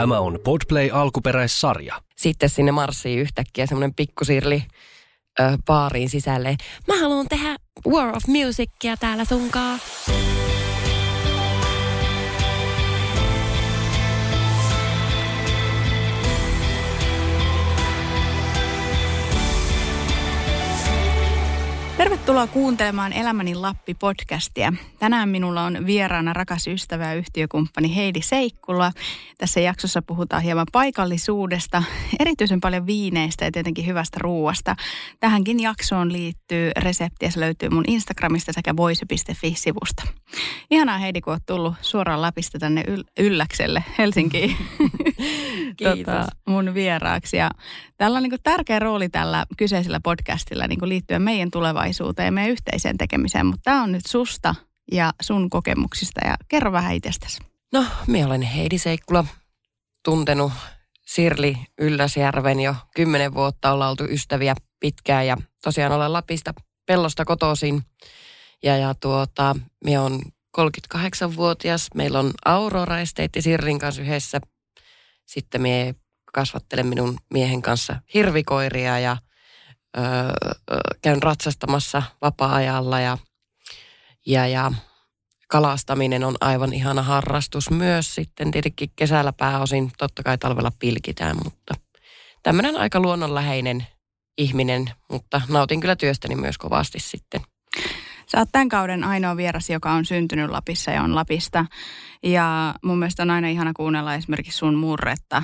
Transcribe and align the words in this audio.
Tämä 0.00 0.20
on 0.20 0.38
Podplay 0.44 0.90
alkuperäissarja. 0.92 1.94
Sitten 2.16 2.48
sinne 2.48 2.72
marssii 2.72 3.16
yhtäkkiä 3.16 3.66
semmoinen 3.66 3.94
pikkusirli 3.94 4.62
ö, 5.40 5.58
baariin 5.66 6.08
sisälle. 6.10 6.56
Mä 6.88 7.00
haluan 7.00 7.26
tehdä 7.28 7.56
War 7.88 8.16
of 8.16 8.22
Musicia 8.26 8.96
täällä 9.00 9.24
sunkaa. 9.24 9.78
Tervetuloa 22.10 22.46
kuuntelemaan 22.46 23.12
Elämäni 23.12 23.54
Lappi-podcastia. 23.54 24.72
Tänään 24.98 25.28
minulla 25.28 25.62
on 25.62 25.86
vieraana 25.86 26.32
rakas 26.32 26.66
ystävä 26.66 27.06
ja 27.06 27.14
yhtiökumppani 27.14 27.96
Heidi 27.96 28.22
Seikkula. 28.22 28.92
Tässä 29.38 29.60
jaksossa 29.60 30.02
puhutaan 30.02 30.42
hieman 30.42 30.66
paikallisuudesta, 30.72 31.82
erityisen 32.20 32.60
paljon 32.60 32.86
viineistä 32.86 33.44
ja 33.44 33.52
tietenkin 33.52 33.86
hyvästä 33.86 34.18
ruuasta. 34.20 34.76
Tähänkin 35.20 35.60
jaksoon 35.60 36.12
liittyy 36.12 36.70
reseptiä, 36.78 37.30
se 37.30 37.40
löytyy 37.40 37.68
mun 37.68 37.84
Instagramista 37.86 38.52
sekä 38.52 38.76
voise.fi-sivusta. 38.76 40.02
Ihanaa 40.70 40.98
Heidi, 40.98 41.20
kun 41.20 41.32
oot 41.32 41.46
tullut 41.46 41.74
suoraan 41.80 42.22
Lapista 42.22 42.58
tänne 42.58 42.84
yl- 42.88 43.04
Ylläkselle 43.18 43.84
Helsinkiin. 43.98 44.56
Kiitos. 45.76 45.96
tota, 46.04 46.26
mun 46.46 46.74
vieraaksi. 46.74 47.36
Ja 47.36 47.50
tällä 47.96 48.16
on 48.16 48.22
niin 48.22 48.42
tärkeä 48.42 48.78
rooli 48.78 49.08
tällä 49.08 49.46
kyseisellä 49.56 50.00
podcastilla 50.00 50.66
niin 50.66 50.88
liittyen 50.88 51.22
meidän 51.22 51.50
tulevaisuuteen 51.50 51.99
ja 52.24 52.32
meidän 52.32 52.50
yhteiseen 52.50 52.98
tekemiseen. 52.98 53.46
Mutta 53.46 53.60
tämä 53.64 53.82
on 53.82 53.92
nyt 53.92 54.06
susta 54.06 54.54
ja 54.92 55.12
sun 55.22 55.50
kokemuksista 55.50 56.20
ja 56.26 56.36
kerro 56.48 56.72
vähän 56.72 56.94
itsestäsi. 56.94 57.38
No, 57.72 57.84
minä 58.06 58.26
olen 58.26 58.42
Heidi 58.42 58.78
Seikkula, 58.78 59.24
tuntenut 60.04 60.52
Sirli 61.06 61.56
Ylläsjärven 61.78 62.60
jo 62.60 62.74
kymmenen 62.94 63.34
vuotta. 63.34 63.72
Ollaan 63.72 63.90
oltu 63.90 64.04
ystäviä 64.04 64.54
pitkään 64.80 65.26
ja 65.26 65.36
tosiaan 65.62 65.92
olen 65.92 66.12
Lapista 66.12 66.54
pellosta 66.86 67.24
kotoisin. 67.24 67.82
Ja, 68.62 68.76
ja 68.76 68.94
tuota, 68.94 69.56
minä 69.84 70.02
on 70.02 70.20
38-vuotias. 70.60 71.88
Meillä 71.94 72.18
on 72.18 72.30
Aurora 72.44 73.00
Esteetti 73.00 73.42
Sirrin 73.42 73.78
kanssa 73.78 74.02
yhdessä. 74.02 74.40
Sitten 75.26 75.62
minä 75.62 75.94
kasvattelen 76.32 76.86
minun 76.86 77.18
miehen 77.32 77.62
kanssa 77.62 77.96
hirvikoiria 78.14 78.98
ja 78.98 79.16
öö, 79.98 80.04
käyn 81.02 81.22
ratsastamassa 81.22 82.02
vapaa-ajalla 82.22 83.00
ja, 83.00 83.18
ja, 84.26 84.46
ja 84.46 84.72
kalastaminen 85.48 86.24
on 86.24 86.36
aivan 86.40 86.72
ihana 86.72 87.02
harrastus 87.02 87.70
myös 87.70 88.14
sitten 88.14 88.50
tietenkin 88.50 88.90
kesällä 88.96 89.32
pääosin, 89.32 89.92
totta 89.98 90.22
kai 90.22 90.38
talvella 90.38 90.72
pilkitään, 90.78 91.36
mutta 91.44 91.74
tämmöinen 92.42 92.76
aika 92.76 93.00
luonnonläheinen 93.00 93.86
ihminen, 94.38 94.90
mutta 95.10 95.40
nautin 95.48 95.80
kyllä 95.80 95.96
työstäni 95.96 96.36
myös 96.36 96.58
kovasti 96.58 97.00
sitten. 97.00 97.40
Sä 98.32 98.38
oot 98.38 98.48
tämän 98.52 98.68
kauden 98.68 99.04
ainoa 99.04 99.36
vieras, 99.36 99.70
joka 99.70 99.92
on 99.92 100.04
syntynyt 100.04 100.50
Lapissa 100.50 100.90
ja 100.90 101.02
on 101.02 101.14
Lapista. 101.14 101.66
Ja 102.22 102.74
mun 102.82 102.98
mielestä 102.98 103.22
on 103.22 103.30
aina 103.30 103.48
ihana 103.48 103.72
kuunnella 103.76 104.14
esimerkiksi 104.14 104.58
sun 104.58 104.74
murretta. 104.74 105.42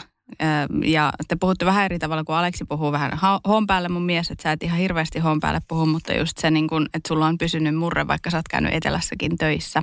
Ja 0.85 1.13
te 1.29 1.37
puhutte 1.41 1.67
vähän 1.67 1.85
eri 1.85 1.99
tavalla 1.99 2.25
kuin 2.25 2.37
Aleksi 2.37 2.65
puhuu 2.65 2.93
vähän 2.93 3.13
hoon 3.49 3.67
päälle 3.67 3.89
mun 3.89 4.03
mies, 4.03 4.31
että 4.31 4.43
sä 4.43 4.53
et 4.53 4.63
ihan 4.63 4.79
hirveästi 4.79 5.19
hoon 5.19 5.41
päälle 5.41 5.61
puhu, 5.69 5.87
mutta 5.87 6.15
just 6.15 6.39
se, 6.39 6.51
niin 6.51 6.69
kun, 6.69 6.87
että 6.95 7.09
sulla 7.09 7.27
on 7.27 7.39
pysynyt 7.39 7.75
murre, 7.75 8.07
vaikka 8.07 8.31
sä 8.31 8.37
oot 8.37 8.49
käynyt 8.49 8.75
Etelässäkin 8.75 9.39
töissä. 9.39 9.83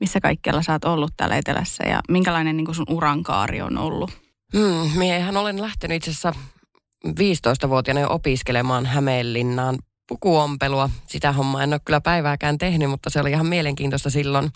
Missä 0.00 0.20
kaikkialla 0.20 0.62
sä 0.62 0.72
oot 0.72 0.84
ollut 0.84 1.12
täällä 1.16 1.36
Etelässä 1.36 1.84
ja 1.84 2.00
minkälainen 2.08 2.56
niin 2.56 2.74
sun 2.74 2.86
urankaari 2.90 3.62
on 3.62 3.78
ollut? 3.78 4.10
Hmm, 4.56 4.98
miehän 4.98 5.36
olen 5.36 5.62
lähtenyt 5.62 5.96
itse 5.96 6.10
asiassa 6.10 6.32
15-vuotiaana 7.06 8.00
jo 8.00 8.10
opiskelemaan 8.10 8.86
Hämeenlinnaan 8.86 9.78
pukuompelua. 10.12 10.90
Sitä 11.06 11.32
hommaa 11.32 11.62
en 11.62 11.72
ole 11.72 11.80
kyllä 11.84 12.00
päivääkään 12.00 12.58
tehnyt, 12.58 12.90
mutta 12.90 13.10
se 13.10 13.20
oli 13.20 13.30
ihan 13.30 13.46
mielenkiintoista 13.46 14.10
silloin 14.10 14.50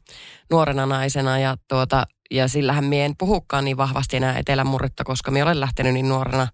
nuorena 0.50 0.86
naisena. 0.86 1.38
Ja, 1.38 1.56
tuota, 1.68 2.06
ja 2.30 2.48
sillähän 2.48 2.84
mie 2.84 3.04
en 3.04 3.16
puhukaan 3.18 3.64
niin 3.64 3.76
vahvasti 3.76 4.16
enää 4.16 4.38
etelän 4.38 4.66
murretta, 4.66 5.04
koska 5.04 5.30
minä 5.30 5.44
olen 5.44 5.60
lähtenyt 5.60 5.92
niin 5.92 6.08
nuorena, 6.08 6.48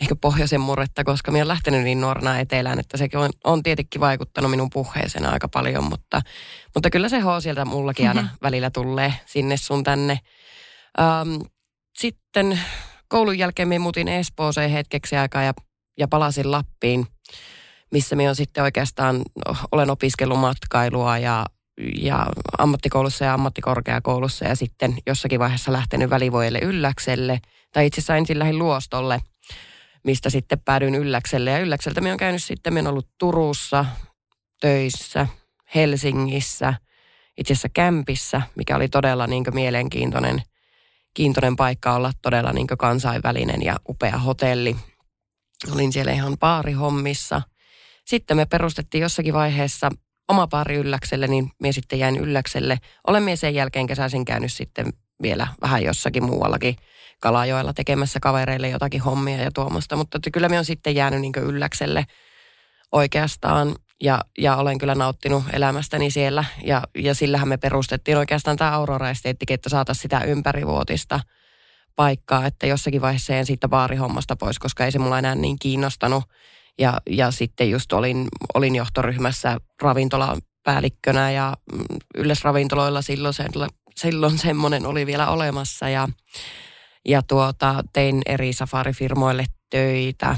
ehkä 0.00 0.16
pohjoisen 0.16 0.60
murretta, 0.60 1.04
koska 1.04 1.30
minä 1.30 1.38
olen 1.38 1.48
lähtenyt 1.48 1.82
niin 1.82 2.00
nuorena 2.00 2.38
etelään, 2.38 2.78
että 2.78 2.96
sekin 2.96 3.18
on, 3.18 3.30
on 3.44 3.62
tietenkin 3.62 4.00
vaikuttanut 4.00 4.50
minun 4.50 4.70
puheeseen 4.70 5.26
aika 5.26 5.48
paljon, 5.48 5.84
mutta, 5.84 6.20
mutta 6.74 6.90
kyllä 6.90 7.08
se 7.08 7.20
hoo 7.20 7.40
sieltä 7.40 7.64
mullakin 7.64 8.08
aina 8.08 8.22
mm-hmm. 8.22 8.38
välillä 8.42 8.70
tulee 8.70 9.14
sinne 9.26 9.56
sun 9.56 9.84
tänne. 9.84 10.18
Ähm, 11.00 11.42
sitten 11.98 12.60
koulun 13.08 13.38
jälkeen 13.38 13.68
minä 13.68 13.78
muutin 13.78 14.08
Espooseen 14.08 14.70
hetkeksi 14.70 15.16
aikaa 15.16 15.42
ja, 15.42 15.54
ja 15.98 16.08
palasin 16.08 16.50
Lappiin 16.50 17.06
missä 17.94 18.16
minä 18.16 18.34
sitten 18.34 18.64
oikeastaan, 18.64 19.16
no, 19.16 19.56
olen 19.72 19.90
opiskellut 19.90 20.40
matkailua 20.40 21.18
ja, 21.18 21.46
ja 21.96 22.26
ammattikoulussa 22.58 23.24
ja 23.24 23.34
ammattikorkeakoulussa 23.34 24.44
ja 24.44 24.56
sitten 24.56 24.96
jossakin 25.06 25.40
vaiheessa 25.40 25.72
lähtenyt 25.72 26.10
välivuodelle 26.10 26.58
Ylläkselle. 26.58 27.40
Tai 27.72 27.86
itse 27.86 27.98
asiassa 27.98 28.16
ensin 28.16 28.38
lähdin 28.38 28.58
Luostolle, 28.58 29.20
mistä 30.04 30.30
sitten 30.30 30.60
päädyin 30.60 30.94
Ylläkselle. 30.94 31.50
Ja 31.50 31.58
Ylläkseltä 31.58 32.00
minä 32.00 32.10
olen 32.10 32.18
käynyt 32.18 32.44
sitten, 32.44 32.72
minä 32.72 32.80
olen 32.80 32.90
ollut 32.90 33.08
Turussa 33.18 33.84
töissä, 34.60 35.26
Helsingissä, 35.74 36.74
itse 37.38 37.52
asiassa 37.52 37.68
Kämpissä, 37.68 38.42
mikä 38.54 38.76
oli 38.76 38.88
todella 38.88 39.26
niin 39.26 39.44
mielenkiintoinen 39.52 40.42
kiintoinen 41.14 41.56
paikka 41.56 41.94
olla 41.94 42.12
todella 42.22 42.52
niin 42.52 42.66
kansainvälinen 42.66 43.62
ja 43.62 43.76
upea 43.88 44.18
hotelli. 44.18 44.76
Olin 45.72 45.92
siellä 45.92 46.12
ihan 46.12 46.38
baarihommissa– 46.38 47.42
sitten 48.04 48.36
me 48.36 48.46
perustettiin 48.46 49.02
jossakin 49.02 49.34
vaiheessa 49.34 49.90
oma 50.28 50.46
pari 50.46 50.74
ylläkselle, 50.74 51.26
niin 51.26 51.50
me 51.58 51.72
sitten 51.72 51.98
jäin 51.98 52.16
ylläkselle. 52.16 52.78
Olen 53.06 53.36
sen 53.36 53.54
jälkeen 53.54 53.86
kesäisin 53.86 54.24
käynyt 54.24 54.52
sitten 54.52 54.92
vielä 55.22 55.46
vähän 55.60 55.82
jossakin 55.82 56.24
muuallakin 56.24 56.76
Kalajoella 57.20 57.72
tekemässä 57.72 58.20
kavereille 58.20 58.68
jotakin 58.68 59.00
hommia 59.00 59.36
ja 59.36 59.50
tuommoista. 59.54 59.96
Mutta 59.96 60.18
kyllä 60.32 60.48
me 60.48 60.58
on 60.58 60.64
sitten 60.64 60.94
jäänyt 60.94 61.20
niin 61.20 61.32
ylläkselle 61.36 62.06
oikeastaan 62.92 63.76
ja, 64.02 64.20
ja 64.38 64.56
olen 64.56 64.78
kyllä 64.78 64.94
nauttinut 64.94 65.44
elämästäni 65.52 66.10
siellä. 66.10 66.44
Ja, 66.64 66.82
ja 66.98 67.14
sillähän 67.14 67.48
me 67.48 67.56
perustettiin 67.56 68.18
oikeastaan 68.18 68.56
tämä 68.56 68.70
Aurora 68.70 69.10
Esteettikin, 69.10 69.54
että 69.54 69.68
saataisiin 69.68 70.02
sitä 70.02 70.20
ympärivuotista 70.20 71.20
paikkaa, 71.96 72.46
että 72.46 72.66
jossakin 72.66 73.00
vaiheessa 73.00 73.34
en 73.34 73.46
siitä 73.46 73.68
baarihommasta 73.68 74.36
pois, 74.36 74.58
koska 74.58 74.84
ei 74.84 74.92
se 74.92 74.98
mulla 74.98 75.18
enää 75.18 75.34
niin 75.34 75.58
kiinnostanut. 75.58 76.24
Ja, 76.78 77.00
ja 77.10 77.30
sitten 77.30 77.70
just 77.70 77.92
olin, 77.92 78.28
olin 78.54 78.74
johtoryhmässä 78.74 79.58
ravintolapäällikkönä 79.82 81.30
ja 81.30 81.56
mm, 81.72 81.84
yleisravintoloilla 82.14 83.02
silloin, 83.02 83.34
se, 83.34 83.44
silloin 83.96 84.38
semmoinen 84.38 84.86
oli 84.86 85.06
vielä 85.06 85.28
olemassa 85.28 85.88
ja, 85.88 86.08
ja 87.08 87.22
tuota, 87.22 87.84
tein 87.92 88.22
eri 88.26 88.52
safarifirmoille 88.52 89.44
töitä. 89.70 90.36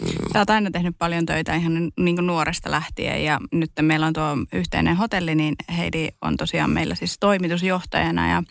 Mm. 0.00 0.06
Sä 0.32 0.38
oot 0.38 0.50
aina 0.50 0.70
tehnyt 0.70 0.94
paljon 0.98 1.26
töitä 1.26 1.54
ihan 1.54 1.90
niin 2.00 2.16
kuin 2.16 2.26
nuoresta 2.26 2.70
lähtien 2.70 3.24
ja 3.24 3.40
nyt 3.52 3.70
meillä 3.82 4.06
on 4.06 4.12
tuo 4.12 4.36
yhteinen 4.52 4.96
hotelli, 4.96 5.34
niin 5.34 5.54
Heidi 5.76 6.08
on 6.22 6.36
tosiaan 6.36 6.70
meillä 6.70 6.94
siis 6.94 7.16
toimitusjohtajana 7.20 8.30
ja, 8.30 8.42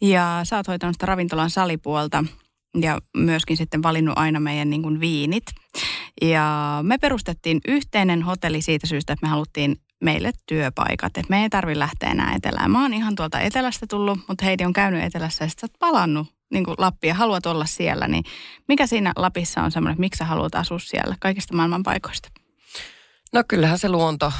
ja 0.00 0.40
sä 0.44 0.56
oot 0.56 0.68
hoitanut 0.68 0.94
sitä 0.94 1.06
ravintolan 1.06 1.50
salipuolta 1.50 2.24
ja 2.80 2.98
myöskin 3.16 3.56
sitten 3.56 3.82
valinnut 3.82 4.18
aina 4.18 4.40
meidän 4.40 4.70
niin 4.70 4.82
kuin 4.82 5.00
viinit. 5.00 5.44
Ja 6.22 6.78
me 6.82 6.98
perustettiin 6.98 7.60
yhteinen 7.68 8.22
hotelli 8.22 8.62
siitä 8.62 8.86
syystä, 8.86 9.12
että 9.12 9.26
me 9.26 9.30
haluttiin 9.30 9.76
meille 10.04 10.30
työpaikat. 10.46 11.16
Että 11.16 11.30
me 11.30 11.42
ei 11.42 11.50
tarvitse 11.50 11.78
lähteä 11.78 12.10
enää 12.10 12.34
etelään. 12.34 12.70
Mä 12.70 12.82
oon 12.82 12.94
ihan 12.94 13.14
tuolta 13.14 13.40
etelästä 13.40 13.86
tullut, 13.86 14.18
mutta 14.28 14.44
Heidi 14.44 14.64
on 14.64 14.72
käynyt 14.72 15.04
etelässä 15.04 15.44
ja 15.44 15.48
sitten 15.48 15.70
palannut 15.78 16.26
niin 16.50 16.64
kuin 16.64 16.74
Lappia, 16.78 17.14
haluat 17.14 17.46
olla 17.46 17.66
siellä. 17.66 18.08
Niin 18.08 18.24
mikä 18.68 18.86
siinä 18.86 19.12
Lapissa 19.16 19.62
on 19.62 19.72
semmoinen, 19.72 19.92
että 19.92 20.00
miksi 20.00 20.18
sä 20.18 20.24
haluat 20.24 20.54
asua 20.54 20.78
siellä 20.78 21.16
kaikista 21.20 21.56
maailman 21.56 21.82
paikoista? 21.82 22.28
No 23.32 23.42
kyllähän 23.48 23.78
se 23.78 23.88
luonto, 23.88 24.32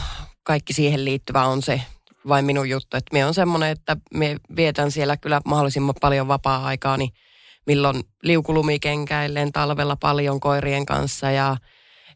kaikki 0.42 0.72
siihen 0.72 1.04
liittyvä 1.04 1.44
on 1.44 1.62
se 1.62 1.82
vain 2.28 2.44
minun 2.44 2.68
juttu. 2.68 2.96
Että 2.96 3.12
me 3.12 3.26
on 3.26 3.34
semmoinen, 3.34 3.70
että 3.70 3.96
me 4.14 4.36
vietän 4.56 4.90
siellä 4.90 5.16
kyllä 5.16 5.40
mahdollisimman 5.44 5.94
paljon 6.00 6.28
vapaa-aikaa, 6.28 6.96
niin 6.96 7.10
milloin 7.66 8.04
liukulumikenkäillen 8.22 9.52
talvella 9.52 9.96
paljon 9.96 10.40
koirien 10.40 10.86
kanssa 10.86 11.30
ja, 11.30 11.56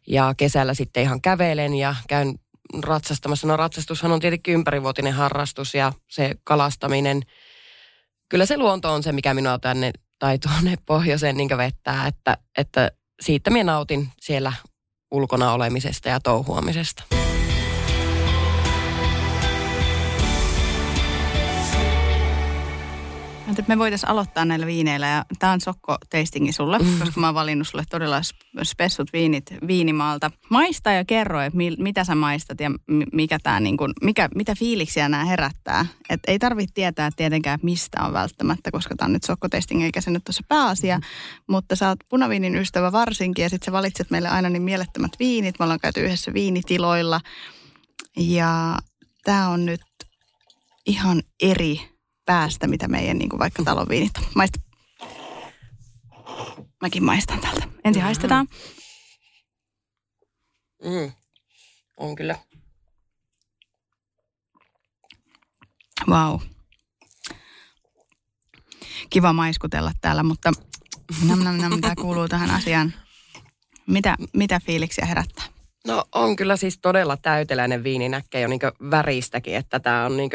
ja 0.07 0.33
kesällä 0.37 0.73
sitten 0.73 1.03
ihan 1.03 1.21
kävelen 1.21 1.73
ja 1.73 1.95
käyn 2.07 2.35
ratsastamassa. 2.83 3.47
No 3.47 3.57
ratsastushan 3.57 4.11
on 4.11 4.19
tietenkin 4.19 4.53
ympärivuotinen 4.53 5.13
harrastus 5.13 5.73
ja 5.73 5.93
se 6.07 6.35
kalastaminen. 6.43 7.21
Kyllä 8.29 8.45
se 8.45 8.57
luonto 8.57 8.93
on 8.93 9.03
se, 9.03 9.11
mikä 9.11 9.33
minua 9.33 9.59
tänne 9.59 9.91
tai 10.19 10.39
tuonne 10.39 10.75
pohjoiseen 10.87 11.37
niin 11.37 11.57
vettää, 11.57 12.07
että, 12.07 12.37
että 12.57 12.91
siitä 13.21 13.49
minä 13.49 13.71
nautin 13.71 14.09
siellä 14.21 14.53
ulkona 15.11 15.53
olemisesta 15.53 16.09
ja 16.09 16.19
touhuamisesta. 16.19 17.20
Että 23.61 23.75
me 23.75 23.79
voitaisiin 23.79 24.09
aloittaa 24.09 24.45
näillä 24.45 24.65
viineillä 24.65 25.07
ja 25.07 25.25
tämä 25.39 25.53
on 25.53 25.61
sokko 25.61 25.97
tastingi 26.09 26.51
sulle, 26.51 26.79
mm. 26.79 26.99
koska 26.99 27.19
mä 27.19 27.27
oon 27.27 27.35
valinnut 27.35 27.67
sulle 27.67 27.83
todella 27.89 28.21
spessut 28.63 29.13
viinit 29.13 29.53
viinimaalta. 29.67 30.31
Maista 30.49 30.91
ja 30.91 31.05
kerro, 31.05 31.41
että 31.41 31.57
mi, 31.57 31.75
mitä 31.79 32.03
sä 32.03 32.15
maistat 32.15 32.59
ja 32.59 32.71
mikä 33.13 33.37
tää 33.43 33.59
niin 33.59 33.77
kun, 33.77 33.93
mikä, 34.01 34.29
mitä 34.35 34.55
fiiliksiä 34.55 35.09
nämä 35.09 35.25
herättää. 35.25 35.85
Et 36.09 36.19
ei 36.27 36.39
tarvitse 36.39 36.73
tietää 36.73 37.09
tietenkään 37.15 37.59
mistä 37.63 38.03
on 38.03 38.13
välttämättä, 38.13 38.71
koska 38.71 38.95
tämä 38.95 39.05
on 39.05 39.13
nyt 39.13 39.23
sokko 39.23 39.49
tasting 39.49 39.83
eikä 39.83 40.01
se 40.01 40.11
nyt 40.11 40.29
ole 40.29 40.33
se 40.33 40.43
pääasia. 40.47 40.97
Mm. 40.97 41.03
Mutta 41.47 41.75
sä 41.75 41.87
oot 41.87 41.99
punaviinin 42.09 42.55
ystävä 42.55 42.91
varsinkin 42.91 43.43
ja 43.43 43.49
sitten 43.49 43.65
sä 43.65 43.71
valitset 43.71 44.11
meille 44.11 44.29
aina 44.29 44.49
niin 44.49 44.63
mielettömät 44.63 45.11
viinit. 45.19 45.59
Me 45.59 45.63
ollaan 45.63 45.79
käyty 45.79 46.01
yhdessä 46.01 46.33
viinitiloilla 46.33 47.21
ja 48.17 48.77
tämä 49.23 49.49
on 49.49 49.65
nyt 49.65 49.81
ihan 50.85 51.21
eri 51.41 51.90
päästä, 52.31 52.67
mitä 52.67 52.87
meidän 52.87 53.17
niin 53.17 53.29
kuin 53.29 53.39
vaikka 53.39 53.63
talon 53.63 53.89
viinit 53.89 54.11
on. 54.17 54.23
Maista. 54.35 54.59
Mäkin 56.81 57.03
maistan 57.03 57.39
tältä. 57.39 57.63
Ensin 57.63 57.81
mm-hmm. 57.83 58.01
haistetaan. 58.01 58.47
Mm. 60.83 61.11
On 61.97 62.15
kyllä. 62.15 62.35
Vau. 66.09 66.31
Wow. 66.31 66.41
Kiva 69.09 69.33
maiskutella 69.33 69.91
täällä, 70.01 70.23
mutta 70.23 70.51
nam, 71.27 71.39
nam, 71.39 71.57
nam, 71.57 71.81
tämä 71.81 71.95
kuuluu 71.95 72.27
tähän 72.27 72.51
asiaan. 72.51 72.93
Mitä, 73.87 74.15
mitä 74.33 74.59
fiiliksiä 74.65 75.05
herättää? 75.05 75.45
No 75.87 76.03
on 76.15 76.35
kyllä 76.35 76.57
siis 76.57 76.79
todella 76.81 77.17
täyteläinen 77.17 77.83
viini, 77.83 78.09
näkee 78.09 78.41
jo 78.41 78.47
niin 78.47 78.59
väristäkin, 78.91 79.55
että 79.55 79.79
tämä 79.79 80.05
on 80.05 80.17
niin 80.17 80.29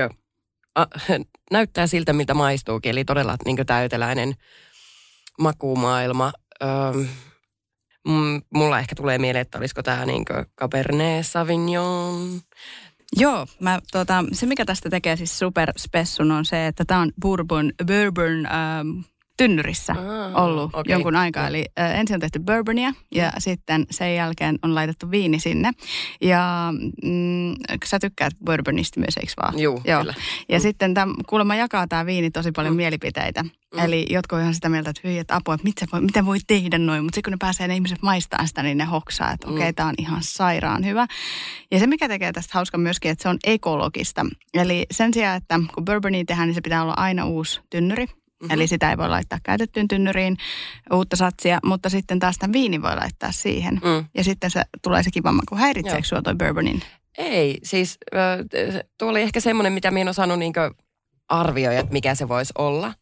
a, 0.77 0.87
näyttää 1.53 1.87
siltä, 1.87 2.13
miltä 2.13 2.35
maistuukin, 2.35 2.91
eli 2.91 3.05
todella 3.05 3.37
niin 3.45 3.67
täyteläinen 3.67 4.35
makumaailma. 5.39 6.33
Öm, 6.63 7.09
mulla 8.55 8.79
ehkä 8.79 8.95
tulee 8.95 9.19
mieleen, 9.19 9.43
että 9.43 9.59
olisiko 9.59 9.83
tämä 9.83 10.07
niin 10.07 10.25
Cabernet 10.61 11.27
Sauvignon. 11.27 12.41
Joo, 13.17 13.47
mä, 13.61 13.81
tota, 13.93 14.25
se 14.33 14.47
mikä 14.47 14.65
tästä 14.65 14.91
tekee 14.91 15.17
siis 15.17 15.39
superspessun 15.39 16.33
on 16.33 16.45
se, 16.45 16.67
että 16.67 16.85
tämä 16.85 17.01
on 17.01 17.13
bourbon, 17.21 17.73
bourbon 17.87 18.47
ähm, 18.47 19.01
tynnyrissä 19.37 19.93
ah, 19.93 20.45
ollut 20.45 20.65
okay. 20.65 20.85
jonkun 20.93 21.17
aikaa. 21.17 21.49
Eli 21.49 21.65
äh, 21.79 22.01
ensin 22.01 22.15
on 22.15 22.21
tehty 22.21 22.39
bourbonia 22.39 22.93
ja 23.15 23.27
mm. 23.27 23.33
sitten 23.39 23.87
sen 23.91 24.15
jälkeen 24.15 24.59
on 24.63 24.75
laitettu 24.75 25.11
viini 25.11 25.41
sinne. 25.41 25.71
Ja 26.21 26.73
mm, 27.05 27.55
sä 27.85 27.99
tykkäät 27.99 28.33
bourbonista 28.45 29.01
myös, 29.01 29.17
eikö 29.17 29.33
vaan? 29.43 29.59
Juu, 29.59 29.83
Joo, 29.85 30.01
kyllä. 30.01 30.15
Ja 30.49 30.59
mm. 30.59 30.63
sitten 30.63 30.95
täm, 30.95 31.15
kuulemma 31.27 31.55
jakaa 31.57 31.87
tämä 31.89 32.07
viini 32.07 32.31
tosi 32.31 32.53
paljon 32.53 32.75
mm. 32.75 32.77
mielipiteitä. 32.77 33.43
Mm. 33.43 33.79
Eli 33.79 34.07
jotkut 34.11 34.37
on 34.37 34.43
ihan 34.43 34.55
sitä 34.55 34.69
mieltä, 34.69 34.91
että 34.91 35.09
hyi, 35.09 35.19
että 35.19 35.37
apua, 35.37 35.55
että 35.55 35.65
mitä 35.65 35.87
voi, 35.93 36.01
mitä 36.01 36.27
voi 36.27 36.39
tehdä 36.47 36.79
noin. 36.79 37.05
Mutta 37.05 37.15
sitten 37.15 37.31
kun 37.31 37.33
ne 37.33 37.47
pääsee 37.47 37.69
ne 37.69 37.75
ihmiset 37.75 38.03
maistaa 38.03 38.47
sitä, 38.47 38.63
niin 38.63 38.79
ne 38.79 38.85
hoksaa, 38.85 39.33
että 39.33 39.47
mm. 39.47 39.53
okei, 39.53 39.63
okay, 39.63 39.73
tämä 39.73 39.89
on 39.89 39.95
ihan 39.99 40.23
sairaan 40.23 40.85
hyvä. 40.85 41.07
Ja 41.71 41.79
se, 41.79 41.87
mikä 41.87 42.09
tekee 42.09 42.33
tästä 42.33 42.51
hauska 42.55 42.79
myöskin, 42.79 43.11
että 43.11 43.23
se 43.23 43.29
on 43.29 43.39
ekologista. 43.45 44.27
Eli 44.55 44.87
sen 44.91 45.15
sijaan, 45.15 45.37
että 45.37 45.61
kun 45.75 45.85
bourbonia 45.85 46.25
tehdään, 46.25 46.49
niin 46.49 46.55
se 46.55 46.61
pitää 46.61 46.83
olla 46.83 46.95
aina 46.97 47.27
uusi 47.27 47.61
tynnyri. 47.71 48.07
Mm-hmm. 48.43 48.55
Eli 48.55 48.67
sitä 48.67 48.91
ei 48.91 48.97
voi 48.97 49.09
laittaa 49.09 49.39
käytettyyn 49.43 49.89
tynnyriin 49.89 50.37
uutta 50.93 51.17
satsia, 51.17 51.59
mutta 51.65 51.91
sitten 51.91 52.19
taas 52.19 52.39
tämän 52.39 52.53
viinin 52.53 52.83
voi 52.83 52.97
laittaa 52.97 53.33
siihen. 53.33 53.75
Mm. 53.75 54.05
Ja 54.15 54.25
sitten 54.25 54.51
se 54.51 54.63
tulee 54.83 55.03
se 55.03 55.11
kiva 55.11 55.33
maku. 55.33 55.57
Häiritseekö 55.57 56.05
sinua 56.05 56.23
toi 56.23 56.35
bourbonin? 56.35 56.83
Ei, 57.19 57.59
siis 57.63 57.99
tuo 58.99 59.09
oli 59.09 59.23
ehkä 59.23 59.41
semmoinen, 59.41 59.73
mitä 59.73 59.91
minä 59.91 60.01
en 60.01 60.09
osannut 60.09 60.39
niin 60.39 60.53
arvioida, 61.29 61.81
että 61.81 61.93
mikä 61.93 62.15
se 62.15 62.29
voisi 62.29 62.53
olla. 62.59 62.93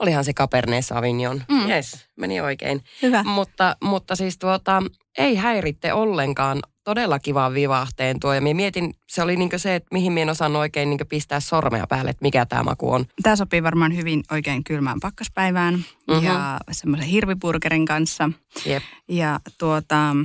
Olihan 0.00 0.24
se 0.24 0.32
Cabernet 0.32 0.86
Sauvignon. 0.86 1.42
Mm. 1.48 1.68
Yes, 1.68 2.06
meni 2.16 2.40
oikein. 2.40 2.84
Hyvä. 3.02 3.22
Mutta, 3.22 3.76
mutta 3.82 4.16
siis 4.16 4.38
tuota, 4.38 4.82
ei 5.18 5.36
häiritte 5.36 5.92
ollenkaan 5.92 6.58
todella 6.84 7.18
kivaan 7.18 7.54
vivahteen 7.54 8.20
tuo. 8.20 8.34
Ja 8.34 8.40
minä 8.40 8.54
mietin, 8.54 8.94
se 9.08 9.22
oli 9.22 9.36
niin 9.36 9.50
se, 9.56 9.74
että 9.74 9.88
mihin 9.92 10.12
minä 10.12 10.22
en 10.22 10.30
osannut 10.30 10.60
oikein 10.60 10.90
niin 10.90 11.08
pistää 11.08 11.40
sormea 11.40 11.86
päälle, 11.86 12.10
että 12.10 12.22
mikä 12.22 12.46
tämä 12.46 12.62
maku 12.62 12.92
on. 12.92 13.06
Tämä 13.22 13.36
sopii 13.36 13.62
varmaan 13.62 13.96
hyvin 13.96 14.22
oikein 14.30 14.64
kylmään 14.64 15.00
pakkaspäivään 15.00 15.74
mm-hmm. 15.74 16.26
ja 16.26 16.58
semmoisen 16.70 17.08
hirvipurkerin 17.08 17.86
kanssa. 17.86 18.30
Jep. 18.66 18.82
Ja 19.08 19.40
tuota, 19.58 20.16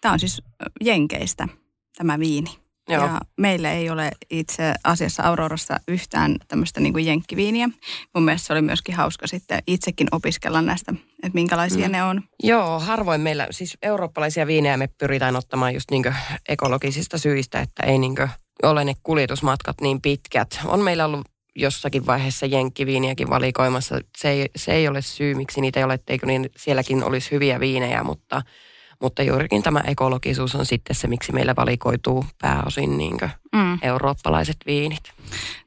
tämä 0.00 0.12
on 0.12 0.18
siis 0.18 0.42
Jenkeistä 0.80 1.48
tämä 1.96 2.18
viini. 2.18 2.50
Joo. 2.88 3.06
Ja 3.06 3.20
meillä 3.36 3.72
ei 3.72 3.90
ole 3.90 4.10
itse 4.30 4.74
asiassa 4.84 5.22
Aurorassa 5.22 5.80
yhtään 5.88 6.36
tämmöistä 6.48 6.80
niin 6.80 7.06
jenkkiviiniä. 7.06 7.68
Mun 8.14 8.24
mielestä 8.24 8.46
se 8.46 8.52
oli 8.52 8.62
myöskin 8.62 8.94
hauska 8.94 9.26
sitten 9.26 9.62
itsekin 9.66 10.08
opiskella 10.12 10.62
näistä, 10.62 10.94
että 11.22 11.34
minkälaisia 11.34 11.88
mm. 11.88 11.92
ne 11.92 12.04
on. 12.04 12.22
Joo, 12.42 12.80
harvoin 12.80 13.20
meillä, 13.20 13.46
siis 13.50 13.78
eurooppalaisia 13.82 14.46
viinejä 14.46 14.76
me 14.76 14.88
pyritään 14.98 15.36
ottamaan 15.36 15.74
just 15.74 15.90
niin 15.90 16.04
ekologisista 16.48 17.18
syistä, 17.18 17.60
että 17.60 17.86
ei 17.86 17.98
niin 17.98 18.14
ole 18.62 18.84
ne 18.84 18.94
kuljetusmatkat 19.02 19.80
niin 19.80 20.00
pitkät. 20.00 20.60
On 20.64 20.80
meillä 20.80 21.04
ollut 21.04 21.28
jossakin 21.56 22.06
vaiheessa 22.06 22.46
jenkkiviiniäkin 22.46 23.30
valikoimassa. 23.30 24.00
Se 24.18 24.30
ei, 24.30 24.50
se 24.56 24.72
ei 24.72 24.88
ole 24.88 25.02
syy, 25.02 25.34
miksi 25.34 25.60
niitä 25.60 25.80
ei 25.80 25.84
ole, 25.84 25.94
etteikö 25.94 26.26
niin 26.26 26.50
sielläkin 26.56 27.04
olisi 27.04 27.30
hyviä 27.30 27.60
viinejä, 27.60 28.04
mutta– 28.04 28.42
mutta 29.02 29.22
juurikin 29.22 29.62
tämä 29.62 29.80
ekologisuus 29.80 30.54
on 30.54 30.66
sitten 30.66 30.96
se, 30.96 31.06
miksi 31.08 31.32
meillä 31.32 31.56
valikoituu 31.56 32.26
pääosin 32.40 32.98
niin 32.98 33.16
mm. 33.52 33.78
eurooppalaiset 33.82 34.56
viinit. 34.66 35.02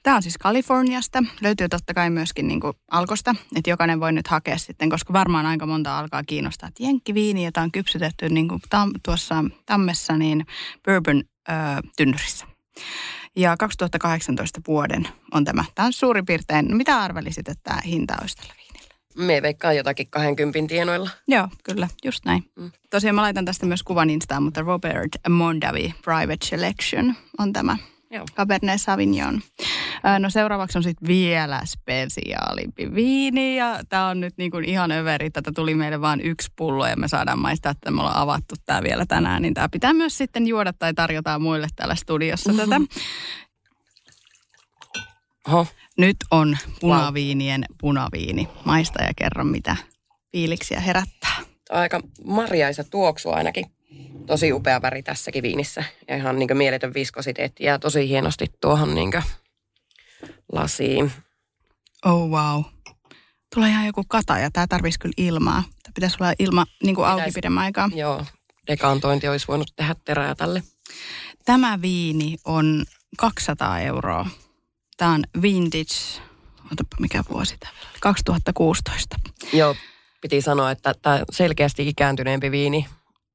Tämä 0.03 0.15
on 0.15 0.23
siis 0.23 0.37
Kaliforniasta. 0.37 1.23
Löytyy 1.41 1.69
totta 1.69 1.93
kai 1.93 2.09
myöskin 2.09 2.47
niin 2.47 2.61
alkosta, 2.91 3.35
että 3.55 3.69
jokainen 3.69 3.99
voi 3.99 4.11
nyt 4.11 4.27
hakea 4.27 4.57
sitten, 4.57 4.89
koska 4.89 5.13
varmaan 5.13 5.45
aika 5.45 5.65
monta 5.65 5.99
alkaa 5.99 6.23
kiinnostaa. 6.23 6.69
Että 6.69 6.83
jenkkiviini, 6.83 7.45
jota 7.45 7.61
on 7.61 7.71
kypsytetty 7.71 8.29
niin 8.29 8.47
kuin 8.47 8.61
tam, 8.69 8.91
tuossa 9.05 9.43
tammessa, 9.65 10.17
niin 10.17 10.45
bourbon 10.85 11.23
ö, 11.49 11.53
tynnyrissä. 11.97 12.45
Ja 13.35 13.57
2018 13.57 14.61
vuoden 14.67 15.07
on 15.33 15.45
tämä. 15.45 15.65
Tämä 15.75 15.85
on 15.85 15.93
suurin 15.93 16.25
piirtein, 16.25 16.65
no 16.67 16.75
mitä 16.75 16.99
arvelisit, 16.99 17.49
että 17.49 17.63
tämä 17.63 17.81
hinta 17.85 18.15
olisi 18.21 18.35
tällä 18.35 18.53
me 19.19 19.41
veikkaan 19.41 19.77
jotakin 19.77 20.07
20 20.09 20.69
tienoilla. 20.69 21.09
Joo, 21.27 21.47
kyllä, 21.63 21.87
just 22.05 22.25
näin. 22.25 22.43
Mm. 22.55 22.71
Tosiaan 22.89 23.15
mä 23.15 23.21
laitan 23.21 23.45
tästä 23.45 23.65
myös 23.65 23.83
kuvan 23.83 24.09
Instaan, 24.09 24.43
mutta 24.43 24.61
Robert 24.61 25.11
Mondavi 25.29 25.93
Private 26.03 26.45
Selection 26.45 27.15
on 27.37 27.53
tämä 27.53 27.77
Joo. 28.11 28.25
Cabernet 28.35 28.81
Sauvignon. 28.81 29.41
No 30.19 30.29
seuraavaksi 30.29 30.77
on 30.77 30.83
sitten 30.83 31.07
vielä 31.07 31.61
spesiaalimpi 31.65 32.95
viini 32.95 33.57
ja 33.57 33.79
tämä 33.89 34.07
on 34.07 34.19
nyt 34.19 34.33
niin 34.37 34.51
kuin 34.51 34.65
ihan 34.65 34.91
överi. 34.91 35.29
Tätä 35.29 35.51
tuli 35.55 35.75
meille 35.75 36.01
vain 36.01 36.21
yksi 36.21 36.51
pullo 36.55 36.87
ja 36.87 36.95
me 36.95 37.07
saadaan 37.07 37.39
maistaa, 37.39 37.71
että 37.71 37.91
me 37.91 38.01
ollaan 38.01 38.17
avattu 38.17 38.55
tämä 38.65 38.83
vielä 38.83 39.05
tänään. 39.05 39.41
Niin 39.41 39.53
tämä 39.53 39.69
pitää 39.69 39.93
myös 39.93 40.17
sitten 40.17 40.47
juoda 40.47 40.73
tai 40.73 40.93
tarjota 40.93 41.39
muille 41.39 41.67
täällä 41.75 41.95
studiossa 41.95 42.53
mm-hmm. 42.53 42.87
tätä. 42.87 43.01
Oho. 45.47 45.67
Nyt 45.99 46.17
on 46.31 46.57
punaviinien 46.79 47.65
punaviini. 47.81 48.47
Maista 48.65 49.03
ja 49.03 49.09
kerro, 49.17 49.43
mitä 49.43 49.75
fiiliksiä 50.31 50.79
herättää. 50.79 51.35
Aika 51.69 51.99
marjaisa 52.25 52.83
tuoksu 52.83 53.29
ainakin. 53.29 53.65
Tosi 54.25 54.53
upea 54.53 54.81
väri 54.81 55.03
tässäkin 55.03 55.43
viinissä. 55.43 55.83
Ja 56.07 56.15
ihan 56.15 56.39
niin 56.39 56.57
mieletön 56.57 56.93
viskositeetti. 56.93 57.63
Ja 57.63 57.79
tosi 57.79 58.07
hienosti 58.07 58.45
tuohon 58.61 58.95
niin 58.95 59.11
lasiin. 60.51 61.11
Oh 62.05 62.29
wow. 62.29 62.63
Tulee 63.55 63.69
ihan 63.69 63.85
joku 63.85 64.03
kata 64.07 64.39
ja 64.39 64.51
tämä 64.51 64.67
tarvitsisi 64.67 64.99
kyllä 64.99 65.13
ilmaa. 65.17 65.63
Tämä 65.83 65.93
pitäisi 65.95 66.17
olla 66.19 66.33
ilma 66.39 66.65
niin 66.83 66.95
kuin 66.95 67.07
auki 67.07 67.31
pidemmän 67.33 67.63
aikaa. 67.63 67.89
Joo, 67.95 68.25
dekantointi 68.67 69.27
olisi 69.27 69.47
voinut 69.47 69.73
tehdä 69.75 69.95
terää 70.05 70.35
tälle. 70.35 70.63
Tämä 71.45 71.81
viini 71.81 72.37
on 72.45 72.85
200 73.17 73.79
euroa. 73.79 74.25
Tämä 74.99 75.13
on 75.13 75.23
vintage, 75.41 76.21
otapa 76.65 76.95
mikä 76.99 77.23
vuosi 77.29 77.57
tämä 77.59 77.71
2016. 78.01 79.15
Joo, 79.53 79.75
piti 80.21 80.41
sanoa, 80.41 80.71
että 80.71 80.93
tämä 81.01 81.23
selkeästi 81.31 81.87
ikääntyneempi 81.87 82.51
viini. 82.51 82.85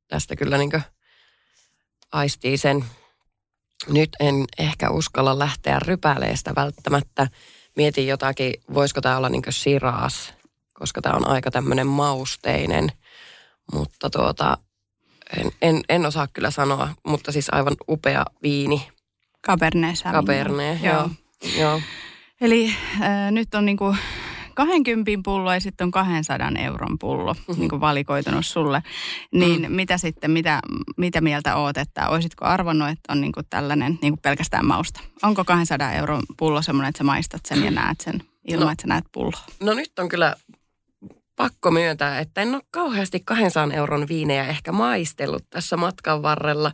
Tästä 0.08 0.36
kyllä 0.36 0.58
niin 0.58 0.70
aistii 2.12 2.58
sen. 2.58 2.84
Nyt 3.88 4.10
en 4.20 4.44
ehkä 4.58 4.90
uskalla 4.90 5.38
lähteä 5.38 5.78
rypäleestä 5.78 6.52
välttämättä. 6.56 7.28
Mietin 7.76 8.06
jotakin, 8.06 8.54
voisiko 8.74 9.00
tämä 9.00 9.16
olla 9.16 9.28
niin 9.28 9.42
siras, 9.50 10.34
koska 10.74 11.00
tämä 11.00 11.16
on 11.16 11.28
aika 11.28 11.50
tämmöinen 11.50 11.86
mausteinen. 11.86 12.92
Mutta 13.72 14.10
tuota, 14.10 14.58
en, 15.36 15.52
en, 15.62 15.82
en 15.88 16.06
osaa 16.06 16.28
kyllä 16.32 16.50
sanoa, 16.50 16.88
mutta 17.06 17.32
siis 17.32 17.48
aivan 17.52 17.76
upea 17.88 18.24
viini. 18.42 18.88
Cabernet 19.46 19.98
Sauvignon. 19.98 20.24
Cabernet, 20.24 20.82
joo. 20.82 20.94
joo. 20.94 21.10
Joo. 21.58 21.80
Eli 22.40 22.74
äh, 23.02 23.32
nyt 23.32 23.54
on 23.54 23.66
niinku 23.66 23.96
20 24.54 25.10
pullo 25.24 25.52
ja 25.52 25.60
sitten 25.60 25.84
on 25.84 25.90
200 25.90 26.50
euron 26.58 26.98
pullo 26.98 27.34
mm-hmm. 27.34 27.60
niin 27.60 27.70
kuin 27.70 27.80
valikoitunut 27.80 28.46
sulle. 28.46 28.82
Niin 29.32 29.62
mm. 29.62 29.72
mitä 29.72 29.98
sitten, 29.98 30.30
mitä, 30.30 30.60
mitä 30.96 31.20
mieltä 31.20 31.56
oot, 31.56 31.76
että 31.76 32.08
olisitko 32.08 32.44
arvonnut, 32.44 32.88
että 32.88 33.12
on 33.12 33.20
niin 33.20 33.32
kuin 33.32 33.46
tällainen 33.50 33.98
niin 34.02 34.12
kuin 34.12 34.20
pelkästään 34.22 34.66
mausta? 34.66 35.00
Onko 35.22 35.44
200 35.44 35.92
euron 35.92 36.22
pullo 36.38 36.62
semmoinen, 36.62 36.88
että 36.88 36.98
sä 36.98 37.04
maistat 37.04 37.40
sen 37.46 37.64
ja 37.64 37.70
näet 37.70 38.00
sen 38.00 38.22
ilman, 38.48 38.66
No. 38.66 38.72
että 38.72 38.82
sä 38.82 38.88
näet 38.88 39.04
pulloa? 39.12 39.40
No 39.60 39.74
nyt 39.74 39.98
on 39.98 40.08
kyllä 40.08 40.36
pakko 41.36 41.70
myöntää, 41.70 42.18
että 42.18 42.42
en 42.42 42.54
ole 42.54 42.62
kauheasti 42.70 43.22
200 43.24 43.68
euron 43.72 44.08
viinejä 44.08 44.46
ehkä 44.46 44.72
maistellut 44.72 45.50
tässä 45.50 45.76
matkan 45.76 46.22
varrella. 46.22 46.72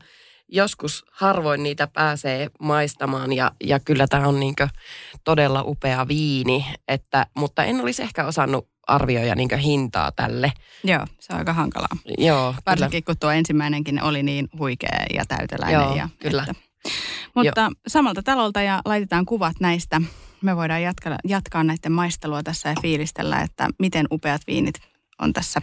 Joskus 0.53 1.05
harvoin 1.13 1.63
niitä 1.63 1.87
pääsee 1.87 2.51
maistamaan 2.61 3.33
ja, 3.33 3.53
ja 3.65 3.81
kyllä 3.81 4.07
tämä 4.07 4.29
on 4.29 4.41
niinkö 4.41 4.69
todella 5.25 5.63
upea 5.63 6.09
viini, 6.09 6.67
että, 6.89 7.27
mutta 7.37 7.65
en 7.65 7.81
olisi 7.81 8.03
ehkä 8.03 8.27
osannut 8.27 8.69
arvioida 8.87 9.35
niinkö 9.35 9.57
hintaa 9.57 10.13
tälle. 10.13 10.53
Joo, 10.85 11.07
se 11.21 11.33
on 11.33 11.39
aika 11.39 11.53
hankalaa. 11.53 11.97
Joo, 12.19 12.53
kyllä. 12.53 12.63
Varsinkin 12.67 13.05
kun 13.05 13.19
tuo 13.21 13.31
ensimmäinenkin 13.31 14.03
oli 14.03 14.23
niin 14.23 14.49
huikea 14.59 15.05
ja 15.15 15.25
täyteläinen. 15.29 15.81
Joo, 15.81 15.97
ja, 15.97 16.09
kyllä. 16.19 16.47
Että. 16.51 16.71
Mutta 17.35 17.71
samalta 17.87 18.23
talolta 18.23 18.63
ja 18.63 18.81
laitetaan 18.85 19.27
kuvat 19.27 19.61
näistä. 19.61 20.01
Me 20.43 20.57
voidaan 20.57 20.83
jatkaa, 20.83 21.17
jatkaa 21.25 21.65
näiden 21.65 21.93
maistelua 21.93 22.43
tässä 22.43 22.69
ja 22.69 22.75
fiilistellä, 22.83 23.41
että 23.41 23.69
miten 23.79 24.07
upeat 24.11 24.41
viinit 24.47 24.75
on 25.19 25.33
tässä. 25.33 25.63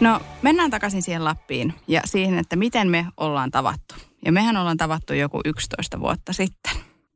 No 0.00 0.20
mennään 0.42 0.70
takaisin 0.70 1.02
siihen 1.02 1.24
Lappiin 1.24 1.74
ja 1.88 2.00
siihen, 2.04 2.38
että 2.38 2.56
miten 2.56 2.88
me 2.88 3.06
ollaan 3.16 3.50
tavattu. 3.50 3.94
Ja 4.24 4.32
mehän 4.32 4.56
ollaan 4.56 4.76
tavattu 4.76 5.14
joku 5.14 5.40
11 5.44 6.00
vuotta 6.00 6.32
sitten. 6.32 6.72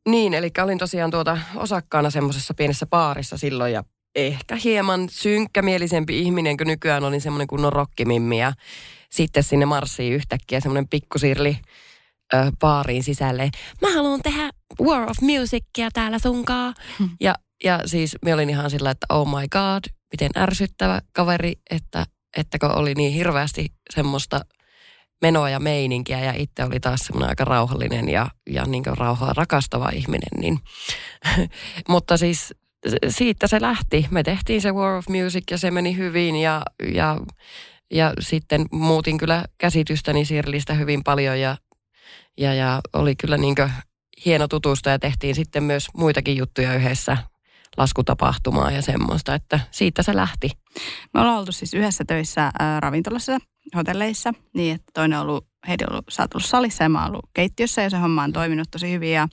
Niin, 0.09 0.33
eli 0.33 0.51
olin 0.63 0.77
tosiaan 0.77 1.11
tuota 1.11 1.37
osakkaana 1.55 2.09
semmoisessa 2.09 2.53
pienessä 2.53 2.85
baarissa 2.85 3.37
silloin 3.37 3.73
ja 3.73 3.83
ehkä 4.15 4.55
hieman 4.55 5.07
synkkämielisempi 5.09 6.19
ihminen 6.19 6.57
kuin 6.57 6.67
nykyään 6.67 7.03
olin 7.03 7.21
semmoinen 7.21 7.47
kunnon 7.47 7.73
rokkimimmi 7.73 8.39
ja 8.39 8.53
sitten 9.11 9.43
sinne 9.43 9.65
marssii 9.65 10.11
yhtäkkiä 10.11 10.59
semmoinen 10.59 10.89
pikkusirli 10.89 11.57
ö, 12.33 12.51
baariin 12.59 13.03
sisälle. 13.03 13.49
Mä 13.81 13.93
haluan 13.93 14.21
tehdä 14.23 14.49
War 14.81 15.09
of 15.09 15.17
Musicia 15.21 15.89
täällä 15.93 16.19
sunkaa. 16.19 16.73
Hmm. 16.99 17.09
Ja, 17.21 17.35
ja 17.63 17.79
siis 17.85 18.15
me 18.25 18.33
olin 18.33 18.49
ihan 18.49 18.69
sillä, 18.69 18.91
että 18.91 19.05
oh 19.09 19.27
my 19.27 19.47
god, 19.51 19.83
miten 20.13 20.31
ärsyttävä 20.37 21.01
kaveri, 21.13 21.53
että, 21.69 22.05
että 22.35 22.59
kun 22.59 22.75
oli 22.75 22.93
niin 22.93 23.13
hirveästi 23.13 23.73
semmoista 23.89 24.41
menoa 25.21 25.49
ja 25.49 25.59
meininkiä 25.59 26.19
ja 26.19 26.33
itse 26.37 26.63
oli 26.63 26.79
taas 26.79 26.99
semmoinen 26.99 27.29
aika 27.29 27.45
rauhallinen 27.45 28.09
ja, 28.09 28.27
ja 28.49 28.65
niin 28.65 28.83
rauhaa 28.85 29.33
rakastava 29.33 29.89
ihminen. 29.89 30.29
Niin. 30.39 30.59
Mutta 31.89 32.17
siis 32.17 32.53
siitä 33.09 33.47
se 33.47 33.61
lähti. 33.61 34.07
Me 34.11 34.23
tehtiin 34.23 34.61
se 34.61 34.71
War 34.71 34.93
of 34.93 35.07
Music 35.07 35.43
ja 35.51 35.57
se 35.57 35.71
meni 35.71 35.97
hyvin 35.97 36.35
ja, 36.35 36.61
ja, 36.93 37.17
ja 37.91 38.13
sitten 38.19 38.65
muutin 38.71 39.17
kyllä 39.17 39.45
käsitystäni 39.57 40.25
Sirlistä 40.25 40.73
hyvin 40.73 41.03
paljon 41.03 41.39
ja, 41.39 41.57
ja, 42.37 42.53
ja 42.53 42.81
oli 42.93 43.15
kyllä 43.15 43.37
niin 43.37 43.55
hieno 44.25 44.47
tutustua 44.47 44.91
ja 44.91 44.99
tehtiin 44.99 45.35
sitten 45.35 45.63
myös 45.63 45.87
muitakin 45.97 46.37
juttuja 46.37 46.75
yhdessä 46.75 47.17
laskutapahtumaa 47.77 48.71
ja 48.71 48.81
semmoista, 48.81 49.35
että 49.35 49.59
siitä 49.71 50.03
se 50.03 50.15
lähti. 50.15 50.49
Me 51.13 51.19
ollaan 51.21 51.39
oltu 51.39 51.51
siis 51.51 51.73
yhdessä 51.73 52.05
töissä 52.07 52.51
ää, 52.59 52.79
ravintolassa, 52.79 53.37
hotelleissa, 53.75 54.33
niin 54.53 54.75
että 54.75 54.91
toinen 54.93 55.19
on 55.19 55.27
ollut, 55.27 55.47
Heidi 55.67 55.83
on 55.83 55.91
ollut, 55.91 56.05
sä 56.09 56.23
oot 56.23 56.33
ollut 56.33 56.45
salissa 56.45 56.83
ja 56.83 56.89
mä 56.89 56.99
oon 56.99 57.07
ollut 57.07 57.29
keittiössä 57.33 57.81
ja 57.81 57.89
se 57.89 57.97
homma 57.97 58.23
on 58.23 58.33
toiminut 58.33 58.67
tosi 58.71 58.91
hyvin. 58.91 59.11
Ja 59.11 59.27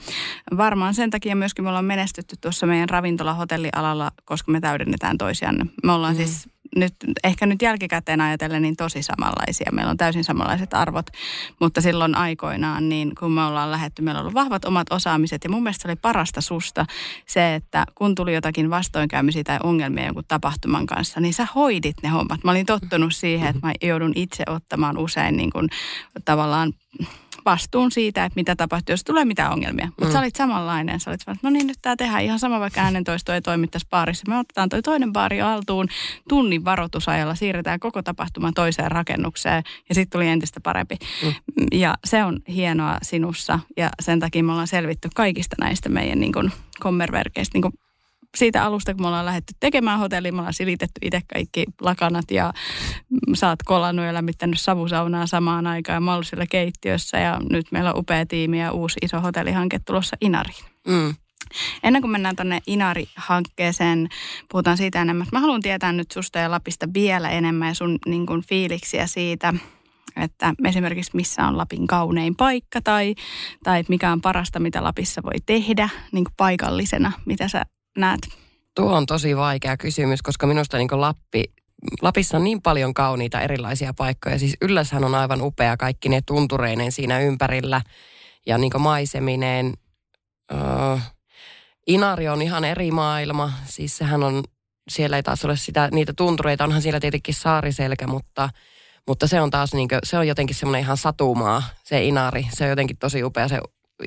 varmaan 0.57 0.95
sen 0.95 1.11
takia 1.11 1.37
myöskin 1.37 1.65
me 1.65 1.69
ollaan 1.69 1.85
menestytty 1.85 2.37
tuossa 2.41 2.67
meidän 2.67 2.89
ravintola-hotellialalla, 2.89 4.11
koska 4.25 4.53
me 4.53 4.61
täydennetään 4.61 5.19
toisianne. 5.19 5.67
Me 5.85 5.93
ollaan 5.93 6.15
mm. 6.15 6.17
siis 6.17 6.49
nyt, 6.77 6.95
ehkä 7.25 7.47
nyt 7.47 7.63
jälkikäteen 7.63 8.21
ajatellen 8.21 8.63
niin 8.63 8.77
tosi 8.77 9.03
samanlaisia. 9.03 9.71
Meillä 9.73 9.91
on 9.91 9.97
täysin 9.97 10.25
samanlaiset 10.25 10.75
arvot, 10.75 11.07
mutta 11.61 11.81
silloin 11.81 12.15
aikoinaan, 12.15 12.89
niin 12.89 13.13
kun 13.19 13.33
me 13.33 13.45
ollaan 13.45 13.71
lähetty, 13.71 14.03
meillä 14.03 14.19
on 14.19 14.23
ollut 14.23 14.35
vahvat 14.35 14.65
omat 14.65 14.93
osaamiset 14.93 15.45
ja 15.45 15.51
mun 15.51 15.63
mielestä 15.63 15.89
oli 15.89 15.97
parasta 15.97 16.41
susta 16.41 16.87
se, 17.27 17.55
että 17.55 17.87
kun 17.95 18.15
tuli 18.15 18.35
jotakin 18.35 18.71
vastoinkäymisiä 18.71 19.45
tai 19.45 19.59
ongelmia 19.63 20.05
jonkun 20.05 20.25
tapahtuman 20.29 20.87
kanssa, 20.87 21.21
niin 21.21 21.35
sä 21.35 21.47
hoidit 21.55 21.97
ne 22.03 22.09
hommat. 22.09 22.45
Mä 22.45 22.51
olin 22.51 22.67
tottunut 22.67 23.15
siihen, 23.15 23.49
että 23.49 23.67
mä 23.67 23.73
joudun 23.83 24.13
itse 24.15 24.45
ottamaan 24.47 24.99
usein 24.99 25.37
niin 25.37 25.51
kuin, 25.51 25.69
tavallaan 26.25 26.73
vastuun 27.45 27.91
siitä, 27.93 28.25
että 28.25 28.37
mitä 28.41 28.57
tapahtuu, 28.57 28.93
jos 28.93 29.05
tulee 29.05 29.25
mitään 29.25 29.53
ongelmia. 29.53 29.87
Mutta 29.87 30.05
Mm. 30.05 30.13
sä 30.13 30.19
olit 30.19 30.37
samanlainen. 30.37 31.01
Sä 31.01 31.11
olit 31.11 31.21
että 31.21 31.37
no 31.43 31.51
niin, 31.51 31.67
nyt 31.67 31.79
tämä 31.83 31.97
tehdään 31.97 32.23
ihan 32.23 32.39
sama, 32.39 32.61
vaikka 32.61 32.81
äänentoisto 32.81 33.33
ei 33.33 33.43
toimi 33.43 33.67
tässä 33.69 33.89
baarissa. 33.91 34.25
Me 34.29 34.39
otetaan 34.39 34.69
toi 34.69 34.83
toinen 34.83 35.13
baari 35.13 35.41
altuun 35.41 35.89
tunnin 36.29 36.65
varoitusajalla, 36.65 37.35
siirretään 37.35 37.81
koko 37.81 38.03
tapahtuma 38.03 38.53
toiseen 38.55 38.91
rakennukseen 38.91 39.63
ja 39.89 39.95
sitten 39.95 40.19
tuli 40.19 40.29
entistä 40.29 40.61
parempi. 40.61 40.97
Mm. 41.23 41.33
Ja 41.73 41.95
se 42.05 42.25
on 42.25 42.39
hienoa 42.49 42.99
sinussa 43.03 43.59
ja 43.77 43.89
sen 44.03 44.21
takia 44.21 44.45
me 44.45 44.53
ollaan 44.53 44.67
selvitty 44.69 45.09
kaikista 45.15 45.57
näistä 45.61 45.89
meidän 45.89 46.21
niin 46.21 46.33
kuin, 46.33 46.53
kommerverkeistä 46.81 47.57
niin 47.57 47.63
kuin 47.63 47.73
siitä 48.37 48.65
alusta, 48.65 48.95
kun 48.95 49.03
me 49.03 49.07
ollaan 49.07 49.27
lähdetty 49.27 49.55
tekemään 49.61 49.99
hotellia, 49.99 50.33
me 50.33 50.39
ollaan 50.39 50.55
silitetty 50.55 50.99
itse 51.03 51.21
kaikki 51.33 51.65
lakanat 51.81 52.31
ja 52.31 52.53
mm, 53.11 53.35
sä 53.35 53.49
oot 53.49 53.63
kolannut 53.65 54.07
ja 54.07 54.15
lämmittänyt 54.15 54.61
savusaunaa 54.61 55.27
samaan 55.27 55.67
aikaan. 55.67 55.97
Ja 55.97 56.01
mä 56.01 56.15
ollut 56.15 56.27
siellä 56.27 56.47
keittiössä 56.47 57.19
ja 57.19 57.41
nyt 57.51 57.67
meillä 57.71 57.93
on 57.93 57.99
upea 57.99 58.27
tiimi 58.27 58.61
ja 58.61 58.73
uusi 58.73 58.99
iso 59.03 59.21
hotellihanke 59.21 59.79
tulossa 59.79 60.17
Inariin. 60.21 60.65
Mm. 60.89 61.15
Ennen 61.83 62.03
kuin 62.03 62.13
mennään 62.13 62.37
tuonne 62.37 62.61
Inari-hankkeeseen, 62.67 64.09
puhutaan 64.53 64.77
siitä 64.77 65.03
enemmän. 65.03 65.27
Mä 65.33 65.41
haluan 65.41 65.63
tietää 65.63 65.93
nyt 65.93 66.11
susta 66.11 66.39
ja 66.39 66.51
Lapista 66.51 66.87
vielä 66.95 67.31
enemmän 67.31 67.69
ja 67.69 67.75
sun 67.75 67.99
niin 68.07 68.27
kuin, 68.27 68.43
fiiliksiä 68.43 69.07
siitä, 69.07 69.55
että 70.17 70.55
esimerkiksi 70.65 71.11
missä 71.17 71.47
on 71.47 71.59
Lapin 71.59 71.87
kaunein 71.87 72.37
paikka 72.37 72.81
tai, 72.81 73.15
tai 73.65 73.85
mikä 73.89 74.13
on 74.13 74.21
parasta, 74.21 74.61
mitä 74.61 74.83
Lapissa 74.83 75.23
voi 75.23 75.41
tehdä 75.47 75.89
niin 76.13 76.25
kuin 76.25 76.35
paikallisena, 76.37 77.13
mitä 77.27 77.49
sä 77.49 77.65
näet. 77.97 78.21
Tuo 78.75 78.97
on 78.97 79.07
tosi 79.07 79.37
vaikea 79.37 79.77
kysymys, 79.77 80.23
koska 80.23 80.47
minusta 80.47 80.79
niin 80.79 81.01
Lappi, 81.01 81.45
Lapissa 82.03 82.37
on 82.37 82.45
niin 82.45 82.63
paljon 82.63 82.95
kauniita 82.95 83.41
erilaisia 83.41 83.95
paikkoja. 83.95 84.39
Siis 84.39 84.57
Ylläshän 84.63 85.05
on 85.05 85.15
aivan 85.15 85.43
upea 85.43 85.77
kaikki 85.77 86.09
ne 86.09 86.21
tuntureineen 86.27 86.93
siinä 86.93 87.21
ympärillä 87.21 87.81
ja 88.47 88.59
niin 88.59 88.73
maisemineen. 88.79 89.75
Öö, 90.53 90.99
Inari 91.87 92.29
on 92.29 92.43
ihan 92.43 92.65
eri 92.65 92.91
maailma. 92.91 93.53
Siis 93.65 93.97
sehän 93.97 94.23
on, 94.23 94.45
siellä 94.89 95.17
ei 95.17 95.23
taas 95.23 95.45
ole 95.45 95.57
sitä, 95.57 95.89
niitä 95.93 96.13
tuntureita. 96.17 96.65
Onhan 96.65 96.83
siellä 96.83 97.01
tietenkin 97.01 97.35
saariselkä, 97.35 98.07
mutta, 98.07 98.49
mutta 99.09 99.27
se 99.27 99.41
on 99.41 99.51
taas 99.51 99.75
niin 99.75 99.89
kuin, 99.89 99.99
se 100.05 100.19
on 100.19 100.29
jotenkin 100.29 100.57
semmoinen 100.57 100.83
ihan 100.83 100.97
satumaa, 100.97 101.63
se 101.85 102.05
Inari. 102.05 102.47
Se 102.53 102.65
on 102.65 102.71
jotenkin 102.71 102.97
tosi 102.97 103.25
upea 103.25 103.49
se 103.49 103.61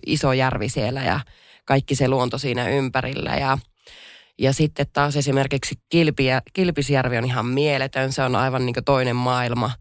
iso 0.06 0.34
järvi 0.34 0.70
siellä 0.70 1.04
ja 1.04 1.20
kaikki 1.66 1.96
se 1.96 2.08
luonto 2.08 2.38
siinä 2.38 2.68
ympärillä 2.68 3.36
ja 3.36 3.58
ja 4.40 4.54
sitten 4.54 4.86
taas 4.94 5.16
esimerkiksi 5.16 5.76
Kilpiä, 5.90 6.42
Kilpisjärvi 6.54 7.18
on 7.18 7.26
ihan 7.26 7.46
mieletön, 7.46 8.12
se 8.12 8.22
on 8.22 8.36
aivan 8.36 8.66
niin 8.66 8.76
toinen 8.86 9.16
maailma. 9.16 9.72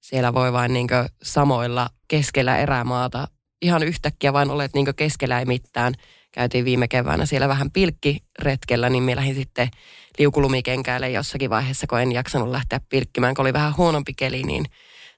Siellä 0.00 0.34
voi 0.34 0.52
vain 0.52 0.72
niin 0.72 0.88
samoilla 1.22 1.88
keskellä 2.08 2.56
erämaata, 2.56 3.28
ihan 3.62 3.82
yhtäkkiä 3.82 4.32
vain 4.32 4.50
olet 4.50 4.74
niin 4.74 4.94
keskellä 4.96 5.38
ei 5.38 5.44
mitään. 5.44 5.94
Käytiin 6.32 6.64
viime 6.64 6.88
keväänä 6.88 7.26
siellä 7.26 7.48
vähän 7.48 7.70
pilkkiretkellä, 7.70 8.88
niin 8.90 9.02
minä 9.02 9.16
lähdin 9.16 9.34
sitten 9.34 9.70
liukulumikenkäälle 10.18 11.10
jossakin 11.10 11.50
vaiheessa, 11.50 11.86
kun 11.86 12.00
en 12.00 12.12
jaksanut 12.12 12.48
lähteä 12.48 12.80
pilkkimään, 12.88 13.34
kun 13.34 13.42
oli 13.42 13.52
vähän 13.52 13.76
huonompi 13.76 14.12
keli, 14.14 14.42
niin, 14.42 14.64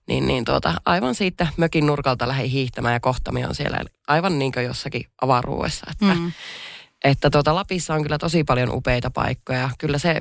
niin, 0.09 0.27
niin 0.27 0.45
tuota, 0.45 0.75
aivan 0.85 1.15
siitä 1.15 1.47
mökin 1.57 1.87
nurkalta 1.87 2.29
lähdin 2.29 2.51
hiihtämään 2.51 2.95
ja 2.95 3.01
kohtami 3.01 3.45
on 3.45 3.55
siellä 3.55 3.81
aivan 4.09 4.39
niin 4.39 4.53
jossakin 4.65 5.05
avaruudessa. 5.23 5.87
Että, 5.91 6.15
Mm. 6.15 6.33
Että 7.05 7.31
tuota, 7.31 7.55
Lapissa 7.55 7.95
on 7.95 8.03
kyllä 8.03 8.19
tosi 8.19 8.45
paljon 8.45 8.75
upeita 8.75 9.11
paikkoja. 9.11 9.71
Kyllä 9.79 9.99
se 9.99 10.21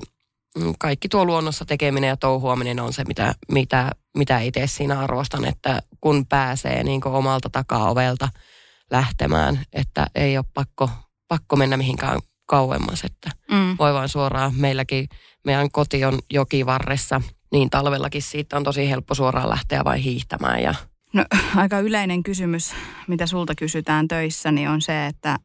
mm, 0.58 0.74
kaikki 0.80 1.10
tuo 1.10 1.26
luonnossa 1.26 1.66
tekeminen 1.66 2.08
ja 2.08 2.18
touhuaminen 2.18 2.80
on 2.80 2.94
se, 2.94 3.04
mitä, 3.04 3.34
mitä, 3.52 3.92
mitä 4.18 4.40
itse 4.40 4.68
siinä 4.68 5.00
arvostan, 5.00 5.46
että 5.46 5.82
kun 6.02 6.26
pääsee 6.26 6.84
niin 6.84 7.08
omalta 7.08 7.50
takaa-ovelta 7.50 8.30
lähtemään, 8.92 9.60
että 9.74 10.08
ei 10.16 10.38
ole 10.38 10.46
pakko, 10.54 10.90
pakko 11.28 11.56
mennä 11.56 11.78
mihinkään 11.78 12.20
kauemmas, 12.46 13.04
että 13.04 13.30
Mm. 13.52 13.76
voi 13.80 13.94
vaan 13.94 14.10
suoraan. 14.10 14.56
Meilläkin 14.56 15.08
meidän 15.46 15.72
koti 15.72 16.06
on 16.06 16.20
jokivarressa, 16.30 17.22
niin 17.52 17.70
talvellakin 17.70 18.22
siitä 18.22 18.58
on 18.58 18.64
tosi 18.64 18.90
helppo 18.90 19.16
suoraan 19.16 19.50
lähteä 19.50 19.84
vain 19.84 20.02
hiihtämään 20.02 20.64
ja 20.64 20.76
No, 21.14 21.26
aika 21.56 21.80
yleinen 21.80 22.24
kysymys, 22.24 22.74
mitä 23.08 23.26
sulta 23.26 23.56
kysytään 23.56 24.08
töissä, 24.08 24.52
niin 24.52 24.70
on 24.70 24.82
se, 24.82 25.06
että 25.06 25.40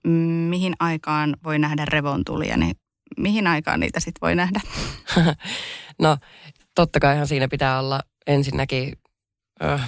mihin 0.49 0.75
aikaan 0.79 1.37
voi 1.45 1.59
nähdä 1.59 1.85
revontulia, 1.85 2.57
niin 2.57 2.77
mihin 3.17 3.47
aikaan 3.47 3.81
niitä 3.81 4.01
sitten 4.01 4.21
voi 4.21 4.35
nähdä? 4.35 4.61
No 5.99 6.17
totta 6.75 7.01
kaihan 7.01 7.27
siinä 7.27 7.49
pitää 7.49 7.79
olla 7.81 8.01
ensinnäkin 8.27 8.93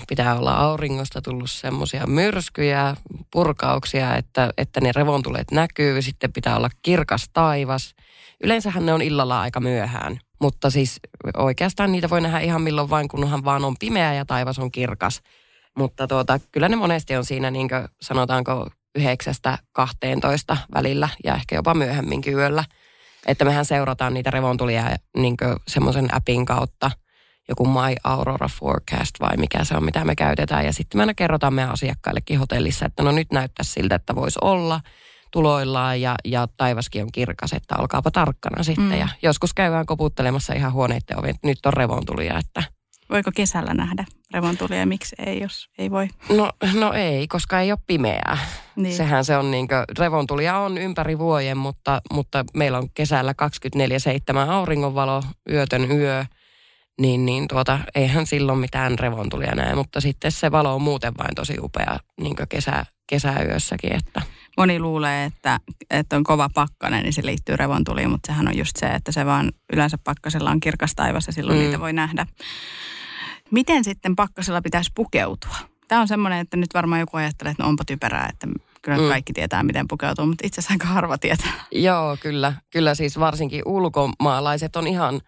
pitää 0.08 0.38
olla 0.38 0.54
auringosta 0.54 1.22
tullut 1.22 1.50
semmoisia 1.50 2.06
myrskyjä, 2.06 2.96
purkauksia, 3.32 4.16
että, 4.16 4.52
että 4.58 4.80
ne 4.80 4.92
revontulet 4.96 5.50
näkyy. 5.50 6.02
Sitten 6.02 6.32
pitää 6.32 6.56
olla 6.56 6.70
kirkas 6.82 7.30
taivas. 7.32 7.94
Yleensähän 8.44 8.86
ne 8.86 8.92
on 8.92 9.02
illalla 9.02 9.40
aika 9.40 9.60
myöhään, 9.60 10.18
mutta 10.40 10.70
siis 10.70 11.00
oikeastaan 11.36 11.92
niitä 11.92 12.10
voi 12.10 12.20
nähdä 12.20 12.40
ihan 12.40 12.62
milloin 12.62 12.90
vain, 12.90 13.08
kunhan 13.08 13.44
vaan 13.44 13.64
on 13.64 13.74
pimeä 13.80 14.14
ja 14.14 14.24
taivas 14.24 14.58
on 14.58 14.72
kirkas. 14.72 15.20
Mutta 15.76 16.06
tuota, 16.06 16.40
kyllä 16.52 16.68
ne 16.68 16.76
monesti 16.76 17.16
on 17.16 17.24
siinä 17.24 17.50
niin 17.50 17.68
kuin, 17.68 17.88
sanotaanko 18.00 18.68
9-12 18.98 20.56
välillä 20.74 21.08
ja 21.24 21.34
ehkä 21.34 21.54
jopa 21.54 21.74
myöhemminkin 21.74 22.34
yöllä. 22.34 22.64
Että 23.26 23.44
mehän 23.44 23.64
seurataan 23.64 24.14
niitä 24.14 24.30
revontulia 24.30 24.96
niin 25.16 25.36
semmoisen 25.68 26.14
appin 26.14 26.44
kautta, 26.44 26.90
joku 27.48 27.66
My 27.66 27.96
Aurora 28.04 28.48
Forecast 28.48 29.10
vai 29.20 29.36
mikä 29.36 29.64
se 29.64 29.76
on, 29.76 29.84
mitä 29.84 30.04
me 30.04 30.16
käytetään. 30.16 30.64
Ja 30.64 30.72
sitten 30.72 30.98
me 30.98 31.02
aina 31.02 31.14
kerrotaan 31.14 31.54
meidän 31.54 31.72
asiakkaillekin 31.72 32.38
hotellissa, 32.38 32.86
että 32.86 33.02
no 33.02 33.12
nyt 33.12 33.32
näyttää 33.32 33.64
siltä, 33.64 33.94
että 33.94 34.14
voisi 34.14 34.38
olla 34.42 34.80
tuloillaan 35.30 36.00
ja, 36.00 36.14
ja 36.24 36.48
taivaskin 36.56 37.02
on 37.02 37.12
kirkas, 37.12 37.52
että 37.52 37.74
olkaapa 37.78 38.10
tarkkana 38.10 38.62
sitten. 38.62 38.84
Mm. 38.84 38.98
Ja 38.98 39.08
joskus 39.22 39.54
käydään 39.54 39.86
koputtelemassa 39.86 40.52
ihan 40.52 40.72
huoneiden 40.72 41.24
että 41.24 41.46
nyt 41.46 41.66
on 41.66 41.72
revontulia, 41.72 42.38
että 42.38 42.62
Voiko 43.10 43.30
kesällä 43.34 43.74
nähdä 43.74 44.04
revontulia 44.34 44.78
ja 44.78 44.86
miksi 44.86 45.16
ei, 45.26 45.40
jos 45.40 45.70
ei 45.78 45.90
voi? 45.90 46.08
No, 46.28 46.50
no 46.74 46.92
ei, 46.92 47.28
koska 47.28 47.60
ei 47.60 47.72
ole 47.72 47.78
pimeää. 47.86 48.38
Niin. 48.76 48.96
Sehän 48.96 49.24
se 49.24 49.36
on 49.36 49.50
niin 49.50 49.68
kuin, 49.68 49.84
revontulia 49.98 50.58
on 50.58 50.78
ympäri 50.78 51.18
vuoden, 51.18 51.56
mutta, 51.56 52.00
mutta 52.12 52.44
meillä 52.54 52.78
on 52.78 52.88
kesällä 52.94 53.34
24-7 53.76 54.50
auringonvalo, 54.50 55.22
yötön 55.50 55.90
yö. 55.90 56.24
Niin, 57.00 57.26
niin 57.26 57.48
tuota, 57.48 57.78
eihän 57.94 58.26
silloin 58.26 58.58
mitään 58.58 58.98
revontulia 58.98 59.54
näe, 59.54 59.74
mutta 59.74 60.00
sitten 60.00 60.32
se 60.32 60.52
valo 60.52 60.74
on 60.74 60.82
muuten 60.82 61.12
vain 61.18 61.34
tosi 61.34 61.56
upea 61.60 61.98
niin 62.20 62.36
kesä, 62.48 62.86
kesäyössäkin. 63.06 63.92
Että. 63.96 64.22
Moni 64.56 64.80
luulee, 64.80 65.24
että, 65.24 65.60
että 65.90 66.16
on 66.16 66.24
kova 66.24 66.48
pakkanen, 66.54 67.02
niin 67.02 67.12
se 67.12 67.26
liittyy 67.26 67.56
revontuliin, 67.56 68.10
mutta 68.10 68.26
sehän 68.26 68.48
on 68.48 68.58
just 68.58 68.76
se, 68.76 68.86
että 68.86 69.12
se 69.12 69.26
vaan 69.26 69.52
yleensä 69.72 69.98
pakkasella 70.04 70.50
on 70.50 70.60
kirkas 70.60 70.92
taivas 70.96 71.26
ja 71.26 71.32
silloin 71.32 71.58
mm. 71.58 71.64
niitä 71.64 71.80
voi 71.80 71.92
nähdä. 71.92 72.26
Miten 73.50 73.84
sitten 73.84 74.16
pakkasella 74.16 74.62
pitäisi 74.62 74.90
pukeutua? 74.94 75.56
Tämä 75.88 76.00
on 76.00 76.08
semmoinen, 76.08 76.38
että 76.38 76.56
nyt 76.56 76.74
varmaan 76.74 77.00
joku 77.00 77.16
ajattelee, 77.16 77.50
että 77.50 77.62
no 77.62 77.68
onpa 77.68 77.84
typerää, 77.84 78.28
että 78.32 78.46
kyllä 78.82 78.98
mm. 78.98 79.08
kaikki 79.08 79.32
tietää, 79.32 79.62
miten 79.62 79.88
pukeutuu, 79.88 80.26
mutta 80.26 80.46
itse 80.46 80.60
asiassa 80.60 80.74
aika 80.74 80.86
harva 80.86 81.18
tietää. 81.18 81.52
Joo, 81.72 82.16
kyllä. 82.20 82.52
Kyllä 82.70 82.94
siis 82.94 83.18
varsinkin 83.18 83.62
ulkomaalaiset 83.66 84.76
on 84.76 84.86
ihan 84.86 85.20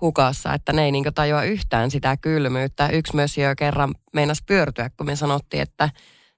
hukassa, 0.00 0.54
että 0.54 0.72
ne 0.72 0.84
ei 0.84 0.92
niin 0.92 1.14
tajua 1.14 1.42
yhtään 1.42 1.90
sitä 1.90 2.16
kylmyyttä. 2.16 2.88
Yksi 2.88 3.16
myös 3.16 3.38
jo 3.38 3.54
kerran 3.56 3.94
meinas 4.12 4.42
pyörtyä, 4.46 4.90
kun 4.96 5.06
me 5.06 5.16
sanottiin, 5.16 5.62
että 5.62 5.90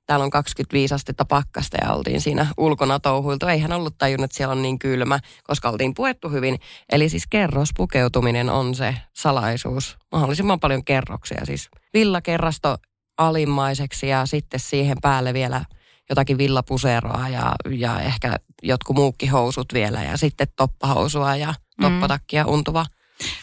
täällä 0.08 0.24
on 0.24 0.30
25 0.30 0.94
astetta 0.94 1.24
pakkasta 1.24 1.76
ja 1.82 1.92
oltiin 1.92 2.20
siinä 2.20 2.46
ulkona 2.56 3.00
touhuiltu. 3.00 3.46
Ei 3.46 3.58
hän 3.58 3.72
ollut 3.72 3.98
tajunnut, 3.98 4.24
että 4.24 4.36
siellä 4.36 4.52
on 4.52 4.62
niin 4.62 4.78
kylmä, 4.78 5.18
koska 5.44 5.68
oltiin 5.68 5.94
puettu 5.94 6.28
hyvin. 6.28 6.58
Eli 6.92 7.08
siis 7.08 7.26
kerrospukeutuminen 7.30 8.50
on 8.50 8.74
se 8.74 8.94
salaisuus. 9.16 9.96
Mahdollisimman 10.12 10.60
paljon 10.60 10.84
kerroksia. 10.84 11.40
Siis 11.44 11.68
villakerrasto 11.94 12.76
alimmaiseksi 13.18 14.08
ja 14.08 14.26
sitten 14.26 14.60
siihen 14.60 14.96
päälle 15.02 15.34
vielä 15.34 15.64
jotakin 16.10 16.38
villapuseroa 16.38 17.28
ja, 17.28 17.52
ja 17.70 18.00
ehkä 18.00 18.36
jotkut 18.62 18.96
muukkihousut 18.96 19.66
vielä 19.74 20.02
ja 20.02 20.16
sitten 20.16 20.46
toppahousua 20.56 21.36
ja 21.36 21.54
mm. 21.78 21.82
toppatakkia 21.82 22.46
untuva– 22.46 22.86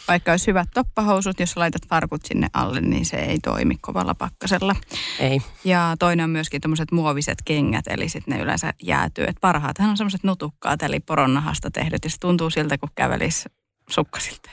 vaikka 0.08 0.32
olisi 0.32 0.48
hyvät 0.48 0.70
toppahousut, 0.74 1.39
jos 1.39 1.58
laitat 1.58 1.88
farkut 1.89 2.25
sinne 2.25 2.48
alle, 2.53 2.82
niin 2.82 3.05
se 3.05 3.17
ei 3.17 3.39
toimi 3.39 3.75
kovalla 3.82 4.15
pakkasella. 4.15 4.75
Ei. 5.20 5.41
Ja 5.63 5.96
toinen 6.00 6.24
on 6.24 6.29
myöskin 6.29 6.62
tuommoiset 6.62 6.91
muoviset 6.91 7.38
kengät, 7.46 7.88
eli 7.88 8.10
sitten 8.10 8.38
ne 8.38 8.44
yleensä 8.44 8.74
jäätyy. 8.84 9.25
Et 9.25 9.38
parhaathan 9.41 9.89
on 9.89 9.98
semmoiset 9.98 10.24
nutukkaat, 10.24 10.84
eli 10.84 11.00
poronnahasta 11.00 11.72
tehdyt, 11.72 12.03
ja 12.03 12.10
se 12.10 12.17
tuntuu 12.20 12.50
siltä, 12.50 12.77
kun 12.77 12.89
kävelisi 12.96 13.50
sukkasilta. 13.89 14.50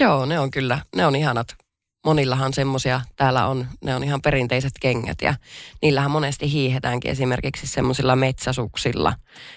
Joo, 0.00 0.26
ne 0.26 0.38
on 0.38 0.50
kyllä, 0.50 0.78
ne 0.96 1.06
on 1.06 1.16
ihanat 1.16 1.63
monillahan 2.04 2.52
semmoisia 2.52 3.00
täällä 3.16 3.46
on, 3.46 3.66
ne 3.84 3.94
on 3.94 4.04
ihan 4.04 4.22
perinteiset 4.22 4.72
kengät 4.80 5.22
ja 5.22 5.34
niillähän 5.82 6.10
monesti 6.10 6.52
hiihetäänkin 6.52 7.10
esimerkiksi 7.10 7.66
semmoisilla 7.66 8.16
metsäsuksilla. 8.16 9.12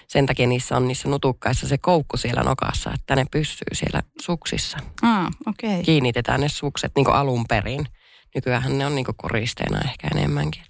Sen 0.08 0.26
takia 0.26 0.46
niissä 0.46 0.76
on 0.76 0.88
niissä 0.88 1.08
nutukkaissa 1.08 1.68
se 1.68 1.78
koukku 1.78 2.16
siellä 2.16 2.42
nokassa, 2.42 2.90
että 2.94 3.16
ne 3.16 3.24
pysyy 3.30 3.68
siellä 3.72 4.02
suksissa. 4.20 4.78
Ah, 5.02 5.26
okay. 5.46 5.82
Kiinnitetään 5.82 6.40
ne 6.40 6.48
sukset 6.48 6.92
niin 6.96 7.10
alun 7.10 7.44
perin. 7.48 7.86
Nykyään 8.34 8.78
ne 8.78 8.86
on 8.86 8.94
niin 8.94 9.06
koristeena 9.16 9.80
ehkä 9.80 10.08
enemmänkin. 10.14 10.62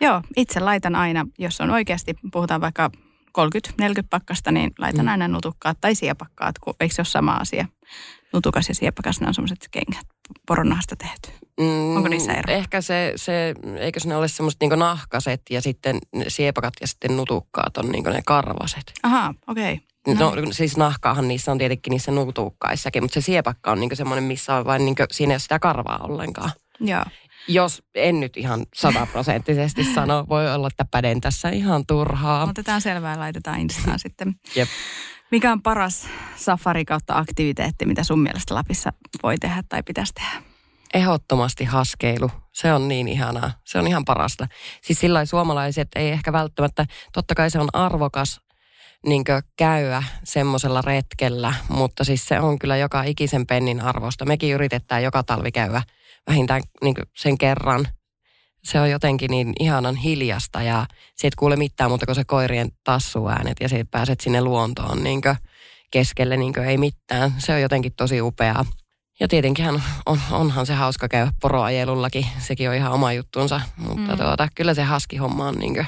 Joo, 0.00 0.22
itse 0.36 0.60
laitan 0.60 0.96
aina, 0.96 1.26
jos 1.38 1.60
on 1.60 1.70
oikeasti, 1.70 2.14
puhutaan 2.32 2.60
vaikka 2.60 2.90
30-40 3.38 3.82
pakkasta, 4.10 4.52
niin 4.52 4.70
laitan 4.78 5.04
mm. 5.04 5.10
aina 5.10 5.28
nutukkaat 5.28 5.78
tai 5.80 5.94
siepakkaat, 5.94 6.58
kun 6.58 6.74
eikö 6.80 6.94
se 6.94 7.00
ole 7.00 7.06
sama 7.06 7.32
asia? 7.32 7.66
Nutukas 8.32 8.68
ja 8.68 8.74
siepakas, 8.74 9.20
ne 9.20 9.26
on 9.26 9.34
semmoiset 9.34 9.68
kengät 9.70 10.06
poronnahasta 10.46 10.96
tehty? 10.96 11.46
Mm, 11.60 11.96
Onko 11.96 12.08
niissä 12.08 12.32
ero? 12.32 12.54
Ehkä 12.54 12.80
se, 12.80 13.12
se 13.16 13.54
eikö 13.78 14.00
ne 14.04 14.16
ole 14.16 14.28
semmoiset 14.28 14.60
niin 14.60 14.78
nahkaset 14.78 15.42
ja 15.50 15.62
sitten 15.62 15.98
siepakat 16.28 16.74
ja 16.80 16.86
sitten 16.86 17.16
nutukkaat 17.16 17.76
on 17.76 17.88
niin 17.88 18.04
ne 18.04 18.22
karvaset. 18.26 18.92
Aha, 19.02 19.34
okei. 19.46 19.72
Okay. 19.74 20.14
No, 20.14 20.34
no 20.34 20.52
siis 20.52 20.76
nahkaahan 20.76 21.28
niissä 21.28 21.52
on 21.52 21.58
tietenkin 21.58 21.90
niissä 21.90 22.12
nutukkaissakin, 22.12 23.02
mutta 23.02 23.14
se 23.14 23.20
siepakka 23.20 23.72
on 23.72 23.80
niin 23.80 23.96
semmoinen, 23.96 24.24
missä 24.24 24.54
on 24.54 24.64
vain 24.64 24.84
niin 24.84 24.96
siinä 25.10 25.32
ei 25.32 25.34
ole 25.34 25.38
sitä 25.38 25.58
karvaa 25.58 25.98
ollenkaan. 26.02 26.50
Joo. 26.80 27.04
Jos 27.48 27.82
en 27.94 28.20
nyt 28.20 28.36
ihan 28.36 28.66
sataprosenttisesti 28.74 29.84
sano, 29.94 30.26
voi 30.28 30.54
olla, 30.54 30.66
että 30.66 30.84
päden 30.90 31.20
tässä 31.20 31.48
ihan 31.48 31.84
turhaa. 31.86 32.44
Otetaan 32.44 32.80
selvää 32.80 33.12
ja 33.12 33.20
laitetaan 33.20 33.60
Instaan 33.60 33.98
sitten. 34.08 34.34
Jep. 34.54 34.68
Mikä 35.30 35.52
on 35.52 35.62
paras 35.62 36.06
safari 36.36 36.84
kautta 36.84 37.18
aktiviteetti, 37.18 37.86
mitä 37.86 38.04
sun 38.04 38.20
mielestä 38.20 38.54
Lapissa 38.54 38.92
voi 39.22 39.38
tehdä 39.38 39.62
tai 39.68 39.82
pitäisi 39.82 40.14
tehdä? 40.14 40.42
Ehdottomasti 40.94 41.64
haskeilu. 41.64 42.30
Se 42.52 42.72
on 42.72 42.88
niin 42.88 43.08
ihanaa. 43.08 43.52
Se 43.64 43.78
on 43.78 43.86
ihan 43.86 44.04
parasta. 44.04 44.46
Siis 44.82 45.00
sillä 45.00 45.24
suomalaiset 45.24 45.88
ei 45.96 46.10
ehkä 46.10 46.32
välttämättä, 46.32 46.86
totta 47.12 47.34
kai 47.34 47.50
se 47.50 47.58
on 47.58 47.68
arvokas 47.72 48.40
niin 49.06 49.24
käydä 49.56 50.02
semmoisella 50.24 50.82
retkellä, 50.82 51.54
mutta 51.68 52.04
siis 52.04 52.26
se 52.26 52.40
on 52.40 52.58
kyllä 52.58 52.76
joka 52.76 53.02
ikisen 53.02 53.46
pennin 53.46 53.80
arvosta. 53.80 54.24
Mekin 54.24 54.54
yritetään 54.54 55.02
joka 55.02 55.22
talvi 55.22 55.52
käydä 55.52 55.82
vähintään 56.26 56.62
niin 56.82 56.94
sen 57.16 57.38
kerran– 57.38 57.86
se 58.64 58.80
on 58.80 58.90
jotenkin 58.90 59.30
niin 59.30 59.52
ihanan 59.60 59.96
hiljasta 59.96 60.62
ja 60.62 60.86
siitä 61.16 61.36
kuule 61.38 61.56
mitään 61.56 61.90
muuta 61.90 62.06
kuin 62.06 62.16
se 62.16 62.24
koirien 62.24 62.68
tassuäänet 62.84 63.56
ja 63.60 63.68
siitä 63.68 63.88
pääset 63.90 64.20
sinne 64.20 64.40
luontoon 64.40 65.04
niin 65.04 65.20
keskelle 65.90 66.36
niin 66.36 66.58
ei 66.58 66.78
mitään. 66.78 67.34
Se 67.38 67.54
on 67.54 67.60
jotenkin 67.60 67.92
tosi 67.96 68.20
upeaa. 68.20 68.64
Ja 69.20 69.28
tietenkin 69.28 69.66
on, 70.06 70.20
onhan 70.30 70.66
se 70.66 70.74
hauska 70.74 71.08
käydä 71.08 71.32
poroajelullakin, 71.40 72.26
sekin 72.38 72.68
on 72.68 72.74
ihan 72.74 72.92
oma 72.92 73.12
juttunsa, 73.12 73.60
mutta 73.76 74.12
mm. 74.12 74.18
tuota, 74.18 74.48
kyllä 74.54 74.74
se 74.74 74.82
haskihomma 74.82 75.48
on 75.48 75.54
niin 75.54 75.86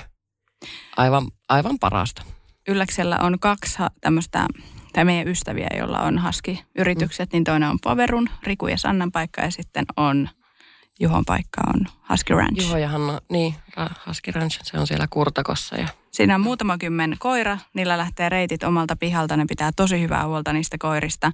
aivan, 0.96 1.26
aivan 1.48 1.78
parasta. 1.78 2.22
Ylläksellä 2.68 3.18
on 3.20 3.38
kaksi 3.38 3.78
tämmöistä 4.00 4.46
tai 4.92 5.04
meidän 5.04 5.28
ystäviä, 5.28 5.68
joilla 5.78 5.98
on 5.98 6.18
haski-yritykset, 6.18 7.28
mm. 7.28 7.36
niin 7.36 7.44
toinen 7.44 7.68
on 7.68 7.78
Poverun, 7.84 8.28
Riku 8.42 8.66
ja 8.66 8.78
Sannan 8.78 9.12
paikka 9.12 9.42
ja 9.42 9.50
sitten 9.50 9.84
on 9.96 10.28
Juhon 11.00 11.24
paikka 11.24 11.62
on 11.74 11.86
Husky 12.10 12.34
Ranch. 12.34 12.62
Juho 12.62 12.76
ja 12.76 12.88
Hanna, 12.88 13.20
niin, 13.30 13.54
Husky 14.06 14.30
Ranch, 14.30 14.60
se 14.62 14.78
on 14.78 14.86
siellä 14.86 15.06
Kurtakossa 15.10 15.76
ja 15.76 15.88
Siinä 16.12 16.34
on 16.34 16.40
muutama 16.40 16.78
kymmen 16.78 17.16
koira, 17.18 17.58
niillä 17.74 17.98
lähtee 17.98 18.28
reitit 18.28 18.62
omalta 18.62 18.96
pihalta, 18.96 19.36
ne 19.36 19.44
pitää 19.48 19.70
tosi 19.76 20.00
hyvää 20.00 20.26
huolta 20.26 20.52
niistä 20.52 20.76
koirista. 20.78 21.32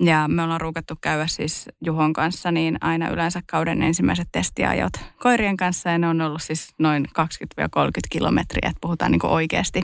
Ja 0.00 0.28
me 0.28 0.42
ollaan 0.42 0.60
ruukattu 0.60 0.94
käydä 1.00 1.26
siis 1.26 1.68
Juhon 1.84 2.12
kanssa 2.12 2.52
niin 2.52 2.78
aina 2.80 3.08
yleensä 3.08 3.40
kauden 3.50 3.82
ensimmäiset 3.82 4.28
testiajot 4.32 4.92
koirien 5.18 5.56
kanssa 5.56 5.90
ja 5.90 5.98
ne 5.98 6.08
on 6.08 6.20
ollut 6.20 6.42
siis 6.42 6.74
noin 6.78 7.06
20-30 7.08 7.08
kilometriä, 8.10 8.68
että 8.68 8.80
puhutaan 8.80 9.12
niin 9.12 9.26
oikeasti 9.26 9.82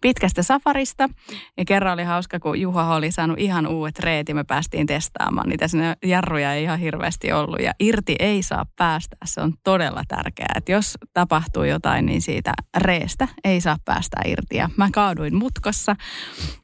pitkästä 0.00 0.42
safarista. 0.42 1.08
Ja 1.56 1.64
kerran 1.64 1.94
oli 1.94 2.04
hauska, 2.04 2.40
kun 2.40 2.60
Juha 2.60 2.94
oli 2.94 3.10
saanut 3.10 3.38
ihan 3.38 3.66
uudet 3.66 3.98
reet 3.98 4.28
ja 4.28 4.34
me 4.34 4.44
päästiin 4.44 4.86
testaamaan 4.86 5.48
niitä. 5.48 5.68
Sinne 5.68 5.96
jarruja 6.04 6.54
ei 6.54 6.62
ihan 6.62 6.78
hirveästi 6.78 7.32
ollut 7.32 7.60
ja 7.60 7.72
irti 7.80 8.16
ei 8.18 8.42
saa 8.42 8.66
päästä. 8.76 9.16
Se 9.24 9.40
on 9.40 9.54
todella 9.64 10.02
tärkeää, 10.08 10.54
että 10.56 10.72
jos 10.72 10.98
tapahtuu 11.12 11.64
jotain, 11.64 12.06
niin 12.06 12.22
siitä 12.22 12.52
reestä 12.76 13.28
ei 13.44 13.60
saa 13.66 13.76
päästä 13.84 14.16
irti. 14.26 14.56
Ja 14.56 14.70
mä 14.76 14.88
kaaduin 14.92 15.36
mutkassa, 15.36 15.96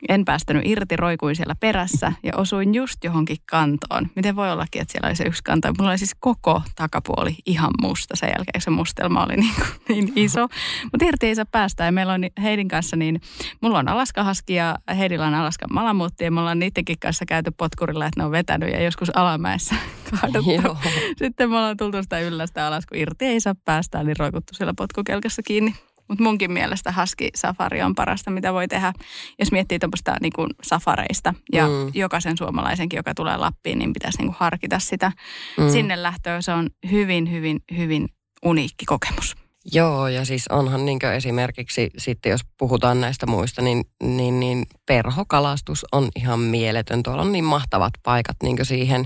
en 0.08 0.24
päästänyt 0.24 0.62
irti, 0.66 0.96
roikuin 0.96 1.36
siellä 1.36 1.54
perässä 1.60 2.12
ja 2.22 2.32
osuin 2.36 2.74
just 2.74 3.04
johonkin 3.04 3.36
kantoon. 3.50 4.10
Miten 4.16 4.36
voi 4.36 4.52
ollakin, 4.52 4.82
että 4.82 4.92
siellä 4.92 5.06
oli 5.06 5.16
se 5.16 5.24
yksi 5.24 5.42
kanto. 5.44 5.68
Mulla 5.78 5.90
oli 5.90 5.98
siis 5.98 6.14
koko 6.20 6.62
takapuoli 6.76 7.36
ihan 7.46 7.70
musta 7.82 8.16
sen 8.16 8.28
jälkeen, 8.28 8.60
se 8.60 8.70
mustelma 8.70 9.24
oli 9.24 9.36
niin, 9.36 9.54
kuin 9.54 9.66
niin 9.88 10.12
iso. 10.16 10.48
Mutta 10.82 11.04
irti 11.04 11.26
ei 11.26 11.34
saa 11.34 11.44
päästä 11.44 11.84
ja 11.84 11.92
meillä 11.92 12.12
on 12.12 12.22
Heidin 12.42 12.68
kanssa 12.68 12.96
niin, 12.96 13.20
mulla 13.60 13.78
on 13.78 13.88
Alaskahaski 13.88 14.54
ja 14.54 14.78
Heidillä 14.98 15.26
on 15.26 15.34
Alaskan 15.34 15.68
malamuutti 15.72 16.24
ja 16.24 16.30
me 16.30 16.40
ollaan 16.40 16.58
niidenkin 16.58 16.98
kanssa 16.98 17.24
käyty 17.26 17.50
potkurilla, 17.50 18.06
että 18.06 18.20
ne 18.20 18.24
on 18.24 18.32
vetänyt 18.32 18.70
ja 18.70 18.82
joskus 18.82 19.16
alamäessä 19.16 19.74
kaaduttu. 20.10 20.78
Sitten 21.16 21.50
me 21.50 21.56
ollaan 21.56 21.76
tultu 21.76 22.02
sitä 22.02 22.20
yllästä 22.20 22.66
alas, 22.66 22.86
kun 22.86 22.98
irti 22.98 23.24
ei 23.24 23.40
saa 23.40 23.54
päästä, 23.64 24.02
niin 24.02 24.16
roikuttu 24.18 24.54
siellä 24.54 24.74
potkukelkassa 24.76 25.42
kiinni. 25.42 25.74
Mutta 26.12 26.24
munkin 26.24 26.52
mielestä 26.52 26.94
Husky 27.00 27.28
Safari 27.34 27.82
on 27.82 27.94
parasta, 27.94 28.30
mitä 28.30 28.52
voi 28.52 28.68
tehdä, 28.68 28.92
jos 29.38 29.52
miettii 29.52 29.78
tuommoista 29.78 30.16
niin 30.20 30.32
safareista. 30.62 31.34
Ja 31.52 31.66
mm. 31.66 31.90
jokaisen 31.94 32.36
suomalaisenkin, 32.36 32.96
joka 32.96 33.14
tulee 33.14 33.36
Lappiin, 33.36 33.78
niin 33.78 33.92
pitäisi 33.92 34.18
niin 34.18 34.26
kuin 34.26 34.36
harkita 34.38 34.78
sitä 34.78 35.12
mm. 35.58 35.70
sinne 35.70 36.02
lähtöä. 36.02 36.40
Se 36.40 36.52
on 36.52 36.70
hyvin, 36.90 37.30
hyvin, 37.30 37.60
hyvin 37.76 38.08
uniikki 38.44 38.84
kokemus. 38.84 39.36
Joo, 39.72 40.08
ja 40.08 40.24
siis 40.24 40.48
onhan 40.48 40.84
niin 40.84 41.04
esimerkiksi 41.16 41.90
sitten, 41.98 42.30
jos 42.30 42.40
puhutaan 42.58 43.00
näistä 43.00 43.26
muista, 43.26 43.62
niin, 43.62 43.84
niin, 44.02 44.40
niin 44.40 44.64
perhokalastus 44.86 45.86
on 45.92 46.08
ihan 46.16 46.40
mieletön. 46.40 47.02
Tuolla 47.02 47.22
on 47.22 47.32
niin 47.32 47.44
mahtavat 47.44 47.92
paikat 48.02 48.36
niin 48.42 48.58
siihen. 48.62 49.04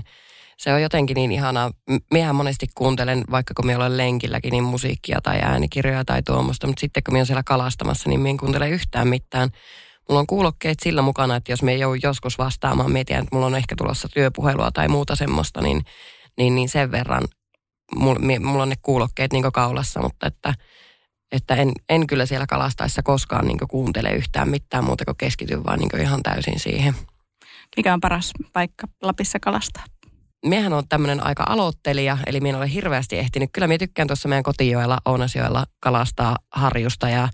Se 0.57 0.73
on 0.73 0.81
jotenkin 0.81 1.15
niin 1.15 1.31
ihanaa. 1.31 1.71
Miehän 2.13 2.35
monesti 2.35 2.67
kuuntelen, 2.75 3.23
vaikka 3.31 3.53
kun 3.53 3.65
me 3.65 3.75
olen 3.75 3.97
lenkilläkin, 3.97 4.51
niin 4.51 4.63
musiikkia 4.63 5.19
tai 5.23 5.39
äänikirjoja 5.39 6.05
tai 6.05 6.23
tuommoista, 6.23 6.67
mutta 6.67 6.79
sitten 6.79 7.03
kun 7.03 7.13
me 7.13 7.19
on 7.19 7.25
siellä 7.25 7.43
kalastamassa, 7.43 8.09
niin 8.09 8.19
me 8.19 8.29
en 8.29 8.37
kuuntele 8.37 8.69
yhtään 8.69 9.07
mitään. 9.07 9.49
Mulla 10.09 10.19
on 10.19 10.27
kuulokkeet 10.27 10.79
sillä 10.79 11.01
mukana, 11.01 11.35
että 11.35 11.51
jos 11.51 11.63
me 11.63 11.71
ei 11.71 11.79
joudu 11.79 11.99
joskus 12.03 12.37
vastaamaan, 12.37 12.91
mietin, 12.91 13.15
että 13.15 13.29
mulla 13.31 13.45
on 13.45 13.55
ehkä 13.55 13.75
tulossa 13.75 14.07
työpuhelua 14.13 14.71
tai 14.71 14.87
muuta 14.87 15.15
semmoista, 15.15 15.61
niin, 15.61 15.81
niin, 16.37 16.55
niin 16.55 16.69
sen 16.69 16.91
verran 16.91 17.23
mulla, 17.95 18.19
mulla 18.39 18.63
on 18.63 18.69
ne 18.69 18.75
kuulokkeet 18.81 19.33
niin 19.33 19.51
kaulassa, 19.53 20.01
mutta 20.01 20.27
että, 20.27 20.53
että 21.31 21.55
en, 21.55 21.71
en 21.89 22.07
kyllä 22.07 22.25
siellä 22.25 22.47
kalastaessa 22.47 23.03
koskaan 23.03 23.47
niin 23.47 23.57
kuuntele 23.69 24.09
yhtään 24.11 24.49
mitään 24.49 24.83
muuta 24.83 25.05
kuin 25.05 25.17
keskityn 25.17 25.63
vaan 25.63 25.79
niin 25.79 26.01
ihan 26.01 26.23
täysin 26.23 26.59
siihen. 26.59 26.95
Mikä 27.77 27.93
on 27.93 27.99
paras 27.99 28.31
paikka 28.53 28.87
Lapissa 29.01 29.39
kalastaa? 29.39 29.83
Miehän 30.45 30.73
on 30.73 30.87
tämmöinen 30.89 31.25
aika 31.25 31.43
aloittelija, 31.47 32.17
eli 32.25 32.39
minä 32.39 32.57
olen 32.57 32.69
hirveästi 32.69 33.17
ehtinyt. 33.17 33.49
Kyllä 33.53 33.67
minä 33.67 33.77
tykkään 33.77 34.07
tuossa 34.07 34.27
meidän 34.27 34.43
kotijoella, 34.43 34.97
Ounasjoella 35.05 35.65
kalastaa 35.79 36.35
harjusta 36.51 37.09
ja, 37.09 37.29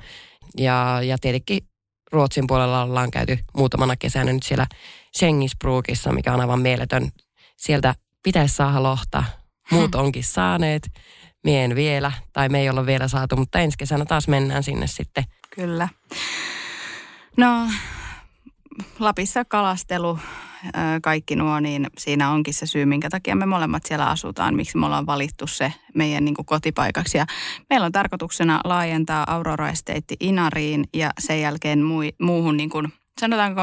ja, 0.58 1.00
ja 1.04 1.18
tietenkin 1.22 1.68
Ruotsin 2.12 2.48
puolella 2.48 2.84
ollaan 2.84 3.12
käyty 3.12 3.40
muutamana 3.58 3.96
kesänä 3.96 4.34
nyt 4.34 4.44
siellä 4.44 4.68
Sengisbruukissa, 5.12 6.12
mikä 6.12 6.34
on 6.34 6.42
aivan 6.42 6.62
mieletön. 6.62 7.10
Sieltä 7.58 7.96
pitäisi 8.24 8.56
saada 8.56 8.84
lohta. 8.84 9.24
Muut 9.72 9.96
onkin 9.96 10.24
saaneet. 10.24 10.90
Mien 11.44 11.76
vielä, 11.76 12.12
tai 12.34 12.50
me 12.50 12.60
ei 12.60 12.70
olla 12.70 12.86
vielä 12.86 13.08
saatu, 13.08 13.36
mutta 13.36 13.60
ensi 13.60 13.78
kesänä 13.78 14.06
taas 14.06 14.28
mennään 14.28 14.64
sinne 14.64 14.88
sitten. 14.88 15.24
Kyllä. 15.56 15.90
No, 17.38 17.68
Lapissa 19.00 19.46
kalastelu, 19.46 20.20
kaikki 21.02 21.36
nuo, 21.36 21.60
niin 21.60 21.88
siinä 21.98 22.32
onkin 22.32 22.54
se 22.54 22.66
syy, 22.66 22.86
minkä 22.86 23.10
takia 23.10 23.36
me 23.36 23.46
molemmat 23.46 23.86
siellä 23.86 24.10
asutaan, 24.10 24.56
miksi 24.56 24.78
me 24.78 24.86
ollaan 24.86 25.06
valittu 25.06 25.48
se 25.48 25.74
meidän 25.96 26.26
niin 26.26 26.36
kuin 26.36 26.46
kotipaikaksi. 26.46 27.18
Ja 27.18 27.26
meillä 27.70 27.86
on 27.86 27.92
tarkoituksena 27.92 28.62
laajentaa 28.64 29.24
Aurora 29.28 29.70
Estate 29.70 30.16
Inariin 30.20 30.84
ja 30.94 31.12
sen 31.20 31.42
jälkeen 31.42 31.80
muuhun, 32.22 32.58
niin 32.58 32.70
kuin, 32.70 32.94
sanotaanko, 33.20 33.62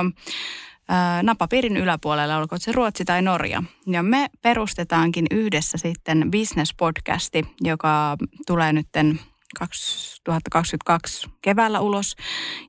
napapiirin 1.22 1.76
yläpuolella, 1.76 2.36
olkoon 2.36 2.60
se 2.60 2.72
Ruotsi 2.72 3.04
tai 3.04 3.22
Norja. 3.22 3.62
Ja 3.86 4.02
me 4.02 4.26
perustetaankin 4.42 5.26
yhdessä 5.30 5.78
sitten 5.78 6.30
business-podcasti, 6.30 7.54
joka 7.60 8.16
tulee 8.46 8.72
nytten 8.72 9.20
2022 9.58 11.28
keväällä 11.42 11.80
ulos. 11.80 12.16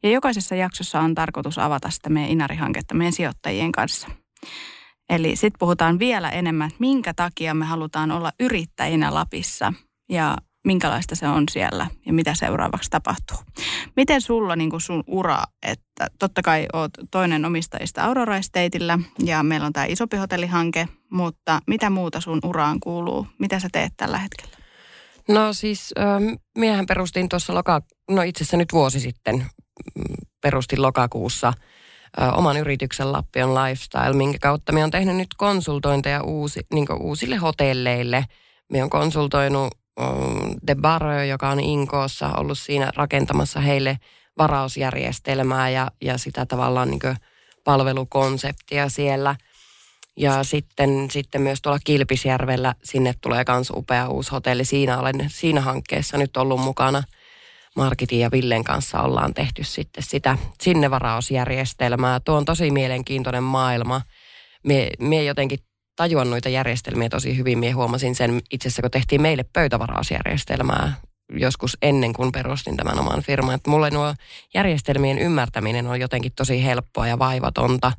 Ja 0.03 0.09
jokaisessa 0.09 0.55
jaksossa 0.55 0.99
on 0.99 1.15
tarkoitus 1.15 1.57
avata 1.57 1.89
sitä 1.89 2.09
meidän 2.09 2.31
Inari-hanketta 2.31 2.95
meidän 2.95 3.13
sijoittajien 3.13 3.71
kanssa. 3.71 4.07
Eli 5.09 5.35
sitten 5.35 5.59
puhutaan 5.59 5.99
vielä 5.99 6.29
enemmän, 6.29 6.67
että 6.67 6.79
minkä 6.79 7.13
takia 7.13 7.53
me 7.53 7.65
halutaan 7.65 8.11
olla 8.11 8.31
yrittäjinä 8.39 9.13
Lapissa 9.13 9.73
ja 10.09 10.37
minkälaista 10.65 11.15
se 11.15 11.27
on 11.27 11.43
siellä 11.51 11.87
ja 12.05 12.13
mitä 12.13 12.35
seuraavaksi 12.35 12.89
tapahtuu. 12.89 13.37
Miten 13.95 14.21
sulla 14.21 14.55
niin 14.55 14.69
kuin 14.69 14.81
sun 14.81 15.03
ura, 15.07 15.43
että 15.61 16.07
totta 16.19 16.41
kai 16.41 16.67
oot 16.73 16.91
toinen 17.11 17.45
omistajista 17.45 18.03
Aurora 18.03 18.37
Estateillä 18.37 18.99
ja 19.25 19.43
meillä 19.43 19.65
on 19.65 19.73
tämä 19.73 19.85
isompi 19.85 20.17
hotellihanke, 20.17 20.87
mutta 21.11 21.59
mitä 21.67 21.89
muuta 21.89 22.21
sun 22.21 22.39
uraan 22.43 22.79
kuuluu? 22.79 23.27
Mitä 23.39 23.59
sä 23.59 23.69
teet 23.71 23.93
tällä 23.97 24.17
hetkellä? 24.17 24.57
No 25.27 25.53
siis 25.53 25.93
miehän 26.57 26.85
perustin 26.85 27.29
tuossa 27.29 27.53
loka, 27.53 27.81
no 28.09 28.21
itse 28.21 28.43
asiassa 28.43 28.57
nyt 28.57 28.73
vuosi 28.73 28.99
sitten 28.99 29.35
mm, 29.35 30.15
perustin 30.41 30.81
lokakuussa 30.81 31.53
oman 32.17 32.57
yrityksen 32.57 33.11
Lappion 33.11 33.55
Lifestyle, 33.55 34.13
minkä 34.13 34.39
kautta 34.39 34.71
me 34.71 34.83
on 34.83 34.91
tehnyt 34.91 35.15
nyt 35.15 35.33
konsultointeja 35.37 36.23
uusi, 36.23 36.65
niin 36.73 36.87
uusille 36.99 37.35
hotelleille. 37.35 38.25
Me 38.69 38.83
on 38.83 38.89
konsultoinut 38.89 39.67
The 40.65 40.75
Barrio, 40.81 41.23
joka 41.23 41.49
on 41.49 41.59
Inkoossa, 41.59 42.33
ollut 42.37 42.57
siinä 42.57 42.91
rakentamassa 42.95 43.59
heille 43.59 43.97
varausjärjestelmää 44.37 45.69
ja, 45.69 45.87
ja 46.01 46.17
sitä 46.17 46.45
tavallaan 46.45 46.89
niin 46.89 47.15
palvelukonseptia 47.63 48.89
siellä– 48.89 49.35
ja 50.17 50.43
sitten, 50.43 51.11
sitten 51.11 51.41
myös 51.41 51.61
tuolla 51.61 51.79
Kilpisjärvellä 51.83 52.75
sinne 52.83 53.13
tulee 53.21 53.43
myös 53.49 53.69
upea 53.75 54.09
uusi 54.09 54.31
hotelli. 54.31 54.65
Siinä 54.65 54.99
olen 54.99 55.25
siinä 55.27 55.61
hankkeessa 55.61 56.17
nyt 56.17 56.37
ollut 56.37 56.59
mukana. 56.59 57.03
Markitin 57.75 58.19
ja 58.19 58.31
Villen 58.31 58.63
kanssa 58.63 59.01
ollaan 59.01 59.33
tehty 59.33 59.63
sitten 59.63 60.03
sitä 60.03 60.37
sinne 60.61 60.91
varausjärjestelmää. 60.91 62.19
Tuo 62.19 62.35
on 62.37 62.45
tosi 62.45 62.71
mielenkiintoinen 62.71 63.43
maailma. 63.43 64.01
Mie, 64.63 64.89
mie 64.99 65.23
jotenkin 65.23 65.59
tajuan 65.95 66.29
noita 66.29 66.49
järjestelmiä 66.49 67.09
tosi 67.09 67.37
hyvin. 67.37 67.59
Mie 67.59 67.71
huomasin 67.71 68.15
sen 68.15 68.41
itse 68.51 68.67
asiassa, 68.67 68.81
kun 68.81 68.91
tehtiin 68.91 69.21
meille 69.21 69.43
pöytävarausjärjestelmää 69.53 70.93
joskus 71.33 71.77
ennen 71.81 72.13
kuin 72.13 72.31
perustin 72.31 72.77
tämän 72.77 72.99
oman 72.99 73.21
firman. 73.21 73.55
Että 73.55 73.69
mulle 73.69 73.89
nuo 73.89 74.13
järjestelmien 74.53 75.19
ymmärtäminen 75.19 75.87
on 75.87 75.99
jotenkin 75.99 76.31
tosi 76.35 76.63
helppoa 76.63 77.07
ja 77.07 77.19
vaivatonta 77.19 77.91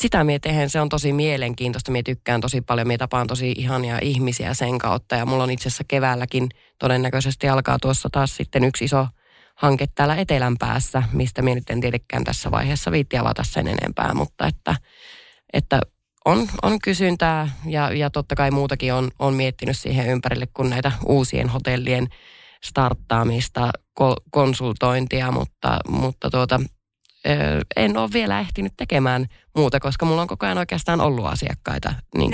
sitä 0.00 0.24
mie 0.24 0.38
tehen, 0.38 0.70
se 0.70 0.80
on 0.80 0.88
tosi 0.88 1.12
mielenkiintoista. 1.12 1.92
Mie 1.92 2.02
tykkään 2.02 2.40
tosi 2.40 2.60
paljon, 2.60 2.88
mie 2.88 2.98
tapaan 2.98 3.26
tosi 3.26 3.54
ihania 3.56 3.98
ihmisiä 4.02 4.54
sen 4.54 4.78
kautta. 4.78 5.16
Ja 5.16 5.26
mulla 5.26 5.42
on 5.42 5.50
itse 5.50 5.68
asiassa 5.68 5.84
keväälläkin 5.88 6.48
todennäköisesti 6.78 7.48
alkaa 7.48 7.78
tuossa 7.82 8.08
taas 8.12 8.36
sitten 8.36 8.64
yksi 8.64 8.84
iso 8.84 9.06
hanke 9.54 9.86
täällä 9.94 10.16
etelän 10.16 10.56
päässä, 10.58 11.02
mistä 11.12 11.42
mie 11.42 11.54
nyt 11.54 11.70
en 11.70 11.80
tietenkään 11.80 12.24
tässä 12.24 12.50
vaiheessa 12.50 12.90
viitti 12.90 13.18
avata 13.18 13.44
sen 13.44 13.68
enempää, 13.68 14.14
mutta 14.14 14.46
että, 14.46 14.76
että 15.52 15.80
on, 16.24 16.48
on 16.62 16.78
kysyntää 16.78 17.50
ja, 17.66 17.92
ja 17.92 18.10
totta 18.10 18.34
kai 18.34 18.50
muutakin 18.50 18.94
on, 18.94 19.10
on 19.18 19.34
miettinyt 19.34 19.78
siihen 19.78 20.06
ympärille 20.06 20.46
kuin 20.46 20.70
näitä 20.70 20.92
uusien 21.06 21.48
hotellien 21.48 22.06
starttaamista, 22.64 23.70
konsultointia, 24.30 25.30
mutta, 25.30 25.78
mutta 25.88 26.30
tuota, 26.30 26.60
en 27.76 27.96
ole 27.96 28.12
vielä 28.12 28.40
ehtinyt 28.40 28.72
tekemään 28.76 29.26
muuta, 29.56 29.80
koska 29.80 30.06
mulla 30.06 30.22
on 30.22 30.28
koko 30.28 30.46
ajan 30.46 30.58
oikeastaan 30.58 31.00
ollut 31.00 31.26
asiakkaita 31.26 31.94
niin 32.16 32.32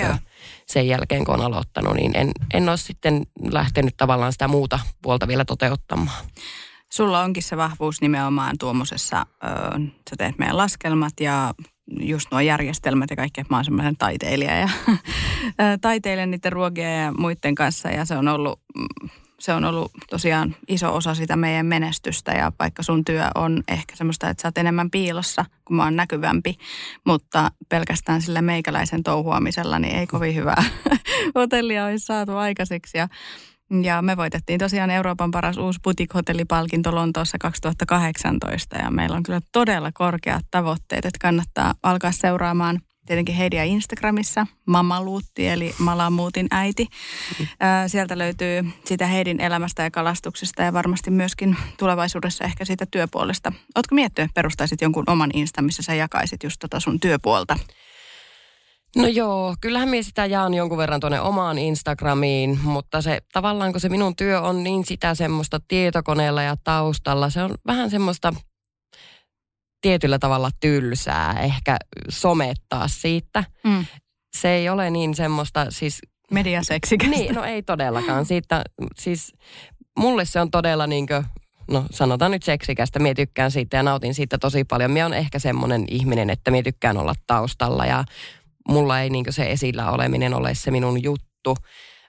sen 0.67 0.89
jälkeen, 0.89 1.25
kun 1.25 1.35
on 1.35 1.41
aloittanut, 1.41 1.95
niin 1.95 2.17
en, 2.17 2.31
en 2.55 2.69
ole 2.69 2.77
sitten 2.77 3.23
lähtenyt 3.51 3.95
tavallaan 3.97 4.33
sitä 4.33 4.49
muuta 4.49 4.79
puolta 5.03 5.29
vielä 5.29 5.45
toteuttamaan. 5.45 6.25
Sulla 6.93 7.21
onkin 7.21 7.43
se 7.43 7.57
vahvuus 7.57 8.01
nimenomaan 8.01 8.59
tuommoisessa, 8.59 9.27
ö, 9.45 9.49
sä 10.11 10.17
teet 10.19 10.39
meidän 10.39 10.57
laskelmat 10.57 11.21
ja 11.21 11.55
just 12.01 12.29
nuo 12.31 12.41
järjestelmät 12.41 13.11
ja 13.11 13.17
kaikki, 13.17 13.41
että 13.41 13.55
mä 13.55 13.59
oon 13.59 13.65
semmoinen 13.65 13.97
taiteilija 13.97 14.57
ja 14.57 14.69
taiteilen 15.81 16.31
niiden 16.31 16.53
ruokia 16.53 16.93
ja 16.93 17.13
muiden 17.13 17.55
kanssa 17.55 17.89
ja 17.89 18.05
se 18.05 18.17
on 18.17 18.29
ollut 18.29 18.61
mm, 18.77 19.09
se 19.43 19.53
on 19.53 19.65
ollut 19.65 19.93
tosiaan 20.11 20.57
iso 20.69 20.95
osa 20.95 21.15
sitä 21.15 21.37
meidän 21.37 21.67
menestystä 21.67 22.33
ja 22.33 22.53
vaikka 22.59 22.83
sun 22.83 23.05
työ 23.05 23.25
on 23.35 23.63
ehkä 23.69 23.97
semmoista, 23.97 24.31
että 24.31 24.43
sä 24.43 24.49
oot 24.49 24.59
enemmän 24.59 24.91
piilossa, 24.91 25.45
kun 25.65 25.77
mä 25.77 25.85
oon 25.85 25.97
näkyvämpi, 25.97 26.59
mutta 27.07 27.51
pelkästään 27.69 28.23
sillä 28.23 28.43
meikäläisen 28.43 29.03
touhuamisella 29.03 29.79
niin 29.79 29.97
ei 29.97 30.07
kovin 30.07 30.35
hyvää 30.35 30.65
hotellia 31.35 31.85
olisi 31.85 32.07
saatu 32.07 32.37
aikaiseksi. 32.37 32.99
Ja 32.99 33.09
ja 33.83 34.03
me 34.03 34.17
voitettiin 34.17 34.59
tosiaan 34.59 34.91
Euroopan 34.91 35.31
paras 35.31 35.57
uusi 35.57 35.81
boutique-hotellipalkinto 35.83 36.95
Lontoossa 36.95 37.39
2018 37.39 38.77
ja 38.77 38.91
meillä 38.91 39.17
on 39.17 39.23
kyllä 39.23 39.41
todella 39.53 39.91
korkeat 39.95 40.45
tavoitteet, 40.51 41.05
että 41.05 41.19
kannattaa 41.21 41.75
alkaa 41.83 42.13
seuraamaan– 42.13 42.81
tietenkin 43.07 43.35
Heidiä 43.35 43.65
Instagramissa, 43.65 44.47
Mamaluutti 44.67 45.49
eli 45.49 45.75
Malamuutin 45.79 46.47
äiti. 46.51 46.89
Mm. 47.39 47.47
Sieltä 47.87 48.19
löytyy 48.19 48.65
sitä 48.85 49.07
Heidin 49.07 49.41
elämästä 49.41 49.83
ja 49.83 49.91
kalastuksesta 49.91 50.63
ja 50.63 50.73
varmasti 50.73 51.11
myöskin 51.11 51.57
tulevaisuudessa 51.79 52.45
ehkä 52.45 52.65
siitä 52.65 52.87
työpuolesta. 52.91 53.53
Oletko 53.75 53.95
miettinyt, 53.95 54.29
että 54.29 54.35
perustaisit 54.35 54.81
jonkun 54.81 55.05
oman 55.07 55.31
Insta, 55.35 55.63
missä 55.63 55.83
sä 55.83 55.95
jakaisit 55.95 56.43
just 56.43 56.57
tota 56.61 56.81
sun 56.81 57.01
työpuolta? 57.01 57.59
No 58.97 59.07
joo, 59.07 59.57
kyllähän 59.61 59.89
minä 59.89 60.03
sitä 60.03 60.27
jaan 60.27 60.55
jonkun 60.55 60.79
verran 60.79 61.01
tuonne 61.01 61.21
omaan 61.21 61.59
Instagramiin, 61.59 62.59
mutta 62.63 63.03
se 63.03 63.21
tavallaan 63.33 63.73
kun 63.73 63.81
se 63.81 63.89
minun 63.89 64.17
työ 64.17 64.41
on 64.41 64.65
niin 64.65 64.87
sitä 64.87 65.15
semmoista 65.15 65.61
tietokoneella 65.69 66.43
ja 66.43 66.57
taustalla, 66.65 67.31
se 67.31 67.43
on 67.43 67.55
vähän 67.67 67.91
semmoista– 67.91 68.33
tietyllä 69.83 70.19
tavalla 70.19 70.51
tylsää 70.61 71.41
ehkä 71.41 71.77
somettaa 72.09 72.89
siitä. 72.89 73.45
Mm. 73.65 73.87
Se 74.37 74.49
ei 74.49 74.69
ole 74.69 74.91
niin 74.91 75.15
semmoista 75.15 75.67
siis... 75.69 76.01
Mediaseksikästä. 76.31 77.17
Niin, 77.17 77.35
no 77.35 77.45
ei 77.45 77.63
todellakaan. 77.63 78.25
Siitä, 78.27 78.65
siis 78.99 79.33
mulle 79.99 80.25
se 80.25 80.41
on 80.41 80.51
todella 80.51 80.87
niin 80.87 81.07
kuin, 81.07 81.25
no 81.71 81.85
sanotaan 81.91 82.31
nyt 82.31 82.43
seksikästä. 82.43 82.99
Mie 82.99 83.15
tykkään 83.15 83.51
siitä 83.51 83.77
ja 83.77 83.83
nautin 83.83 84.15
siitä 84.15 84.39
tosi 84.39 84.65
paljon. 84.65 84.91
Mie 84.91 85.05
on 85.05 85.15
ehkä 85.15 85.39
semmoinen 85.39 85.85
ihminen, 85.89 86.31
että 86.31 86.51
mie 86.51 86.63
tykkään 86.63 86.97
olla 86.97 87.15
taustalla 87.27 87.87
ja 87.87 88.05
mulla 88.69 89.01
ei 89.01 89.11
niin 89.11 89.25
se 89.31 89.51
esillä 89.51 89.91
oleminen 89.91 90.35
ole 90.35 90.55
se 90.55 90.71
minun 90.71 91.03
juttu. 91.03 91.57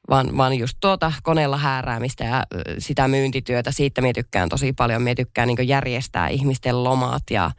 Vaan, 0.10 0.38
vaan 0.38 0.54
just 0.54 0.78
tuota 0.82 1.14
koneella 1.24 1.58
hääräämistä 1.58 2.24
ja 2.24 2.44
sitä 2.80 3.08
myyntityötä. 3.08 3.72
Siitä 3.72 4.02
minä 4.02 4.14
tykkään 4.14 4.50
tosi 4.50 4.74
paljon. 4.74 5.02
Minä 5.02 5.16
tykkään 5.16 5.48
niin 5.48 5.68
järjestää 5.68 6.28
ihmisten 6.28 6.84
lomat 6.84 7.24
ja, 7.32 7.52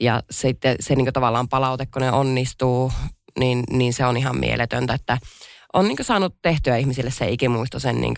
ja 0.00 0.22
sitten 0.30 0.76
se 0.80 0.94
niin 0.94 1.12
tavallaan 1.12 1.48
palaute, 1.48 1.86
kun 1.86 2.02
ne 2.02 2.12
onnistuu, 2.12 2.92
niin, 3.38 3.64
niin 3.70 3.92
se 3.92 4.06
on 4.06 4.16
ihan 4.16 4.38
mieletöntä, 4.38 4.94
että 4.94 5.18
on 5.72 5.88
niin 5.88 5.96
saanut 6.02 6.34
tehtyä 6.42 6.76
ihmisille 6.76 7.10
se 7.10 7.28
ikimuistoisen 7.28 8.00
niin 8.00 8.14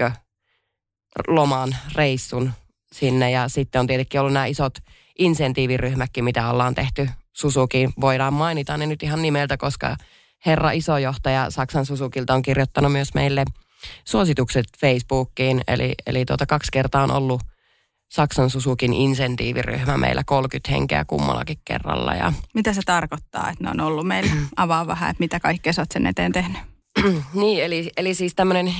loman 1.28 1.76
reissun 1.94 2.52
sinne. 2.92 3.30
Ja 3.30 3.48
sitten 3.48 3.80
on 3.80 3.86
tietenkin 3.86 4.20
ollut 4.20 4.32
nämä 4.32 4.46
isot 4.46 4.74
insentiiviryhmätkin, 5.18 6.24
mitä 6.24 6.50
ollaan 6.50 6.74
tehty 6.74 7.08
Susukiin. 7.32 7.92
Voidaan 8.00 8.32
mainita 8.32 8.76
ne 8.76 8.86
nyt 8.86 9.02
ihan 9.02 9.22
nimeltä, 9.22 9.56
koska 9.56 9.96
herra 10.46 10.70
isojohtaja 10.70 11.50
Saksan 11.50 11.86
Susukilta 11.86 12.34
on 12.34 12.42
kirjoittanut 12.42 12.92
myös 12.92 13.14
meille 13.14 13.44
suositukset 14.04 14.66
Facebookiin. 14.80 15.60
Eli, 15.68 15.94
eli 16.06 16.24
tuota, 16.24 16.46
kaksi 16.46 16.68
kertaa 16.72 17.02
on 17.02 17.10
ollut 17.10 17.42
Saksan 18.10 18.50
Susukin 18.50 18.92
insentiiviryhmä 18.92 19.98
meillä 19.98 20.22
30 20.26 20.70
henkeä 20.70 21.04
kummallakin 21.04 21.58
kerralla. 21.64 22.14
Ja... 22.14 22.32
Mitä 22.54 22.72
se 22.72 22.80
tarkoittaa, 22.86 23.50
että 23.50 23.64
ne 23.64 23.70
on 23.70 23.80
ollut 23.80 24.06
meillä? 24.06 24.32
Avaa 24.56 24.86
vähän, 24.86 25.10
että 25.10 25.20
mitä 25.20 25.40
kaikkea 25.40 25.72
sä 25.72 25.82
oot 25.82 25.92
sen 25.92 26.06
eteen 26.06 26.32
tehnyt. 26.32 26.60
niin, 27.34 27.64
eli, 27.64 27.90
eli 27.96 28.14
siis 28.14 28.34
tämmöinen 28.34 28.74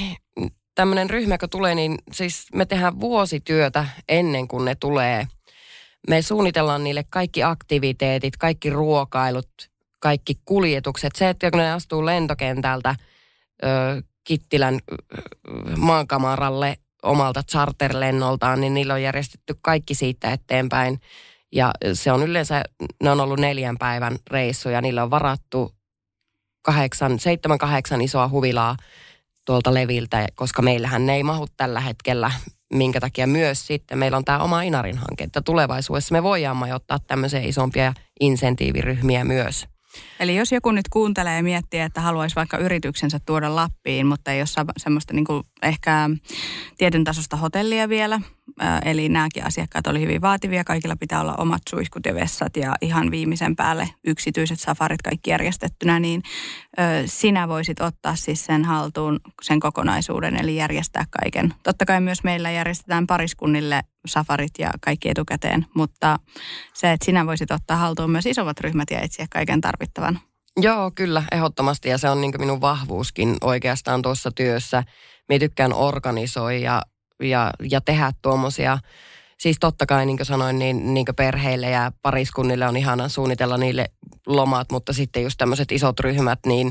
tämmöinen 0.75 1.11
ryhmä, 1.11 1.39
kun 1.39 1.51
tulee, 1.51 1.75
niin 1.75 1.95
siis 2.13 2.47
me 2.55 2.67
tehdään 2.67 3.01
vuosityötä 3.01 3.87
ennen 4.09 4.49
kuin 4.49 4.65
ne 4.65 4.75
tulee. 4.75 5.27
Me 6.09 6.23
suunnitellaan 6.23 6.85
niille 6.85 7.05
kaikki 7.11 7.43
aktiviteetit, 7.43 8.37
kaikki 8.37 8.71
ruokailut, 8.71 9.70
kaikki 10.01 10.35
kuljetukset. 10.45 11.13
Se, 11.17 11.29
että 11.29 11.51
kun 11.51 11.61
ne 11.61 11.73
astuu 11.73 12.07
lentokentältä 12.07 12.95
ö, 13.65 13.67
Kittilän 14.25 14.75
ö, 14.75 14.97
maankamaralle 15.77 16.77
omalta 17.03 17.43
charterlennoltaan, 17.43 18.61
niin 18.61 18.75
niillä 18.75 18.95
on 18.95 19.03
järjestetty 19.03 19.55
kaikki 19.63 19.95
siitä 19.95 20.33
eteenpäin. 20.33 21.01
Ja 21.53 21.71
se 21.93 22.13
on 22.13 22.23
yleensä, 22.23 22.63
ne 23.03 23.11
on 23.11 23.21
ollut 23.21 23.41
neljän 23.41 23.79
päivän 23.79 24.19
reissuja, 24.31 24.81
niillä 24.81 25.03
on 25.03 25.11
varattu 25.11 25.75
kahdeksan, 26.63 27.19
seitsemän, 27.19 27.59
kahdeksan 27.59 28.01
isoa 28.01 28.29
huvilaa 28.29 28.77
tuolta 29.47 29.75
leviltä, 29.75 30.27
koska 30.35 30.63
meillähän 30.63 31.07
ne 31.07 31.15
ei 31.15 31.23
mahu 31.23 31.47
tällä 31.57 31.81
hetkellä, 31.81 32.31
minkä 32.73 33.01
takia 33.01 33.27
myös 33.27 33.67
sitten 33.67 33.99
meillä 33.99 34.17
on 34.17 34.25
tämä 34.25 34.39
oma 34.39 34.63
Inarin 34.63 34.99
hanke, 34.99 35.25
että 35.25 35.41
tulevaisuudessa 35.41 36.13
me 36.13 36.23
voidaan 36.23 36.57
majoittaa 36.57 36.99
tämmöisiä 36.99 37.41
isompia 37.41 37.93
insentiiviryhmiä 38.21 39.25
myös. 39.25 39.67
Eli 40.21 40.37
jos 40.37 40.53
joku 40.53 40.71
nyt 40.71 40.89
kuuntelee 40.89 41.37
ja 41.37 41.43
miettii, 41.43 41.81
että 41.81 42.01
haluaisi 42.01 42.37
vaikka 42.37 42.59
yrityksensä 42.59 43.19
tuoda 43.27 43.55
Lappiin, 43.57 44.07
mutta 44.07 44.33
ei 44.33 44.41
ole 44.41 44.71
semmoista 44.77 45.15
niin 45.15 45.25
kuin 45.25 45.43
ehkä 45.63 46.11
tietyn 46.79 47.05
tasosta 47.05 47.37
hotellia 47.37 47.89
vielä, 47.89 48.21
eli 48.85 49.09
nämäkin 49.09 49.47
asiakkaat 49.47 49.87
oli 49.87 50.01
hyvin 50.01 50.21
vaativia, 50.21 50.65
kaikilla 50.65 50.97
pitää 50.97 51.21
olla 51.21 51.35
omat 51.39 51.63
suihkut 51.71 52.07
ja 52.07 52.15
vessat 52.15 52.57
ja 52.57 52.75
ihan 52.81 53.11
viimeisen 53.11 53.57
päälle 53.57 53.89
yksityiset 54.05 54.61
safarit 54.61 55.03
kaikki 55.03 55.31
järjestettynä, 55.31 56.01
niin 56.01 56.23
sinä 57.07 57.49
voisit 57.49 57.81
ottaa 57.81 58.17
siis 58.17 58.45
sen 58.45 58.65
haltuun 58.65 59.21
sen 59.43 59.61
kokonaisuuden, 59.61 60.37
eli 60.37 60.57
järjestää 60.57 61.05
kaiken. 61.11 61.55
Totta 61.63 61.87
kai 61.87 62.01
myös 62.01 62.25
meillä 62.25 62.51
järjestetään 62.51 63.07
pariskunnille 63.07 63.83
safarit 64.07 64.53
ja 64.59 64.71
kaikki 64.81 65.09
etukäteen, 65.09 65.67
mutta 65.75 66.19
se, 66.75 66.93
että 66.93 67.05
sinä 67.05 67.27
voisit 67.27 67.51
ottaa 67.51 67.77
haltuun 67.77 68.11
myös 68.11 68.27
isommat 68.27 68.61
ryhmät 68.61 68.91
ja 68.91 69.01
etsiä 69.01 69.27
kaiken 69.31 69.61
tarvittavan. 69.61 70.21
Joo, 70.57 70.91
kyllä, 70.95 71.23
ehdottomasti 71.33 71.89
ja 71.89 71.99
se 71.99 72.09
on 72.09 72.21
niin 72.21 72.33
minun 72.39 72.61
vahvuuskin 72.61 73.37
oikeastaan 73.41 74.03
tuossa 74.03 74.31
työssä. 74.31 74.85
Minä 75.31 75.39
tykkään 75.39 75.73
organisoida 75.73 76.59
ja, 76.59 76.83
ja, 77.23 77.51
ja 77.71 77.81
tehdä 77.81 78.13
tuommoisia 78.23 78.79
Siis 79.41 79.57
totta 79.61 79.87
kai, 79.87 80.07
niin 80.07 80.17
kuin 80.17 80.27
sanoin, 80.27 80.59
niin, 80.59 80.95
niin 80.95 81.07
kuin 81.07 81.17
perheille 81.17 81.71
ja 81.71 81.93
pariskunnille 82.03 82.67
on 82.69 82.77
ihana 82.77 83.09
suunnitella 83.09 83.57
niille 83.57 83.91
lomat, 84.27 84.73
mutta 84.73 84.93
sitten 84.93 85.23
just 85.23 85.39
tämmöiset 85.39 85.73
isot 85.73 86.01
ryhmät, 86.01 86.39
niin, 86.47 86.71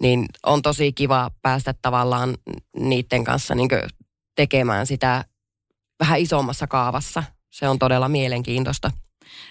niin 0.00 0.26
on 0.46 0.62
tosi 0.62 0.92
kiva 0.92 1.30
päästä 1.42 1.74
tavallaan 1.82 2.34
niiden 2.76 3.24
kanssa 3.24 3.54
niin 3.54 3.68
tekemään 4.34 4.86
sitä 4.86 5.24
vähän 6.00 6.20
isommassa 6.20 6.66
kaavassa. 6.66 7.22
Se 7.50 7.68
on 7.68 7.78
todella 7.78 8.08
mielenkiintoista. 8.08 8.90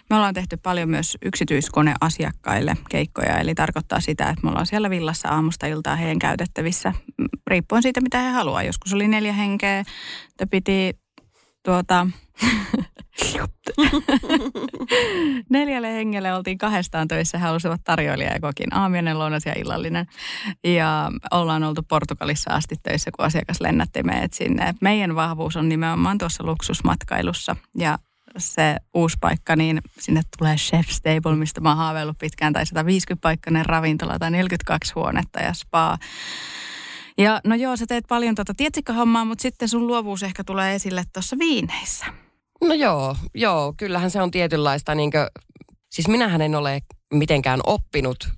Me 0.09 0.15
ollaan 0.15 0.33
tehty 0.33 0.57
paljon 0.57 0.89
myös 0.89 1.17
yksityiskoneasiakkaille 1.21 2.77
keikkoja, 2.89 3.37
eli 3.37 3.55
tarkoittaa 3.55 3.99
sitä, 3.99 4.29
että 4.29 4.43
me 4.43 4.49
ollaan 4.49 4.65
siellä 4.65 4.89
villassa 4.89 5.29
aamusta 5.29 5.67
iltaa 5.67 5.95
heidän 5.95 6.19
käytettävissä, 6.19 6.93
riippuen 7.47 7.83
siitä, 7.83 8.01
mitä 8.01 8.21
he 8.21 8.29
haluaa. 8.29 8.63
Joskus 8.63 8.93
oli 8.93 9.07
neljä 9.07 9.33
henkeä, 9.33 9.79
että 10.29 10.47
piti 10.47 10.99
tuota, 11.63 12.07
Neljälle 15.49 15.93
hengelle 15.93 16.33
oltiin 16.33 16.57
kahdestaan 16.57 17.07
töissä. 17.07 17.37
He 17.37 17.43
halusivat 17.43 17.81
tarjoilija 17.83 18.33
ja 18.33 18.39
kokin 18.39 18.75
aamiainen, 18.75 19.19
lounas 19.19 19.45
ja 19.45 19.53
illallinen. 19.53 20.05
Ja 20.63 21.11
ollaan 21.31 21.63
oltu 21.63 21.83
Portugalissa 21.83 22.53
asti 22.53 22.75
töissä, 22.83 23.11
kun 23.11 23.25
asiakas 23.25 23.61
lennätti 23.61 24.03
meidät 24.03 24.33
sinne. 24.33 24.73
Meidän 24.81 25.15
vahvuus 25.15 25.55
on 25.55 25.69
nimenomaan 25.69 26.17
tuossa 26.17 26.43
luksusmatkailussa. 26.43 27.55
Ja 27.77 27.97
se 28.37 28.75
uusi 28.93 29.17
paikka, 29.21 29.55
niin 29.55 29.81
sinne 29.99 30.21
tulee 30.37 30.55
Chef's 30.55 30.99
Table, 31.03 31.35
mistä 31.35 31.61
mä 31.61 31.69
oon 31.69 31.77
haaveillut 31.77 32.17
pitkään, 32.17 32.53
tai 32.53 32.63
150-paikkainen 32.63 33.65
ravintola 33.65 34.19
tai 34.19 34.31
42 34.31 34.93
huonetta 34.95 35.39
ja 35.39 35.53
spa. 35.53 35.97
Ja 37.17 37.41
no 37.43 37.55
joo, 37.55 37.77
sä 37.77 37.85
teet 37.87 38.05
paljon 38.09 38.35
tuota 38.35 38.53
tietsikkahommaa, 38.57 39.25
mutta 39.25 39.41
sitten 39.41 39.69
sun 39.69 39.87
luovuus 39.87 40.23
ehkä 40.23 40.43
tulee 40.43 40.75
esille 40.75 41.03
tuossa 41.13 41.35
viineissä. 41.39 42.05
No 42.61 42.73
joo, 42.73 43.15
joo, 43.35 43.73
kyllähän 43.77 44.11
se 44.11 44.21
on 44.21 44.31
tietynlaista, 44.31 44.95
niin 44.95 45.11
kuin, 45.11 45.27
siis 45.91 46.07
minähän 46.07 46.41
en 46.41 46.55
ole 46.55 46.81
mitenkään 47.13 47.59
oppinut 47.65 48.29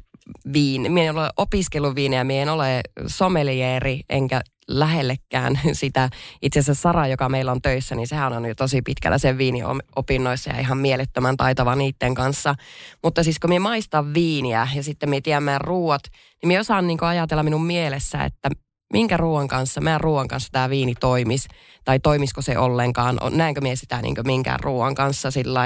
viin, 0.53 0.91
minä 0.91 1.09
en 1.09 1.17
ole 1.17 1.29
opiskellut 1.37 1.95
viiniä, 1.95 2.23
minä 2.23 2.41
en 2.41 2.49
ole 2.49 2.81
sommelieri, 3.07 4.01
enkä 4.09 4.41
lähellekään 4.67 5.59
sitä. 5.73 6.09
Itse 6.41 6.59
asiassa 6.59 6.81
Sara, 6.81 7.07
joka 7.07 7.29
meillä 7.29 7.51
on 7.51 7.61
töissä, 7.61 7.95
niin 7.95 8.07
sehän 8.07 8.33
on 8.33 8.45
jo 8.45 8.55
tosi 8.55 8.81
pitkällä 8.81 9.17
sen 9.17 9.37
viiniopinnoissa 9.37 10.49
ja 10.49 10.59
ihan 10.59 10.77
mielettömän 10.77 11.37
taitava 11.37 11.75
niiden 11.75 12.15
kanssa. 12.15 12.55
Mutta 13.03 13.23
siis 13.23 13.39
kun 13.39 13.49
minä 13.49 13.59
maistan 13.59 14.13
viiniä 14.13 14.67
ja 14.75 14.83
sitten 14.83 15.09
minä 15.09 15.21
tiedän 15.21 15.43
meidän 15.43 15.61
ruuat, 15.61 16.01
niin 16.41 16.47
minä 16.47 16.59
osaan 16.59 16.87
niin 16.87 17.03
ajatella 17.03 17.43
minun 17.43 17.65
mielessä, 17.65 18.23
että 18.23 18.49
minkä 18.93 19.17
ruoan 19.17 19.47
kanssa, 19.47 19.81
meidän 19.81 20.01
ruoan 20.01 20.27
kanssa 20.27 20.49
tämä 20.51 20.69
viini 20.69 20.95
toimis, 20.99 21.47
tai 21.85 21.99
toimisiko 21.99 22.41
se 22.41 22.57
ollenkaan, 22.57 23.19
näenkö 23.31 23.61
minä 23.61 23.75
sitä 23.75 24.01
niin 24.01 24.15
minkään 24.25 24.59
ruoan 24.59 24.95
kanssa 24.95 25.31
sillä 25.31 25.61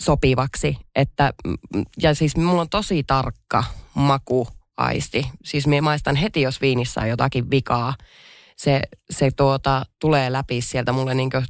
sopivaksi. 0.00 0.76
Että, 0.96 1.32
ja 2.02 2.14
siis 2.14 2.36
mulla 2.36 2.60
on 2.60 2.68
tosi 2.68 3.02
tarkka 3.02 3.64
makuaisti. 3.94 5.26
Siis 5.44 5.66
minä 5.66 5.82
maistan 5.82 6.16
heti, 6.16 6.42
jos 6.42 6.60
viinissä 6.60 7.00
on 7.00 7.08
jotakin 7.08 7.50
vikaa. 7.50 7.94
Se, 8.56 8.80
se 9.10 9.30
tuota, 9.36 9.82
tulee 10.00 10.32
läpi 10.32 10.60
sieltä 10.60 10.92
mulle 10.92 11.14
niin 11.14 11.30
kuin, 11.30 11.44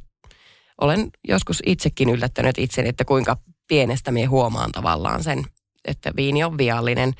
olen 0.81 1.09
joskus 1.27 1.59
itsekin 1.65 2.09
yllättänyt 2.09 2.57
itseni, 2.57 2.89
että 2.89 3.05
kuinka 3.05 3.37
pienestä 3.67 4.11
minä 4.11 4.29
huomaan 4.29 4.71
tavallaan 4.71 5.23
sen, 5.23 5.45
että 5.85 6.11
viini 6.15 6.43
on 6.43 6.57
viallinen. 6.57 7.13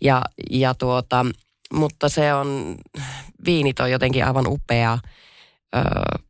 Ja, 0.00 0.22
ja 0.50 0.74
tuota, 0.74 1.26
mutta 1.72 2.08
se 2.08 2.34
on, 2.34 2.76
viinit 3.44 3.80
on 3.80 3.90
jotenkin 3.90 4.24
aivan 4.24 4.46
upea 4.46 4.92
ö, 4.92 5.08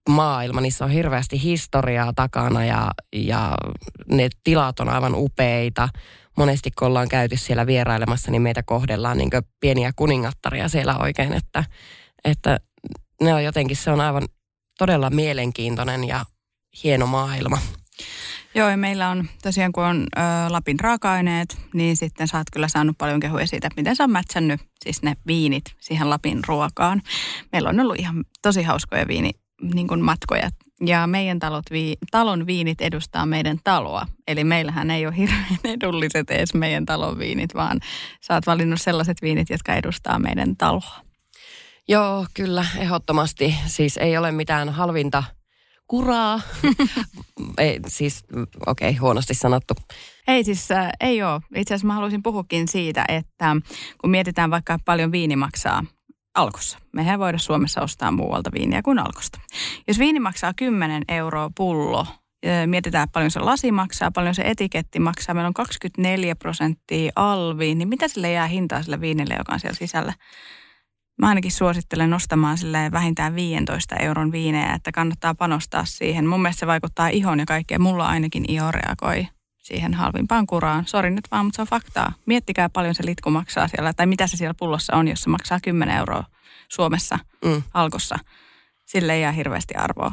maailma. 0.08 0.60
Niissä 0.60 0.84
on 0.84 0.90
hirveästi 0.90 1.42
historiaa 1.42 2.12
takana 2.16 2.64
ja, 2.64 2.90
ja 3.12 3.54
ne 4.10 4.28
tilat 4.44 4.80
on 4.80 4.88
aivan 4.88 5.14
upeita. 5.14 5.88
Monesti 6.36 6.70
kun 6.78 6.88
ollaan 6.88 7.08
käyty 7.08 7.36
siellä 7.36 7.66
vierailemassa, 7.66 8.30
niin 8.30 8.42
meitä 8.42 8.62
kohdellaan 8.62 9.18
niin 9.18 9.30
pieniä 9.60 9.92
kuningattaria 9.96 10.68
siellä 10.68 10.96
oikein, 10.98 11.32
että, 11.32 11.64
että 12.24 12.60
ne 13.22 13.34
on 13.34 13.44
jotenkin, 13.44 13.76
se 13.76 13.90
on 13.90 14.00
aivan 14.00 14.28
todella 14.78 15.10
mielenkiintoinen 15.10 16.04
ja 16.04 16.24
hieno 16.84 17.06
maailma. 17.06 17.58
Joo, 18.54 18.68
ja 18.68 18.76
meillä 18.76 19.08
on 19.08 19.28
tosiaan, 19.42 19.72
kun 19.72 19.84
on 19.84 20.06
ö, 20.16 20.20
Lapin 20.48 20.80
raaka-aineet, 20.80 21.56
niin 21.74 21.96
sitten 21.96 22.28
sä 22.28 22.38
oot 22.38 22.50
kyllä 22.52 22.68
saanut 22.68 22.98
paljon 22.98 23.20
kehuja 23.20 23.46
siitä, 23.46 23.66
että 23.66 23.80
miten 23.80 23.96
sä 23.96 24.04
oot 24.04 24.10
mätsännyt 24.10 24.60
siis 24.84 25.02
ne 25.02 25.16
viinit 25.26 25.64
siihen 25.80 26.10
Lapin 26.10 26.40
ruokaan. 26.46 27.02
Meillä 27.52 27.68
on 27.68 27.80
ollut 27.80 27.98
ihan 27.98 28.24
tosi 28.42 28.62
hauskoja 28.62 29.08
viini, 29.08 29.30
niin 29.74 29.88
kuin 29.88 30.00
matkoja. 30.00 30.50
Ja 30.86 31.06
meidän 31.06 31.38
talot, 31.38 31.64
vii, 31.70 31.96
talon 32.10 32.46
viinit 32.46 32.80
edustaa 32.80 33.26
meidän 33.26 33.58
taloa. 33.64 34.06
Eli 34.28 34.44
meillähän 34.44 34.90
ei 34.90 35.06
ole 35.06 35.16
hirveän 35.16 35.58
edulliset 35.64 36.30
edes 36.30 36.54
meidän 36.54 36.86
talon 36.86 37.18
viinit, 37.18 37.54
vaan 37.54 37.80
sä 38.20 38.34
oot 38.34 38.46
valinnut 38.46 38.80
sellaiset 38.80 39.22
viinit, 39.22 39.50
jotka 39.50 39.74
edustaa 39.74 40.18
meidän 40.18 40.56
taloa. 40.56 41.00
Joo, 41.88 42.26
kyllä, 42.34 42.66
ehdottomasti. 42.78 43.54
Siis 43.66 43.96
ei 43.96 44.16
ole 44.16 44.32
mitään 44.32 44.68
halvinta 44.68 45.24
kuraa. 45.86 46.40
ei, 47.58 47.80
siis, 47.86 48.24
okei, 48.66 48.88
okay, 48.88 49.00
huonosti 49.00 49.34
sanottu. 49.34 49.74
Ei 50.28 50.44
siis, 50.44 50.70
äh, 50.70 50.90
ei 51.00 51.22
ole. 51.22 51.40
Itse 51.54 51.74
asiassa 51.74 51.86
mä 51.86 51.94
haluaisin 51.94 52.22
puhukin 52.22 52.68
siitä, 52.68 53.04
että 53.08 53.56
kun 54.00 54.10
mietitään 54.10 54.50
vaikka 54.50 54.78
paljon 54.84 55.12
viini 55.12 55.36
maksaa 55.36 55.84
alkossa. 56.34 56.78
Mehän 56.92 57.18
voida 57.18 57.38
Suomessa 57.38 57.80
ostaa 57.80 58.10
muualta 58.10 58.50
viiniä 58.52 58.82
kuin 58.82 58.98
alkosta. 58.98 59.40
Jos 59.88 59.98
viini 59.98 60.20
maksaa 60.20 60.52
10 60.56 61.02
euroa 61.08 61.50
pullo, 61.56 62.06
mietitään 62.66 63.08
paljon 63.12 63.30
se 63.30 63.40
lasi 63.40 63.72
maksaa, 63.72 64.10
paljon 64.10 64.34
se 64.34 64.42
etiketti 64.42 64.98
maksaa. 64.98 65.34
Meillä 65.34 65.48
on 65.48 65.54
24 65.54 66.36
prosenttia 66.36 67.12
alvi, 67.16 67.74
niin 67.74 67.88
mitä 67.88 68.08
sille 68.08 68.32
jää 68.32 68.46
hintaa 68.46 68.82
sille 68.82 69.00
viinille, 69.00 69.34
joka 69.38 69.52
on 69.52 69.60
siellä 69.60 69.78
sisällä? 69.78 70.12
Mä 71.22 71.28
ainakin 71.28 71.52
suosittelen 71.52 72.10
nostamaan 72.10 72.58
sille 72.58 72.90
vähintään 72.92 73.34
15 73.34 73.96
euron 73.96 74.32
viinejä, 74.32 74.72
että 74.72 74.92
kannattaa 74.92 75.34
panostaa 75.34 75.84
siihen. 75.84 76.26
Mun 76.26 76.42
mielestä 76.42 76.60
se 76.60 76.66
vaikuttaa 76.66 77.08
ihon 77.08 77.38
ja 77.38 77.46
kaikkeen. 77.46 77.82
Mulla 77.82 78.06
ainakin 78.06 78.44
iho 78.48 78.70
reagoi 78.70 79.28
siihen 79.58 79.94
halvimpaan 79.94 80.46
kuraan. 80.46 80.86
Sori 80.86 81.10
nyt 81.10 81.24
vaan, 81.30 81.44
mutta 81.44 81.56
se 81.56 81.62
on 81.62 81.68
faktaa. 81.68 82.12
Miettikää 82.26 82.68
paljon 82.68 82.94
se 82.94 83.06
litku 83.06 83.30
maksaa 83.30 83.68
siellä, 83.68 83.92
tai 83.92 84.06
mitä 84.06 84.26
se 84.26 84.36
siellä 84.36 84.54
pullossa 84.58 84.96
on, 84.96 85.08
jos 85.08 85.22
se 85.22 85.30
maksaa 85.30 85.58
10 85.62 85.96
euroa 85.96 86.24
Suomessa 86.68 87.18
mm. 87.44 87.62
alkossa. 87.74 88.18
Sille 88.86 89.14
ei 89.14 89.22
jää 89.22 89.32
hirveästi 89.32 89.74
arvoa. 89.74 90.12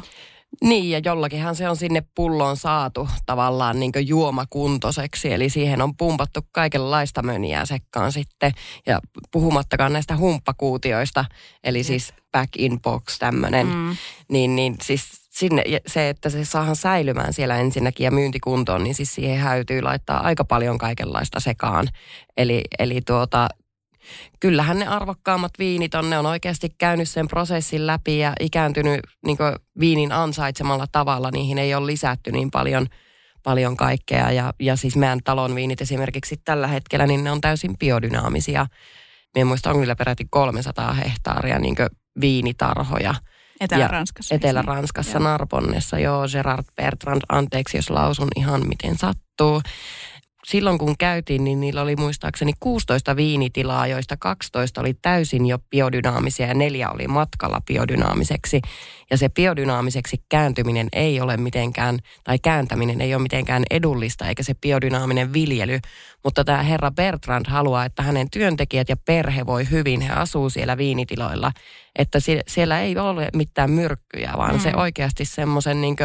Niin, 0.62 0.90
ja 0.90 1.00
jollakinhan 1.04 1.56
se 1.56 1.68
on 1.68 1.76
sinne 1.76 2.02
pulloon 2.14 2.56
saatu 2.56 3.08
tavallaan 3.26 3.80
niin 3.80 3.92
juomakuntoiseksi, 4.00 5.32
eli 5.32 5.50
siihen 5.50 5.82
on 5.82 5.96
pumpattu 5.96 6.40
kaikenlaista 6.52 7.22
möniä 7.22 7.64
sekkaan 7.64 8.12
sitten. 8.12 8.52
Ja 8.86 9.00
puhumattakaan 9.30 9.92
näistä 9.92 10.16
humppakuutioista, 10.16 11.24
eli 11.64 11.82
siis 11.84 12.14
back 12.32 12.56
in 12.58 12.80
box 12.80 13.18
tämmöinen, 13.18 13.66
mm. 13.66 13.96
niin, 14.28 14.56
niin 14.56 14.76
siis 14.82 15.20
sinne, 15.30 15.62
se, 15.86 16.08
että 16.08 16.30
se 16.30 16.44
saahan 16.44 16.76
säilymään 16.76 17.32
siellä 17.32 17.56
ensinnäkin 17.56 18.04
ja 18.04 18.10
myyntikuntoon, 18.10 18.84
niin 18.84 18.94
siis 18.94 19.14
siihen 19.14 19.38
häytyy 19.38 19.82
laittaa 19.82 20.20
aika 20.20 20.44
paljon 20.44 20.78
kaikenlaista 20.78 21.40
sekaan. 21.40 21.88
Eli, 22.36 22.62
eli 22.78 23.00
tuota, 23.00 23.48
kyllähän 24.40 24.78
ne 24.78 24.86
arvokkaammat 24.86 25.52
viinit 25.58 25.94
on, 25.94 26.10
ne 26.10 26.18
on 26.18 26.26
oikeasti 26.26 26.68
käynyt 26.78 27.08
sen 27.08 27.28
prosessin 27.28 27.86
läpi 27.86 28.18
ja 28.18 28.32
ikääntynyt 28.40 29.00
niin 29.26 29.38
viinin 29.80 30.12
ansaitsemalla 30.12 30.86
tavalla. 30.92 31.30
Niihin 31.30 31.58
ei 31.58 31.74
ole 31.74 31.86
lisätty 31.86 32.32
niin 32.32 32.50
paljon, 32.50 32.86
paljon 33.42 33.76
kaikkea. 33.76 34.30
Ja, 34.30 34.52
ja 34.60 34.76
siis 34.76 34.96
meidän 34.96 35.20
talon 35.24 35.54
viinit 35.54 35.80
esimerkiksi 35.80 36.40
tällä 36.44 36.66
hetkellä, 36.66 37.06
niin 37.06 37.24
ne 37.24 37.30
on 37.30 37.40
täysin 37.40 37.78
biodynaamisia. 37.78 38.66
Minä 39.34 39.44
muista 39.44 39.70
on 39.70 39.80
kyllä 39.80 39.96
peräti 39.96 40.26
300 40.30 40.92
hehtaaria 40.92 41.58
niin 41.58 41.76
viinitarhoja. 42.20 43.14
Etelä-Ranskassa. 43.60 44.34
Etelä-Ranskassa, 44.34 45.18
Narbonnessa, 45.18 45.98
joo, 45.98 46.24
Gerard 46.32 46.64
Bertrand, 46.76 47.22
anteeksi 47.28 47.78
jos 47.78 47.90
lausun 47.90 48.28
ihan 48.36 48.68
miten 48.68 48.98
sattuu 48.98 49.62
silloin 50.46 50.78
kun 50.78 50.94
käytiin, 50.98 51.44
niin 51.44 51.60
niillä 51.60 51.82
oli 51.82 51.96
muistaakseni 51.96 52.52
16 52.60 53.16
viinitilaa, 53.16 53.86
joista 53.86 54.16
12 54.16 54.80
oli 54.80 54.94
täysin 54.94 55.46
jo 55.46 55.58
biodynaamisia 55.70 56.46
ja 56.46 56.54
neljä 56.54 56.90
oli 56.90 57.08
matkalla 57.08 57.60
biodynaamiseksi. 57.66 58.60
Ja 59.10 59.16
se 59.16 59.28
biodynaamiseksi 59.28 60.24
kääntyminen 60.28 60.88
ei 60.92 61.20
ole 61.20 61.36
mitenkään, 61.36 61.98
tai 62.24 62.38
kääntäminen 62.38 63.00
ei 63.00 63.14
ole 63.14 63.22
mitenkään 63.22 63.62
edullista, 63.70 64.28
eikä 64.28 64.42
se 64.42 64.54
biodynaaminen 64.54 65.32
viljely. 65.32 65.78
Mutta 66.24 66.44
tämä 66.44 66.62
herra 66.62 66.90
Bertrand 66.90 67.46
haluaa, 67.48 67.84
että 67.84 68.02
hänen 68.02 68.30
työntekijät 68.30 68.88
ja 68.88 68.96
perhe 68.96 69.46
voi 69.46 69.70
hyvin, 69.70 70.00
he 70.00 70.12
asuu 70.12 70.50
siellä 70.50 70.76
viinitiloilla. 70.76 71.52
Että 71.96 72.18
siellä 72.46 72.80
ei 72.80 72.98
ole 72.98 73.28
mitään 73.34 73.70
myrkkyjä, 73.70 74.32
vaan 74.36 74.54
mm. 74.54 74.60
se 74.60 74.72
oikeasti 74.76 75.24
semmoisen 75.24 75.80
niin 75.80 75.96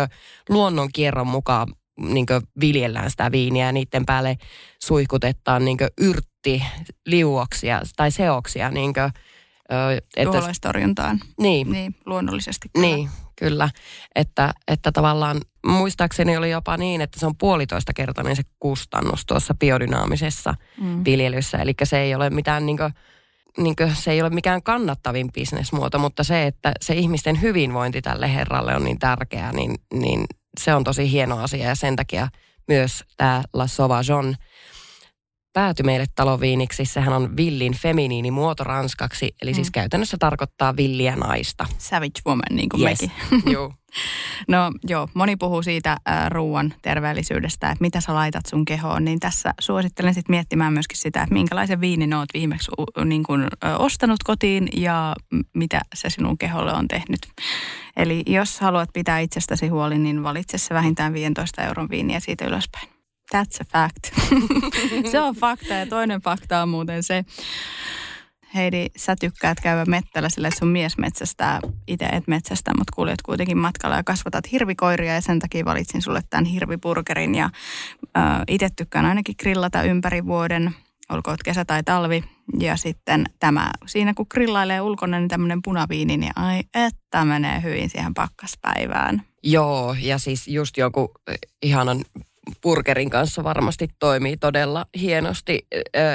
luonnon 0.50 0.89
kierron 0.93 1.28
mukaan 1.28 1.67
niin 1.97 2.25
viljellään 2.60 3.12
sitä 3.12 3.31
viiniä 3.31 3.65
ja 3.65 3.71
niiden 3.71 4.05
päälle 4.05 4.38
suihkutetaan 4.84 5.65
niin 5.65 5.77
yrtti 5.97 6.63
liuoksia 7.05 7.81
tai 7.95 8.12
seoksia. 8.12 8.69
Niin 8.69 8.93
kuin, 8.93 9.12
että, 10.17 10.31
Tuolaistorjuntaan. 10.31 11.19
Niin. 11.39 11.71
niin. 11.71 11.95
luonnollisesti. 12.05 12.69
Kyllä. 12.73 12.88
Niin, 12.88 13.10
kyllä. 13.39 13.69
Että, 14.15 14.53
että 14.67 14.91
tavallaan 14.91 15.41
muistaakseni 15.65 16.38
oli 16.38 16.51
jopa 16.51 16.77
niin, 16.77 17.01
että 17.01 17.19
se 17.19 17.25
on 17.25 17.38
puolitoista 17.38 17.93
kertainen 17.93 18.36
se 18.36 18.43
kustannus 18.60 19.25
tuossa 19.25 19.53
biodynaamisessa 19.53 20.55
mm. 20.81 21.05
viljelyssä. 21.05 21.58
Eli 21.58 21.73
se 21.84 21.99
ei 21.99 22.15
ole 22.15 22.29
mitään 22.29 22.65
niin 22.65 22.77
kuin, 22.77 22.93
niin 23.58 23.75
kuin, 23.75 23.95
se 23.95 24.12
ei 24.12 24.21
ole 24.21 24.29
mikään 24.29 24.63
kannattavin 24.63 25.31
bisnesmuoto, 25.31 25.99
mutta 25.99 26.23
se, 26.23 26.47
että 26.47 26.71
se 26.81 26.93
ihmisten 26.93 27.41
hyvinvointi 27.41 28.01
tälle 28.01 28.34
herralle 28.34 28.75
on 28.75 28.84
niin 28.84 28.99
tärkeää, 28.99 29.51
niin, 29.51 29.75
niin 29.93 30.25
se 30.60 30.74
on 30.74 30.84
tosi 30.84 31.12
hieno 31.12 31.44
asia 31.44 31.68
ja 31.68 31.76
sen 31.76 31.96
takia 31.96 32.28
myös 32.68 33.04
tämä 33.18 33.44
La 33.54 33.68
Sauvageon 33.68 34.36
pääty 35.56 35.84
meille 35.84 36.06
taloviiniksi. 36.15 36.86
Sehän 36.86 37.13
on 37.13 37.38
villin 37.38 37.74
feminiini 37.74 38.32
muoto 38.32 38.63
ranskaksi, 38.63 39.26
eli 39.26 39.34
siis 39.41 39.54
mm. 39.54 39.56
siis 39.56 39.72
käytännössä 39.72 40.18
tarkoittaa 40.20 40.78
villiä 40.78 41.15
naista. 41.15 41.65
Savage 41.78 42.22
woman, 42.28 42.56
niin 42.56 42.70
kuin 42.70 42.88
yes. 42.88 43.02
mekin. 43.02 43.12
Joo. 43.54 43.74
no 44.48 44.72
joo, 44.88 45.08
moni 45.13 45.36
puhuu 45.36 45.63
siitä 45.63 45.91
äh, 45.91 46.30
ruoan 46.30 46.74
terveellisyydestä, 46.82 47.72
että 47.72 47.82
mitä 47.82 48.02
sä 48.02 48.13
laitat 48.13 48.46
sun 48.46 48.65
kehoon, 48.65 49.06
niin 49.06 49.20
tässä 49.20 49.54
suosittelen 49.60 50.13
sitten 50.13 50.34
miettimään 50.34 50.74
myöskin 50.74 50.98
sitä, 50.98 51.22
että 51.22 51.34
minkälaisen 51.34 51.82
viinin 51.82 52.13
oot 52.13 52.30
viimeksi 52.34 52.72
niin 53.06 53.24
kun, 53.24 53.44
ö, 53.44 53.78
ostanut 53.78 54.24
kotiin 54.24 54.70
ja 54.78 55.15
mitä 55.54 55.82
se 55.96 56.10
sinun 56.10 56.38
keholle 56.38 56.74
on 56.74 56.88
tehnyt. 56.88 57.20
Eli 57.98 58.24
jos 58.28 58.60
haluat 58.60 58.89
pitää 58.94 59.20
itsestäsi 59.20 59.68
huoli, 59.68 59.98
niin 59.98 60.24
valitse 60.24 60.58
se 60.58 60.74
vähintään 60.74 61.13
15 61.13 61.63
euron 61.63 61.89
viiniä 61.89 62.20
siitä 62.20 62.46
ylöspäin. 62.46 62.94
That's 63.35 63.61
a 63.61 63.65
fact. 63.71 64.31
se 65.11 65.19
on 65.19 65.35
fakta 65.35 65.73
ja 65.73 65.85
toinen 65.85 66.21
fakta 66.21 66.61
on 66.61 66.69
muuten 66.69 67.03
se, 67.03 67.25
Heidi, 68.55 68.85
sä 68.95 69.15
tykkäät 69.19 69.59
käydä 69.61 69.85
mettällä 69.85 70.29
sillä, 70.29 70.47
että 70.47 70.59
sun 70.59 70.67
mies 70.67 70.97
metsästää, 70.97 71.59
itse 71.88 72.05
et 72.05 72.27
metsästä, 72.27 72.71
mutta 72.77 72.93
kuljet 72.95 73.21
kuitenkin 73.21 73.57
matkalla 73.57 73.95
ja 73.95 74.03
kasvatat 74.03 74.51
hirvikoiria 74.51 75.13
ja 75.13 75.21
sen 75.21 75.39
takia 75.39 75.65
valitsin 75.65 76.01
sulle 76.01 76.21
tämän 76.29 76.45
hirviburgerin 76.45 77.35
ja 77.35 77.49
äh, 78.17 78.41
itse 78.47 78.69
tykkään 78.75 79.05
ainakin 79.05 79.35
grillata 79.39 79.83
ympäri 79.83 80.25
vuoden, 80.25 80.75
olkoon 81.09 81.38
kesä 81.45 81.65
tai 81.65 81.83
talvi. 81.83 82.23
Ja 82.59 82.77
sitten 82.77 83.25
tämä, 83.39 83.71
siinä 83.85 84.13
kun 84.13 84.25
grillailee 84.29 84.81
ulkona, 84.81 85.19
niin 85.19 85.29
tämmöinen 85.29 85.61
punaviini, 85.61 86.17
niin 86.17 86.33
ai 86.35 86.61
että 86.73 87.25
menee 87.25 87.61
hyvin 87.61 87.89
siihen 87.89 88.13
pakkaspäivään. 88.13 89.21
Joo, 89.43 89.95
ja 90.01 90.17
siis 90.17 90.47
just 90.47 90.77
joku 90.77 91.11
ihanan 91.63 92.05
burgerin 92.63 93.10
kanssa 93.10 93.43
varmasti 93.43 93.88
toimii 93.99 94.38
todella 94.38 94.86
hienosti. 94.99 95.67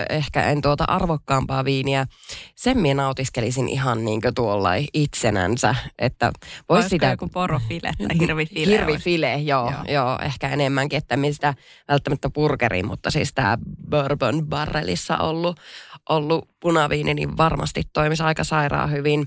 Ehkä 0.08 0.44
en 0.44 0.62
tuota 0.62 0.84
arvokkaampaa 0.84 1.64
viiniä. 1.64 2.06
Sen 2.54 2.78
minä 2.78 3.02
nautiskelisin 3.02 3.68
ihan 3.68 4.04
niin 4.04 4.20
kuin 4.20 4.34
tuolla 4.34 4.70
itsenänsä. 4.94 5.74
Että 5.98 6.32
vois 6.68 6.88
sitä... 6.88 7.10
joku 7.10 7.28
porofile 7.28 7.92
tai 7.98 8.18
hirvifile? 8.18 8.72
Hirvifile, 8.72 9.34
joo, 9.36 9.70
joo. 9.70 9.84
joo. 9.88 10.18
Ehkä 10.22 10.48
enemmänkin, 10.48 10.96
että 10.96 11.16
mistä 11.16 11.54
välttämättä 11.88 12.30
burgeri, 12.30 12.82
mutta 12.82 13.10
siis 13.10 13.32
tämä 13.34 13.58
bourbon 13.90 14.46
barrelissa 14.46 15.18
ollut, 15.18 15.60
ollut 16.08 16.48
punaviini, 16.60 17.14
niin 17.14 17.36
varmasti 17.36 17.82
toimisi 17.92 18.22
aika 18.22 18.44
sairaan 18.44 18.90
hyvin. 18.90 19.26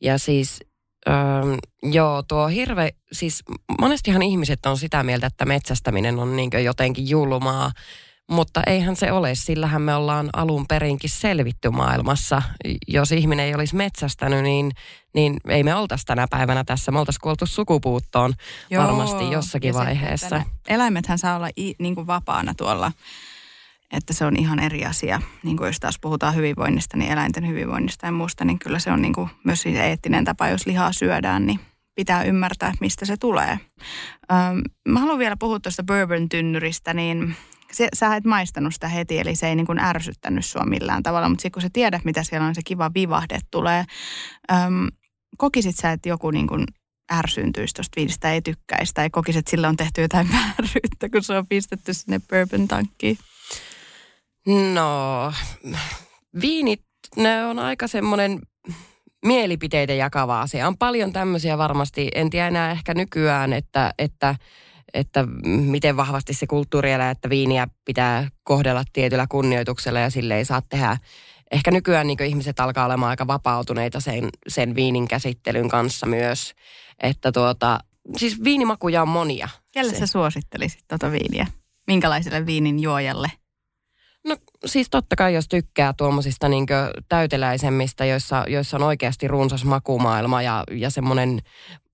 Ja 0.00 0.18
siis 0.18 0.60
Öö, 1.08 1.14
joo, 1.82 2.22
tuo 2.22 2.46
hirve, 2.46 2.90
siis 3.12 3.42
monestihan 3.80 4.22
ihmiset 4.22 4.66
on 4.66 4.78
sitä 4.78 5.02
mieltä, 5.02 5.26
että 5.26 5.44
metsästäminen 5.44 6.18
on 6.18 6.36
niin 6.36 6.50
jotenkin 6.64 7.08
julmaa, 7.08 7.72
mutta 8.30 8.62
eihän 8.66 8.96
se 8.96 9.12
ole, 9.12 9.34
sillähän 9.34 9.82
me 9.82 9.94
ollaan 9.94 10.30
alun 10.32 10.66
perinkin 10.66 11.10
selvitty 11.10 11.70
maailmassa. 11.70 12.42
Jos 12.88 13.12
ihminen 13.12 13.46
ei 13.46 13.54
olisi 13.54 13.76
metsästänyt, 13.76 14.42
niin, 14.42 14.72
niin 15.14 15.36
ei 15.48 15.62
me 15.62 15.74
oltaisi 15.74 16.06
tänä 16.06 16.26
päivänä 16.30 16.64
tässä. 16.64 16.92
Me 16.92 16.98
oltaisiin 16.98 17.20
kuoltu 17.20 17.46
sukupuuttoon 17.46 18.34
Joo, 18.70 18.84
varmasti 18.84 19.30
jossakin 19.30 19.74
vaiheessa. 19.74 20.42
Eläimethän 20.68 21.18
saa 21.18 21.36
olla 21.36 21.48
i, 21.58 21.74
niin 21.78 21.94
kuin 21.94 22.06
vapaana 22.06 22.54
tuolla 22.54 22.92
että 23.96 24.12
se 24.12 24.24
on 24.24 24.36
ihan 24.36 24.58
eri 24.58 24.84
asia. 24.84 25.22
Niin 25.42 25.56
kuin 25.56 25.66
jos 25.66 25.80
taas 25.80 25.98
puhutaan 26.00 26.34
hyvinvoinnista, 26.34 26.96
niin 26.96 27.12
eläinten 27.12 27.48
hyvinvoinnista 27.48 28.06
ja 28.06 28.12
muusta, 28.12 28.44
niin 28.44 28.58
kyllä 28.58 28.78
se 28.78 28.90
on 28.90 29.02
niin 29.02 29.12
kuin 29.12 29.30
myös 29.44 29.62
siis 29.62 29.76
eettinen 29.76 30.24
tapa, 30.24 30.48
jos 30.48 30.66
lihaa 30.66 30.92
syödään, 30.92 31.46
niin 31.46 31.60
pitää 31.94 32.24
ymmärtää, 32.24 32.72
mistä 32.80 33.04
se 33.04 33.16
tulee. 33.16 33.58
Öm, 34.32 34.62
mä 34.88 35.00
haluan 35.00 35.18
vielä 35.18 35.36
puhua 35.36 35.60
tuosta 35.60 35.82
bourbon-tynnyristä, 35.82 36.94
niin 36.94 37.36
se, 37.72 37.88
sä 37.94 38.16
et 38.16 38.24
maistanut 38.24 38.74
sitä 38.74 38.88
heti, 38.88 39.18
eli 39.18 39.36
se 39.36 39.48
ei 39.48 39.56
niin 39.56 39.66
kuin 39.66 39.78
ärsyttänyt 39.78 40.46
sua 40.46 40.64
millään 40.64 41.02
tavalla, 41.02 41.28
mutta 41.28 41.42
sitten 41.42 41.52
kun 41.52 41.62
sä 41.62 41.68
tiedät, 41.72 42.04
mitä 42.04 42.22
siellä 42.22 42.46
on, 42.46 42.54
se 42.54 42.60
kiva 42.64 42.90
vivahde 42.94 43.38
tulee. 43.50 43.84
Öm, 44.52 44.88
kokisit 45.38 45.76
sä, 45.76 45.92
että 45.92 46.08
joku 46.08 46.30
niin 46.30 46.46
kuin 46.46 46.64
ärsyyntyisi 47.12 47.74
tuosta 47.74 47.96
viinistä, 47.96 48.32
ei 48.32 48.42
tykkäisi, 48.42 48.94
tai 48.94 49.10
kokisit, 49.10 49.38
että 49.38 49.50
sillä 49.50 49.68
on 49.68 49.76
tehty 49.76 50.02
jotain 50.02 50.28
vääryyttä, 50.32 51.08
kun 51.12 51.22
se 51.22 51.38
on 51.38 51.46
pistetty 51.46 51.94
sinne 51.94 52.20
bourbon-tankkiin? 52.28 53.18
No, 54.46 55.32
viinit, 56.40 56.82
ne 57.16 57.44
on 57.44 57.58
aika 57.58 57.88
semmoinen 57.88 58.40
mielipiteitä 59.24 59.92
jakava 59.92 60.40
asia. 60.40 60.68
On 60.68 60.78
paljon 60.78 61.12
tämmöisiä 61.12 61.58
varmasti, 61.58 62.08
en 62.14 62.30
tiedä 62.30 62.48
enää 62.48 62.70
ehkä 62.70 62.94
nykyään, 62.94 63.52
että, 63.52 63.94
että, 63.98 64.36
että 64.94 65.26
miten 65.46 65.96
vahvasti 65.96 66.34
se 66.34 66.46
kulttuuri 66.46 66.92
elää, 66.92 67.10
että 67.10 67.30
viiniä 67.30 67.68
pitää 67.84 68.28
kohdella 68.42 68.84
tietyllä 68.92 69.26
kunnioituksella 69.28 70.00
ja 70.00 70.10
sille 70.10 70.36
ei 70.36 70.44
saa 70.44 70.62
tehdä 70.62 70.96
ehkä 71.52 71.70
nykyään 71.70 72.06
niin 72.06 72.22
ihmiset 72.22 72.60
alkaa 72.60 72.86
olemaan 72.86 73.10
aika 73.10 73.26
vapautuneita 73.26 74.00
sen, 74.00 74.28
sen 74.48 74.74
viinin 74.74 75.08
käsittelyn 75.08 75.68
kanssa 75.68 76.06
myös. 76.06 76.54
Että 77.02 77.32
tuota, 77.32 77.78
siis 78.16 78.44
viinimakuja 78.44 79.02
on 79.02 79.08
monia. 79.08 79.48
Kelle 79.72 79.92
Se- 79.92 79.98
sä 79.98 80.06
suosittelisit 80.06 80.80
tuota 80.88 81.12
viiniä? 81.12 81.46
Minkälaiselle 81.86 82.46
viinin 82.46 82.80
juojalle? 82.80 83.30
No 84.24 84.36
siis 84.66 84.90
totta 84.90 85.16
kai, 85.16 85.34
jos 85.34 85.48
tykkää 85.48 85.92
tuommoisista 85.96 86.48
niin 86.48 86.66
täyteläisemmistä, 87.08 88.04
joissa, 88.04 88.44
joissa 88.48 88.76
on 88.76 88.82
oikeasti 88.82 89.28
runsas 89.28 89.64
makumaailma 89.64 90.42
ja, 90.42 90.64
ja 90.70 90.90
semmoinen 90.90 91.40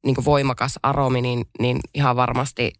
niin 0.05 0.25
voimakas 0.25 0.79
aromi, 0.83 1.21
niin, 1.21 1.45
niin 1.59 1.81
ihan 1.95 2.17
varmasti 2.17 2.73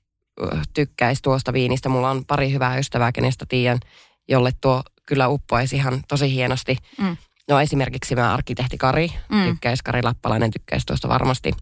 tykkäisi 0.75 1.23
tuosta 1.23 1.53
viinistä. 1.53 1.89
Mulla 1.89 2.11
on 2.11 2.25
pari 2.25 2.53
hyvää 2.53 2.79
ystävää, 2.79 3.13
kenestä 3.13 3.45
tiedän, 3.49 3.79
jolle 4.29 4.51
tuo 4.61 4.83
kyllä 5.07 5.29
uppoaisi 5.29 5.77
ihan 5.77 6.03
tosi 6.09 6.35
hienosti. 6.35 6.77
Mm. 6.99 7.17
No 7.49 7.61
esimerkiksi 7.61 8.15
mä 8.15 8.35
arkkitehti 8.35 8.79
Kari, 8.79 9.13
Mm. 9.29 9.45
tykkäisi 9.45 9.85
Kari 9.85 10.03
Lappalainen, 10.03 10.51
tykkäisi 10.51 10.87
tuosta 10.87 11.09
varmasti. 11.09 11.53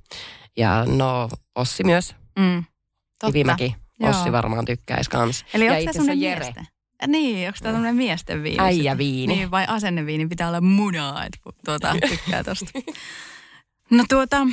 Ja 0.56 0.84
no 0.84 1.28
Ossi 1.54 1.84
myös, 1.84 2.14
Mm. 2.38 2.64
Totta. 3.18 3.32
Kivimäki, 3.32 3.74
Joo. 4.00 4.10
Ossi 4.10 4.32
varmaan 4.32 4.64
tykkäisi 4.64 5.10
kans. 5.10 5.44
Eli 5.54 5.66
ja 5.66 5.72
onko 5.72 5.82
itse 5.82 5.92
tämä 5.92 6.02
asiassa 6.02 6.14
semmoinen 6.14 6.56
Jere. 6.56 6.66
Niin, 7.06 7.48
onko 7.48 7.58
tämä 7.62 7.72
tämmöinen 7.72 7.96
miesten 7.96 8.42
viini? 8.42 8.64
Äijäviini. 8.64 9.34
Niin, 9.34 9.50
vai 9.50 9.64
asenneviini 9.68 10.26
pitää 10.26 10.48
olla 10.48 10.60
munaa, 10.60 11.24
että 11.24 11.38
tuota, 11.64 11.94
tykkää 12.08 12.44
tosta. 12.44 12.70
No 13.90 14.04
tuota, 14.08 14.46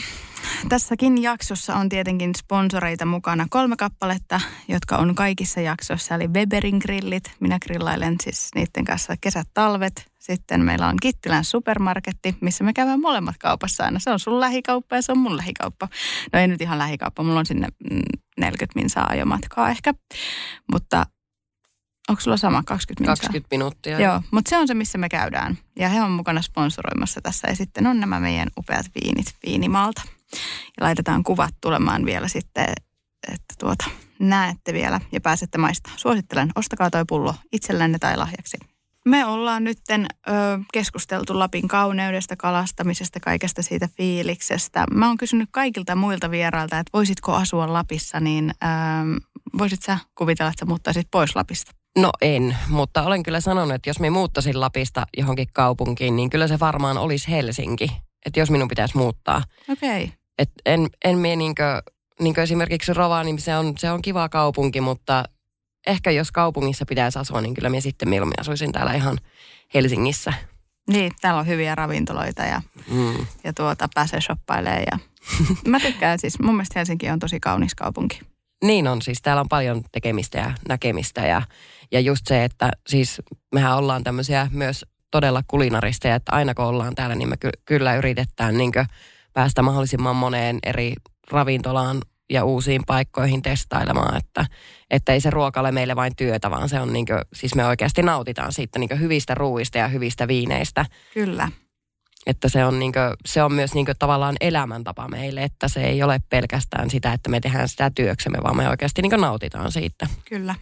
tässäkin 0.70 1.24
jaksossa 1.24 1.76
on 1.76 1.90
tietenkin 1.90 2.36
sponsoreita 2.36 3.06
mukana 3.06 3.48
kolme 3.50 3.76
kappaletta, 3.76 4.42
jotka 4.68 4.98
on 4.98 5.16
kaikissa 5.16 5.62
jaksoissa. 5.62 6.16
Eli 6.16 6.28
Weberin 6.28 6.78
grillit, 6.78 7.24
minä 7.40 7.60
grillailen 7.60 8.16
siis 8.24 8.50
niiden 8.56 8.86
kanssa 8.86 9.14
kesät, 9.22 9.48
talvet. 9.54 10.12
Sitten 10.20 10.62
meillä 10.62 10.88
on 10.88 10.96
Kittilän 11.02 11.44
supermarketti, 11.44 12.36
missä 12.42 12.64
me 12.64 12.74
käydään 12.74 13.02
molemmat 13.02 13.36
kaupassa 13.40 13.84
aina. 13.84 14.00
Se 14.00 14.12
on 14.12 14.20
sun 14.20 14.40
lähikauppa 14.40 14.96
ja 14.96 15.02
se 15.02 15.12
on 15.12 15.18
mun 15.18 15.38
lähikauppa. 15.38 15.88
No 16.34 16.40
ei 16.40 16.48
nyt 16.48 16.62
ihan 16.62 16.78
lähikauppa, 16.78 17.24
mulla 17.24 17.40
on 17.40 17.46
sinne 17.46 17.68
mm, 17.92 18.02
40 18.38 18.80
minsaa 18.80 19.08
ajomatkaa 19.10 19.70
ehkä. 19.70 19.94
Mutta 20.72 21.06
onko 22.10 22.22
sulla 22.22 22.38
sama 22.38 22.64
20 22.64 23.02
minsaa? 23.02 23.16
20 23.16 23.48
minuuttia. 23.52 24.00
Joo, 24.00 24.22
mutta 24.32 24.50
se 24.50 24.58
on 24.58 24.68
se, 24.68 24.74
missä 24.74 24.98
me 24.98 25.10
käydään. 25.10 25.58
Ja 25.80 25.90
he 25.90 26.02
on 26.02 26.12
mukana 26.12 26.42
sponsoroimassa 26.42 27.22
tässä. 27.22 27.48
Ja 27.48 27.56
sitten 27.56 27.88
on 27.88 28.00
nämä 28.00 28.20
meidän 28.20 28.48
upeat 28.58 28.86
viinit 29.02 29.26
Viinimalta. 29.46 30.02
Ja 30.78 30.82
laitetaan 30.82 31.24
kuvat 31.24 31.56
tulemaan 31.62 32.06
vielä 32.06 32.28
sitten, 32.28 32.66
että 33.34 33.54
tuota, 33.60 33.86
näette 34.20 34.74
vielä 34.74 35.02
ja 35.12 35.22
pääsette 35.22 35.58
maistamaan. 35.58 36.00
Suosittelen, 36.00 36.52
ostakaa 36.56 36.90
toi 36.90 37.04
pullo 37.08 37.36
itsellenne 37.52 38.00
tai 38.00 38.18
lahjaksi. 38.18 38.58
Me 39.06 39.26
ollaan 39.26 39.64
ö, 39.68 40.04
keskusteltu 40.74 41.40
Lapin 41.40 41.68
kauneudesta, 41.68 42.36
kalastamisesta, 42.36 43.20
kaikesta 43.20 43.62
siitä 43.62 43.90
fiiliksestä. 43.98 44.86
Mä 44.92 45.08
oon 45.08 45.18
kysynyt 45.18 45.50
kaikilta 45.52 45.96
muilta 45.96 46.32
vierailta, 46.32 46.80
että 46.80 46.90
voisitko 46.94 47.34
asua 47.34 47.74
Lapissa, 47.74 48.20
niin 48.20 48.50
ö, 48.50 48.68
voisit 49.58 49.82
sä 49.82 49.98
kuvitella, 50.16 50.50
että 50.50 50.60
sä 50.60 50.66
muuttaisit 50.66 51.08
pois 51.12 51.36
Lapista? 51.36 51.72
No 51.98 52.12
en, 52.22 52.58
mutta 52.70 53.04
olen 53.04 53.24
kyllä 53.24 53.42
sanonut, 53.42 53.76
että 53.76 53.90
jos 53.90 54.00
me 54.00 54.10
muuttaisin 54.10 54.60
Lapista 54.60 55.08
johonkin 55.18 55.48
kaupunkiin, 55.54 56.16
niin 56.16 56.30
kyllä 56.30 56.48
se 56.48 56.60
varmaan 56.60 56.98
olisi 56.98 57.32
Helsinki. 57.32 57.92
Että 58.26 58.40
jos 58.40 58.52
minun 58.52 58.68
pitäisi 58.68 58.98
muuttaa. 58.98 59.44
Okei. 59.70 60.04
Okay. 60.04 60.16
Et 60.38 60.50
en, 60.66 60.88
en 61.06 61.18
mie 61.18 61.36
niinkö, 61.36 61.82
niinkö 62.20 62.44
esimerkiksi 62.44 62.94
Rovaniemi, 62.94 63.42
se 63.42 63.58
on, 63.58 63.74
se 63.78 63.92
on 63.92 64.02
kiva 64.02 64.30
kaupunki, 64.30 64.82
mutta 64.82 65.24
ehkä 65.88 66.12
jos 66.12 66.32
kaupungissa 66.32 66.86
pitäisi 66.86 67.20
asua, 67.20 67.42
niin 67.42 67.54
kyllä 67.54 67.70
minä 67.70 67.82
sitten 67.82 68.10
mieluummin 68.10 68.40
asuisin 68.40 68.72
täällä 68.72 68.94
ihan 68.94 69.18
Helsingissä. 69.74 70.34
Niin, 70.90 71.12
täällä 71.22 71.40
on 71.40 71.48
hyviä 71.48 71.76
ravintoloita 71.76 72.44
ja, 72.44 72.62
Mm. 72.88 73.26
ja 73.44 73.54
tuota, 73.54 73.90
pääsee 73.94 74.22
shoppailemaan. 74.22 74.84
Ja... 74.92 75.00
Mä 75.72 75.80
tykkään 75.80 76.20
siis, 76.20 76.40
mun 76.40 76.56
mielestä 76.56 76.80
Helsinki 76.80 77.10
on 77.10 77.20
tosi 77.20 77.40
kaunis 77.40 77.76
kaupunki. 77.76 78.20
Niin 78.64 78.88
on, 78.88 79.02
siis 79.02 79.22
täällä 79.22 79.42
on 79.42 79.50
paljon 79.50 79.84
tekemistä 79.92 80.38
ja 80.38 80.52
näkemistä 80.70 81.22
ja, 81.22 81.42
ja 81.92 82.00
just 82.00 82.22
se, 82.28 82.44
että 82.44 82.72
siis 82.88 83.22
mehän 83.54 83.78
ollaan 83.78 84.04
tämmöisiä 84.04 84.48
myös 84.52 84.86
todella 85.12 85.44
kulinaristeja, 85.48 86.16
että 86.16 86.32
aina 86.32 86.54
kun 86.54 86.66
ollaan 86.66 86.96
täällä, 86.96 87.16
niin 87.16 87.30
me 87.30 87.38
ky- 87.38 87.50
kyllä 87.66 87.96
yritetään 87.96 88.58
niin 88.58 88.72
päästä 89.34 89.62
mahdollisimman 89.62 90.16
moneen 90.16 90.60
eri 90.64 90.94
ravintolaan 91.32 92.02
ja 92.30 92.44
uusiin 92.44 92.82
paikkoihin 92.88 93.42
testailemaan, 93.42 94.18
että, 94.18 94.46
että 94.92 95.14
ei 95.14 95.22
se 95.22 95.30
ruoka 95.30 95.60
ole 95.60 95.72
meille 95.72 95.96
vain 95.96 96.16
työtä, 96.16 96.52
vaan 96.52 96.70
se 96.70 96.80
on 96.80 96.94
niin 96.94 97.06
kuin, 97.06 97.22
siis 97.34 97.56
me 97.56 97.66
oikeasti 97.66 98.02
nautitaan 98.02 98.54
siitä 98.54 98.80
niin 98.80 99.00
hyvistä 99.00 99.36
ruuista 99.36 99.78
ja 99.78 99.88
hyvistä 99.88 100.28
viineistä, 100.28 100.86
Kyllä. 101.14 101.50
että 102.26 102.50
se 102.50 102.66
on, 102.66 102.80
niin 102.80 102.94
kuin, 102.94 103.14
se 103.26 103.44
on 103.44 103.54
myös 103.54 103.74
niin 103.74 103.86
kuin 103.86 103.96
tavallaan 104.00 104.36
elämäntapa 104.42 105.08
meille, 105.08 105.44
että 105.44 105.68
se 105.68 105.84
ei 105.84 106.04
ole 106.04 106.20
pelkästään 106.30 106.90
sitä, 106.90 107.14
että 107.14 107.30
me 107.30 107.40
tehdään 107.40 107.70
sitä 107.70 107.92
työksemme, 107.96 108.38
vaan 108.44 108.58
me 108.58 108.70
oikeasti 108.70 109.02
niin 109.02 109.22
nautitaan 109.22 109.72
siitä. 109.72 110.08
Kyllä. 110.30 110.56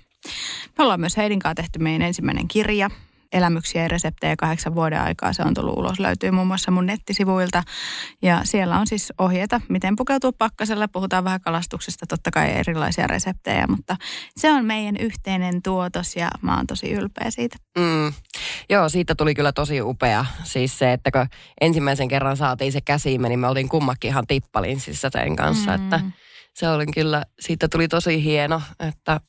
Me 0.77 0.83
ollaan 0.83 0.99
myös 0.99 1.17
Heidin 1.17 1.39
kanssa 1.39 1.55
tehty 1.55 1.79
meidän 1.79 2.07
ensimmäinen 2.07 2.47
kirja, 2.47 2.89
elämyksiä 3.33 3.81
ja 3.81 3.87
reseptejä 3.87 4.35
kahdeksan 4.35 4.75
vuoden 4.75 5.01
aikaa. 5.01 5.33
Se 5.33 5.43
on 5.43 5.53
tullut 5.53 5.77
ulos, 5.77 5.99
löytyy 5.99 6.31
muun 6.31 6.47
muassa 6.47 6.71
mun 6.71 6.85
nettisivuilta. 6.85 7.63
Ja 8.21 8.41
siellä 8.43 8.79
on 8.79 8.87
siis 8.87 9.13
ohjeita, 9.17 9.61
miten 9.69 9.95
pukeutua 9.95 10.31
pakkasella. 10.31 10.87
Puhutaan 10.87 11.23
vähän 11.23 11.41
kalastuksesta, 11.41 12.05
totta 12.05 12.31
kai 12.31 12.51
erilaisia 12.51 13.07
reseptejä, 13.07 13.67
mutta 13.67 13.95
se 14.37 14.51
on 14.51 14.65
meidän 14.65 14.97
yhteinen 14.97 15.61
tuotos 15.61 16.15
ja 16.15 16.29
mä 16.41 16.57
oon 16.57 16.67
tosi 16.67 16.91
ylpeä 16.91 17.31
siitä. 17.31 17.57
Mm. 17.77 18.13
Joo, 18.69 18.89
siitä 18.89 19.15
tuli 19.15 19.35
kyllä 19.35 19.51
tosi 19.51 19.81
upea. 19.81 20.25
Siis 20.43 20.79
se, 20.79 20.93
että 20.93 21.11
kun 21.11 21.27
ensimmäisen 21.61 22.07
kerran 22.07 22.37
saatiin 22.37 22.71
se 22.71 22.81
käsiimme, 22.81 23.29
niin 23.29 23.39
me 23.39 23.47
oltiin 23.47 23.69
kummakin 23.69 24.09
ihan 24.09 24.27
tippalinsissä 24.27 25.09
sen 25.13 25.35
kanssa. 25.35 25.77
Mm. 25.77 25.83
Että 25.83 26.01
se 26.53 26.69
oli 26.69 26.85
kyllä, 26.85 27.23
siitä 27.39 27.67
tuli 27.67 27.87
tosi 27.87 28.23
hieno, 28.23 28.61
että 28.79 29.19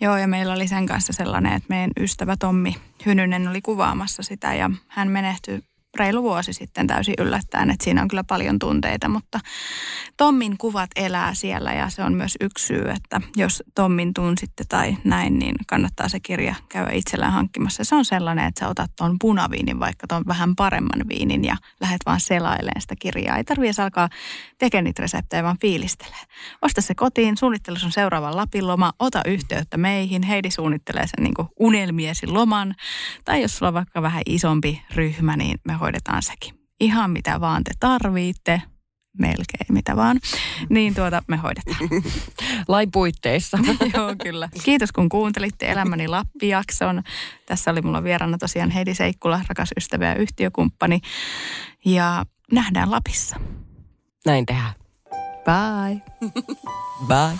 Joo, 0.00 0.16
ja 0.16 0.26
meillä 0.26 0.52
oli 0.52 0.68
sen 0.68 0.86
kanssa 0.86 1.12
sellainen, 1.12 1.52
että 1.52 1.66
meidän 1.68 1.90
ystävä 2.00 2.36
Tommi 2.36 2.76
Hynynen 3.06 3.48
oli 3.48 3.60
kuvaamassa 3.62 4.22
sitä 4.22 4.54
ja 4.54 4.70
hän 4.88 5.08
menehtyi 5.08 5.62
reilu 5.98 6.22
vuosi 6.22 6.52
sitten 6.52 6.86
täysin 6.86 7.14
yllättäen, 7.18 7.70
että 7.70 7.84
siinä 7.84 8.02
on 8.02 8.08
kyllä 8.08 8.24
paljon 8.24 8.58
tunteita, 8.58 9.08
mutta 9.08 9.40
Tommin 10.16 10.58
kuvat 10.58 10.90
elää 10.96 11.34
siellä 11.34 11.72
ja 11.72 11.88
se 11.88 12.02
on 12.02 12.14
myös 12.14 12.36
yksi 12.40 12.66
syy, 12.66 12.90
että 12.90 13.20
jos 13.36 13.62
Tommin 13.74 14.14
tunsitte 14.14 14.64
tai 14.68 14.96
näin, 15.04 15.38
niin 15.38 15.54
kannattaa 15.66 16.08
se 16.08 16.20
kirja 16.20 16.54
käydä 16.68 16.90
itsellään 16.90 17.32
hankkimassa. 17.32 17.84
Se 17.84 17.94
on 17.94 18.04
sellainen, 18.04 18.46
että 18.46 18.60
sä 18.60 18.68
otat 18.68 18.90
tuon 18.96 19.16
punaviinin, 19.20 19.80
vaikka 19.80 20.06
tuon 20.06 20.22
vähän 20.26 20.56
paremman 20.56 21.08
viinin 21.08 21.44
ja 21.44 21.56
lähdet 21.80 22.00
vaan 22.06 22.20
selailemaan 22.20 22.80
sitä 22.80 22.94
kirjaa. 22.98 23.36
Ei 23.36 23.44
tarvitse 23.44 23.82
alkaa 23.82 24.08
tekemään 24.58 24.84
niitä 24.84 25.02
reseptejä, 25.02 25.42
vaan 25.42 25.58
fiilistelee. 25.60 26.22
Osta 26.62 26.80
se 26.80 26.94
kotiin, 26.94 27.36
suunnittele 27.36 27.78
sun 27.78 27.92
seuraavan 27.92 28.36
Lapin 28.36 28.66
loma, 28.66 28.92
ota 28.98 29.22
yhteyttä 29.26 29.76
meihin. 29.76 30.22
Heidi 30.22 30.50
suunnittelee 30.50 31.06
sen 31.06 31.24
niin 31.24 31.48
unelmiesi 31.60 32.26
loman. 32.26 32.74
Tai 33.24 33.42
jos 33.42 33.56
sulla 33.56 33.68
on 33.68 33.74
vaikka 33.74 34.02
vähän 34.02 34.22
isompi 34.26 34.82
ryhmä, 34.94 35.36
niin 35.36 35.58
me 35.64 35.76
hoidetaan 35.86 36.22
sekin. 36.22 36.54
Ihan 36.80 37.10
mitä 37.10 37.40
vaan 37.40 37.64
te 37.64 37.70
tarvitte, 37.80 38.62
melkein 39.18 39.66
mitä 39.68 39.96
vaan, 39.96 40.20
niin 40.68 40.94
tuota 40.94 41.22
me 41.28 41.36
hoidetaan. 41.36 42.02
lain 42.68 42.90
puitteissa. 42.90 43.58
Joo, 43.94 44.14
kyllä. 44.22 44.48
Kiitos 44.64 44.92
kun 44.92 45.08
kuuntelitte 45.08 45.70
Elämäni 45.70 46.08
Lappi-jakson. 46.08 47.02
Tässä 47.46 47.70
oli 47.70 47.82
mulla 47.82 48.04
vieraana 48.04 48.38
tosiaan 48.38 48.70
Heidi 48.70 48.94
Seikkula, 48.94 49.40
rakas 49.48 49.70
ystävä 49.76 50.06
ja 50.06 50.14
yhtiökumppani. 50.14 51.00
Ja 51.84 52.24
nähdään 52.52 52.90
Lapissa. 52.90 53.36
Näin 54.26 54.46
tehdään. 54.46 54.74
Bye. 55.44 56.30
Bye. 57.06 57.38